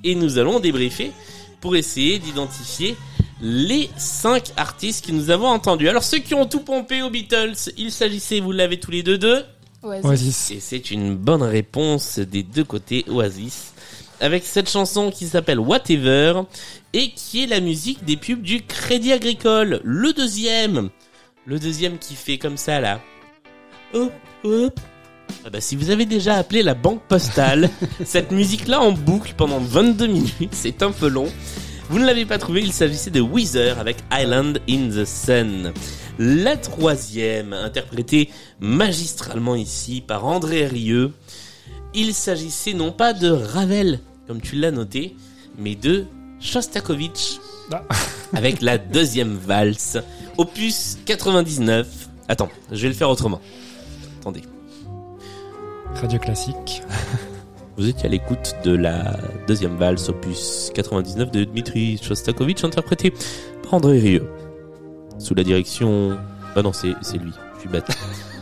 Et 0.04 0.14
nous 0.14 0.38
allons 0.38 0.60
débriefer 0.60 1.12
pour 1.60 1.76
essayer 1.76 2.18
d'identifier 2.18 2.96
les 3.40 3.88
5 3.96 4.52
artistes 4.56 5.06
que 5.06 5.12
nous 5.12 5.30
avons 5.30 5.48
entendus. 5.48 5.88
Alors 5.88 6.04
ceux 6.04 6.18
qui 6.18 6.34
ont 6.34 6.46
tout 6.46 6.60
pompé 6.60 7.02
aux 7.02 7.10
Beatles, 7.10 7.54
il 7.78 7.90
s'agissait, 7.90 8.40
vous 8.40 8.52
l'avez 8.52 8.78
tous 8.78 8.90
les 8.90 9.02
deux, 9.02 9.18
de... 9.18 9.44
Oasis. 9.82 10.04
Oasis. 10.04 10.50
Et 10.50 10.60
c'est 10.60 10.90
une 10.90 11.16
bonne 11.16 11.42
réponse 11.42 12.18
des 12.18 12.42
deux 12.42 12.64
côtés 12.64 13.06
Oasis. 13.08 13.72
Avec 14.20 14.44
cette 14.44 14.68
chanson 14.68 15.10
qui 15.10 15.26
s'appelle 15.26 15.58
Whatever 15.58 16.42
et 16.92 17.10
qui 17.10 17.42
est 17.42 17.46
la 17.46 17.60
musique 17.60 18.04
des 18.04 18.18
pubs 18.18 18.42
du 18.42 18.62
Crédit 18.62 19.12
Agricole. 19.12 19.80
Le 19.82 20.12
deuxième. 20.12 20.90
Le 21.46 21.58
deuxième 21.58 21.98
qui 21.98 22.14
fait 22.14 22.36
comme 22.36 22.58
ça 22.58 22.80
là. 22.80 23.00
Hop, 23.94 24.12
hop. 24.44 24.78
Ah 25.44 25.50
bah, 25.50 25.60
si 25.62 25.74
vous 25.74 25.90
avez 25.90 26.04
déjà 26.04 26.34
appelé 26.34 26.62
la 26.62 26.74
banque 26.74 27.02
postale, 27.08 27.70
cette 28.04 28.30
musique-là 28.30 28.80
en 28.80 28.92
boucle 28.92 29.32
pendant 29.36 29.58
22 29.58 30.06
minutes, 30.06 30.52
c'est 30.52 30.82
un 30.82 30.92
peu 30.92 31.08
long. 31.08 31.28
Vous 31.88 31.98
ne 31.98 32.04
l'avez 32.04 32.26
pas 32.26 32.38
trouvé, 32.38 32.60
il 32.60 32.72
s'agissait 32.72 33.10
de 33.10 33.20
Weezer 33.20 33.78
avec 33.78 33.96
Island 34.12 34.60
in 34.68 34.90
the 34.90 35.04
Sun. 35.04 35.72
La 36.18 36.56
troisième, 36.56 37.54
interprétée 37.54 38.28
magistralement 38.60 39.54
ici 39.54 40.02
par 40.06 40.26
André 40.26 40.66
Rieu, 40.66 41.12
il 41.94 42.14
s'agissait 42.14 42.74
non 42.74 42.92
pas 42.92 43.12
de 43.12 43.30
Ravel, 43.30 44.00
comme 44.30 44.40
tu 44.40 44.54
l'as 44.54 44.70
noté, 44.70 45.16
mais 45.58 45.74
de 45.74 46.04
Shostakovich, 46.38 47.40
Ah. 47.72 47.82
avec 48.32 48.62
la 48.62 48.78
deuxième 48.78 49.34
valse, 49.34 49.98
opus 50.38 50.98
99. 51.04 52.08
Attends, 52.28 52.48
je 52.70 52.80
vais 52.80 52.86
le 52.86 52.94
faire 52.94 53.10
autrement. 53.10 53.40
Attendez. 54.20 54.42
Radio 55.96 56.20
classique. 56.20 56.80
Vous 57.76 57.88
étiez 57.88 58.06
à 58.06 58.08
l'écoute 58.08 58.54
de 58.62 58.76
la 58.76 59.18
deuxième 59.48 59.74
valse 59.76 60.08
opus 60.10 60.70
99 60.74 61.32
de 61.32 61.42
Dmitri 61.42 61.98
Shostakovich 62.00 62.62
interprété 62.62 63.12
par 63.64 63.74
André 63.74 63.98
Rieu. 63.98 64.28
Sous 65.18 65.34
la 65.34 65.42
direction... 65.42 66.16
Ah 66.54 66.62
non, 66.62 66.72
c'est 66.72 66.94
c'est 67.02 67.18
lui. 67.18 67.32
Je 67.60 67.68
suis 67.68 67.68
bête. 67.68 67.84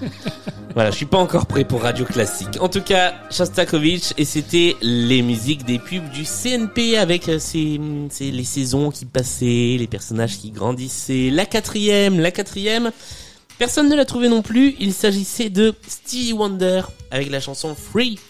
voilà, 0.74 0.92
je 0.92 0.96
suis 0.96 1.06
pas 1.06 1.18
encore 1.18 1.46
prêt 1.46 1.64
pour 1.64 1.82
Radio 1.82 2.04
Classique. 2.04 2.56
En 2.60 2.68
tout 2.68 2.80
cas, 2.80 3.14
Shostakovich, 3.32 4.12
et 4.16 4.24
c'était 4.24 4.76
les 4.80 5.22
musiques 5.22 5.64
des 5.64 5.80
pubs 5.80 6.08
du 6.10 6.22
CNP 6.22 6.96
avec 6.96 7.28
euh, 7.28 7.40
les 8.20 8.44
saisons 8.44 8.92
qui 8.92 9.06
passaient, 9.06 9.74
les 9.76 9.88
personnages 9.88 10.38
qui 10.38 10.52
grandissaient. 10.52 11.30
La 11.30 11.46
quatrième, 11.46 12.20
la 12.20 12.30
quatrième, 12.30 12.92
personne 13.58 13.88
ne 13.88 13.96
l'a 13.96 14.04
trouvé 14.04 14.28
non 14.28 14.40
plus. 14.40 14.76
Il 14.78 14.92
s'agissait 14.92 15.50
de 15.50 15.74
Stevie 15.88 16.32
Wonder 16.32 16.82
avec 17.10 17.28
la 17.28 17.40
chanson 17.40 17.74
Free. 17.74 18.20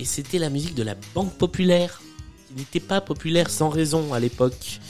Et 0.00 0.06
c'était 0.06 0.38
la 0.38 0.48
musique 0.48 0.74
de 0.74 0.82
la 0.82 0.94
Banque 1.14 1.34
Populaire, 1.34 2.00
qui 2.48 2.54
n'était 2.54 2.80
pas 2.80 3.02
populaire 3.02 3.50
sans 3.50 3.68
raison 3.68 4.14
à 4.14 4.18
l'époque. 4.18 4.80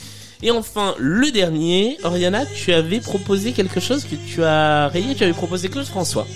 Et 0.43 0.51
enfin, 0.51 0.95
le 0.99 1.31
dernier, 1.33 1.99
Oriana, 2.05 2.47
tu 2.47 2.73
avais 2.73 3.01
proposé 3.01 3.53
quelque 3.53 3.81
chose 3.81 4.05
que 4.05 4.15
tu 4.15 4.45
as 4.45 4.89
rayé, 4.89 5.15
tu 5.15 5.25
avais 5.25 5.33
proposé 5.33 5.69
Claude 5.69 5.87
François. 5.87 6.27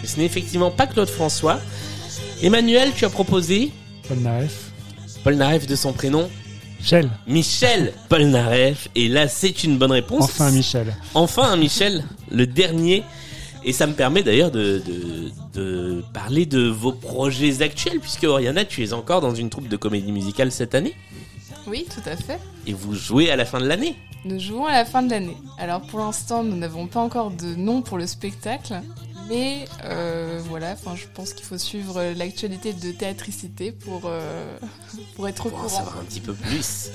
Mais 0.00 0.08
ce 0.08 0.18
n'est 0.18 0.24
effectivement 0.24 0.70
pas 0.70 0.86
Claude 0.86 1.08
François. 1.08 1.60
Emmanuel, 2.42 2.90
tu 2.94 3.04
as 3.04 3.10
proposé 3.10 3.70
Paul 4.08 4.18
Naref. 4.18 4.70
Paul 5.24 5.34
Naref 5.34 5.66
de 5.66 5.74
son 5.76 5.92
prénom 5.92 6.30
Michel. 6.78 7.10
Michel 7.26 7.92
Paul 8.08 8.22
Naref. 8.24 8.88
Et 8.94 9.08
là, 9.08 9.28
c'est 9.28 9.64
une 9.64 9.76
bonne 9.76 9.92
réponse. 9.92 10.24
Enfin 10.24 10.50
Michel. 10.50 10.96
Enfin 11.14 11.50
un 11.50 11.56
Michel, 11.56 12.04
le 12.30 12.46
dernier. 12.46 13.02
Et 13.62 13.74
ça 13.74 13.86
me 13.86 13.92
permet 13.92 14.22
d'ailleurs 14.22 14.50
de, 14.50 14.80
de, 14.86 15.30
de 15.60 16.02
parler 16.14 16.46
de 16.46 16.66
vos 16.66 16.92
projets 16.92 17.60
actuels, 17.60 18.00
puisque 18.00 18.24
Oriana, 18.24 18.64
tu 18.64 18.82
es 18.82 18.94
encore 18.94 19.20
dans 19.20 19.34
une 19.34 19.50
troupe 19.50 19.68
de 19.68 19.76
comédie 19.76 20.12
musicale 20.12 20.50
cette 20.50 20.74
année. 20.74 20.94
Oui, 21.70 21.86
tout 21.88 22.02
à 22.08 22.16
fait. 22.16 22.40
Et 22.66 22.72
vous 22.72 22.94
jouez 22.94 23.30
à 23.30 23.36
la 23.36 23.44
fin 23.44 23.60
de 23.60 23.66
l'année. 23.66 23.94
Nous 24.24 24.40
jouons 24.40 24.66
à 24.66 24.72
la 24.72 24.84
fin 24.84 25.02
de 25.02 25.10
l'année. 25.10 25.36
Alors 25.56 25.80
pour 25.82 26.00
l'instant, 26.00 26.42
nous 26.42 26.56
n'avons 26.56 26.86
pas 26.88 27.00
encore 27.00 27.30
de 27.30 27.54
nom 27.54 27.80
pour 27.80 27.96
le 27.96 28.06
spectacle. 28.06 28.74
Mais 29.28 29.66
euh, 29.84 30.40
voilà, 30.48 30.72
enfin, 30.72 30.96
je 30.96 31.04
pense 31.14 31.32
qu'il 31.32 31.46
faut 31.46 31.56
suivre 31.56 32.02
l'actualité 32.16 32.72
de 32.72 32.90
théâtricité 32.90 33.70
pour, 33.70 34.02
euh, 34.06 34.58
pour 35.14 35.28
être 35.28 35.46
au 35.46 35.50
Pour 35.50 35.60
en 35.60 35.62
courant. 35.62 35.76
savoir 35.78 35.98
un 35.98 36.04
petit 36.04 36.18
peu 36.20 36.32
plus. 36.34 36.90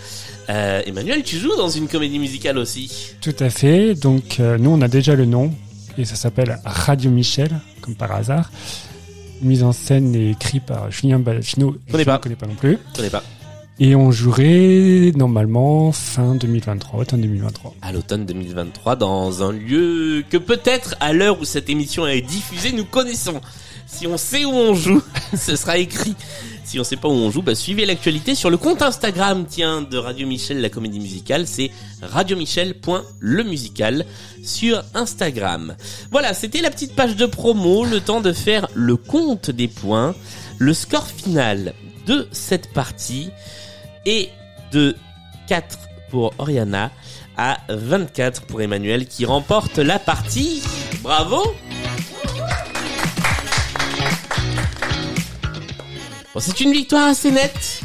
Euh, 0.50 0.82
Emmanuel, 0.86 1.24
tu 1.24 1.38
joues 1.38 1.56
dans 1.56 1.70
une 1.70 1.88
comédie 1.88 2.20
musicale 2.20 2.58
aussi. 2.58 3.14
Tout 3.22 3.36
à 3.40 3.50
fait. 3.50 3.96
Donc 3.96 4.42
euh, 4.42 4.58
nous 4.58 4.70
on 4.70 4.82
a 4.82 4.90
déjà 4.90 5.16
le 5.16 5.26
nom 5.26 5.54
et 5.98 6.04
ça 6.04 6.16
s'appelle 6.16 6.60
Radio 6.66 7.10
Michel, 7.10 7.50
comme 7.80 7.96
par 7.96 8.12
hasard. 8.12 8.52
Mise 9.42 9.64
en 9.64 9.72
scène 9.72 10.14
et 10.16 10.32
écrit 10.32 10.60
par 10.60 10.92
Julien 10.92 11.20
Balachino. 11.20 11.76
Connais 11.90 12.04
Je 12.04 12.10
ne 12.10 12.18
connais 12.18 12.36
pas 12.36 12.48
non 12.48 12.56
plus. 12.56 12.78
Je 12.92 12.98
connais 12.98 13.10
pas. 13.10 13.24
Et 13.78 13.94
on 13.94 14.10
jouerait 14.10 15.12
normalement 15.18 15.92
fin 15.92 16.36
2023, 16.36 17.02
automne 17.02 17.20
2023. 17.20 17.76
À 17.82 17.92
l'automne 17.92 18.26
2023, 18.26 18.96
dans 18.96 19.44
un 19.44 19.52
lieu 19.52 20.24
que 20.30 20.38
peut-être 20.38 20.96
à 21.02 21.12
l'heure 21.12 21.42
où 21.42 21.46
cette 21.46 21.70
émission 21.70 22.08
est 22.08 22.22
diffusée, 22.22 22.72
nous 22.72 22.86
connaissons. 22.86 23.42
Si 23.86 24.08
on 24.08 24.18
sait 24.18 24.46
où 24.46 24.54
on 24.54 24.76
joue, 24.76 25.04
ce 25.38 25.58
sera 25.58 25.78
écrit. 25.78 26.16
Si 26.64 26.80
on 26.80 26.86
sait 26.86 26.96
pas 26.96 27.10
où 27.10 27.12
on 27.12 27.30
joue, 27.32 27.42
bah 27.42 27.54
suivez 27.54 27.86
l'actualité 27.86 28.34
sur 28.34 28.50
le 28.50 28.56
compte 28.56 28.82
Instagram, 28.82 29.46
tiens, 29.46 29.82
de 29.82 29.98
Radio 29.98 30.26
Michel, 30.26 30.62
la 30.62 30.70
comédie 30.70 31.02
musicale. 31.02 31.46
C'est 31.46 31.70
radiomichel.lemusical 32.02 34.06
sur 34.42 34.86
Instagram. 34.94 35.76
Voilà, 36.12 36.34
c'était 36.34 36.62
la 36.62 36.72
petite 36.72 36.96
page 36.96 37.18
de 37.18 37.26
promo, 37.26 37.84
le 37.84 38.00
temps 38.00 38.22
de 38.22 38.32
faire 38.32 38.70
le 38.74 38.96
compte 38.96 39.52
des 39.52 39.68
points, 39.68 40.16
le 40.60 40.74
score 40.74 41.08
final 41.08 41.74
de 42.08 42.26
cette 42.32 42.72
partie 42.72 43.32
et 44.06 44.30
de 44.72 44.96
4 45.48 45.80
pour 46.10 46.34
Oriana 46.38 46.92
à 47.38 47.58
24 47.70 48.44
pour 48.44 48.62
Emmanuel 48.62 49.08
qui 49.08 49.26
remporte 49.26 49.78
la 49.78 50.00
partie. 50.00 50.64
Bravo 51.02 51.56
c'est 56.40 56.60
une 56.60 56.74
victoire 56.74 57.08
assez 57.08 57.32
nette, 57.32 57.82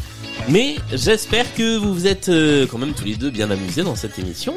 mais 0.48 0.76
j'espère 0.92 1.54
que 1.54 1.76
vous 1.76 1.94
vous 1.94 2.06
êtes 2.06 2.28
euh, 2.28 2.66
quand 2.66 2.78
même 2.78 2.94
tous 2.94 3.04
les 3.04 3.14
deux 3.14 3.30
bien 3.30 3.50
amusés 3.50 3.82
dans 3.82 3.94
cette 3.94 4.18
émission. 4.18 4.54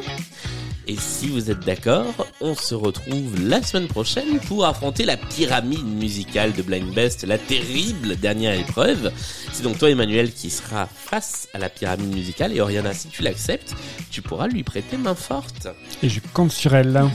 Et 0.87 0.97
si 0.97 1.27
vous 1.27 1.49
êtes 1.49 1.61
d'accord, 1.61 2.27
on 2.41 2.55
se 2.55 2.75
retrouve 2.75 3.41
la 3.41 3.63
semaine 3.63 3.87
prochaine 3.87 4.39
pour 4.41 4.65
affronter 4.65 5.05
la 5.05 5.15
pyramide 5.15 5.85
musicale 5.85 6.51
de 6.51 6.61
Blind 6.61 6.93
Best, 6.93 7.23
la 7.23 7.37
terrible 7.37 8.17
dernière 8.17 8.59
épreuve. 8.59 9.11
C'est 9.53 9.63
donc 9.63 9.77
toi 9.77 9.89
Emmanuel 9.89 10.33
qui 10.33 10.49
sera 10.49 10.87
face 10.87 11.47
à 11.53 11.59
la 11.59 11.69
pyramide 11.69 12.13
musicale 12.13 12.53
et 12.53 12.59
Oriana, 12.59 12.93
si 12.93 13.07
tu 13.07 13.21
l'acceptes, 13.21 13.75
tu 14.11 14.21
pourras 14.21 14.47
lui 14.47 14.63
prêter 14.63 14.97
main 14.97 15.15
forte. 15.15 15.69
Et 16.01 16.09
je 16.09 16.19
compte 16.33 16.51
sur 16.51 16.75
elle. 16.75 17.09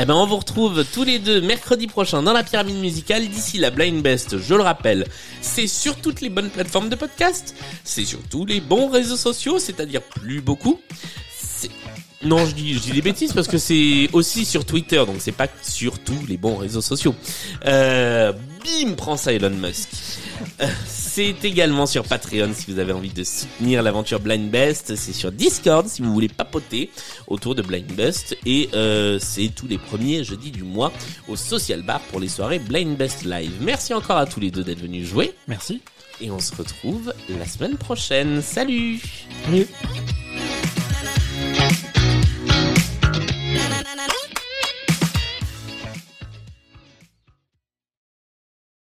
Eh 0.00 0.04
ben, 0.04 0.14
on 0.14 0.26
vous 0.26 0.36
retrouve 0.36 0.84
tous 0.94 1.02
les 1.02 1.18
deux 1.18 1.40
mercredi 1.40 1.88
prochain 1.88 2.22
dans 2.22 2.32
la 2.32 2.44
pyramide 2.44 2.78
musicale. 2.78 3.26
D'ici 3.28 3.58
la 3.58 3.70
Blind 3.70 4.00
Best, 4.00 4.38
je 4.38 4.54
le 4.54 4.62
rappelle, 4.62 5.04
c'est 5.40 5.66
sur 5.66 5.96
toutes 5.96 6.20
les 6.20 6.28
bonnes 6.30 6.50
plateformes 6.50 6.88
de 6.88 6.94
podcast, 6.94 7.54
c'est 7.82 8.04
sur 8.04 8.20
tous 8.30 8.46
les 8.46 8.60
bons 8.60 8.88
réseaux 8.88 9.16
sociaux, 9.16 9.58
c'est-à-dire 9.58 10.02
plus 10.02 10.40
beaucoup. 10.40 10.80
Non, 12.22 12.44
je 12.46 12.54
dis, 12.54 12.74
je 12.74 12.80
dis 12.80 12.92
des 12.92 13.02
bêtises 13.02 13.32
parce 13.32 13.46
que 13.46 13.58
c'est 13.58 14.08
aussi 14.12 14.44
sur 14.44 14.64
Twitter, 14.64 14.96
donc 15.06 15.16
c'est 15.20 15.30
pas 15.32 15.46
sur 15.62 16.00
tous 16.00 16.26
les 16.26 16.36
bons 16.36 16.56
réseaux 16.56 16.80
sociaux. 16.80 17.14
Euh, 17.64 18.32
bim, 18.32 18.94
prends 18.96 19.16
ça 19.16 19.32
Elon 19.32 19.50
Musk. 19.50 19.88
Euh, 20.60 20.66
C'est 20.86 21.44
également 21.44 21.86
sur 21.86 22.04
Patreon 22.04 22.50
si 22.54 22.70
vous 22.72 22.78
avez 22.78 22.92
envie 22.92 23.12
de 23.12 23.24
soutenir 23.24 23.82
l'aventure 23.82 24.20
Blind 24.20 24.50
Best. 24.50 24.94
C'est 24.96 25.12
sur 25.12 25.32
Discord 25.32 25.88
si 25.88 26.02
vous 26.02 26.12
voulez 26.12 26.28
papoter 26.28 26.90
autour 27.26 27.54
de 27.54 27.62
Blind 27.62 27.90
Best. 27.92 28.36
Et 28.46 28.68
euh, 28.74 29.18
c'est 29.20 29.48
tous 29.48 29.66
les 29.66 29.78
premiers 29.78 30.22
jeudis 30.24 30.50
du 30.50 30.62
mois 30.62 30.92
au 31.28 31.36
Social 31.36 31.82
Bar 31.82 32.00
pour 32.10 32.20
les 32.20 32.28
soirées 32.28 32.58
Blind 32.58 32.96
Best 32.96 33.24
Live. 33.24 33.52
Merci 33.60 33.94
encore 33.94 34.16
à 34.16 34.26
tous 34.26 34.40
les 34.40 34.50
deux 34.50 34.64
d'être 34.64 34.80
venus 34.80 35.08
jouer. 35.08 35.34
Merci. 35.46 35.82
Et 36.20 36.30
on 36.30 36.40
se 36.40 36.54
retrouve 36.54 37.12
la 37.28 37.46
semaine 37.46 37.76
prochaine. 37.76 38.42
Salut 38.42 39.00
Salut 39.44 39.66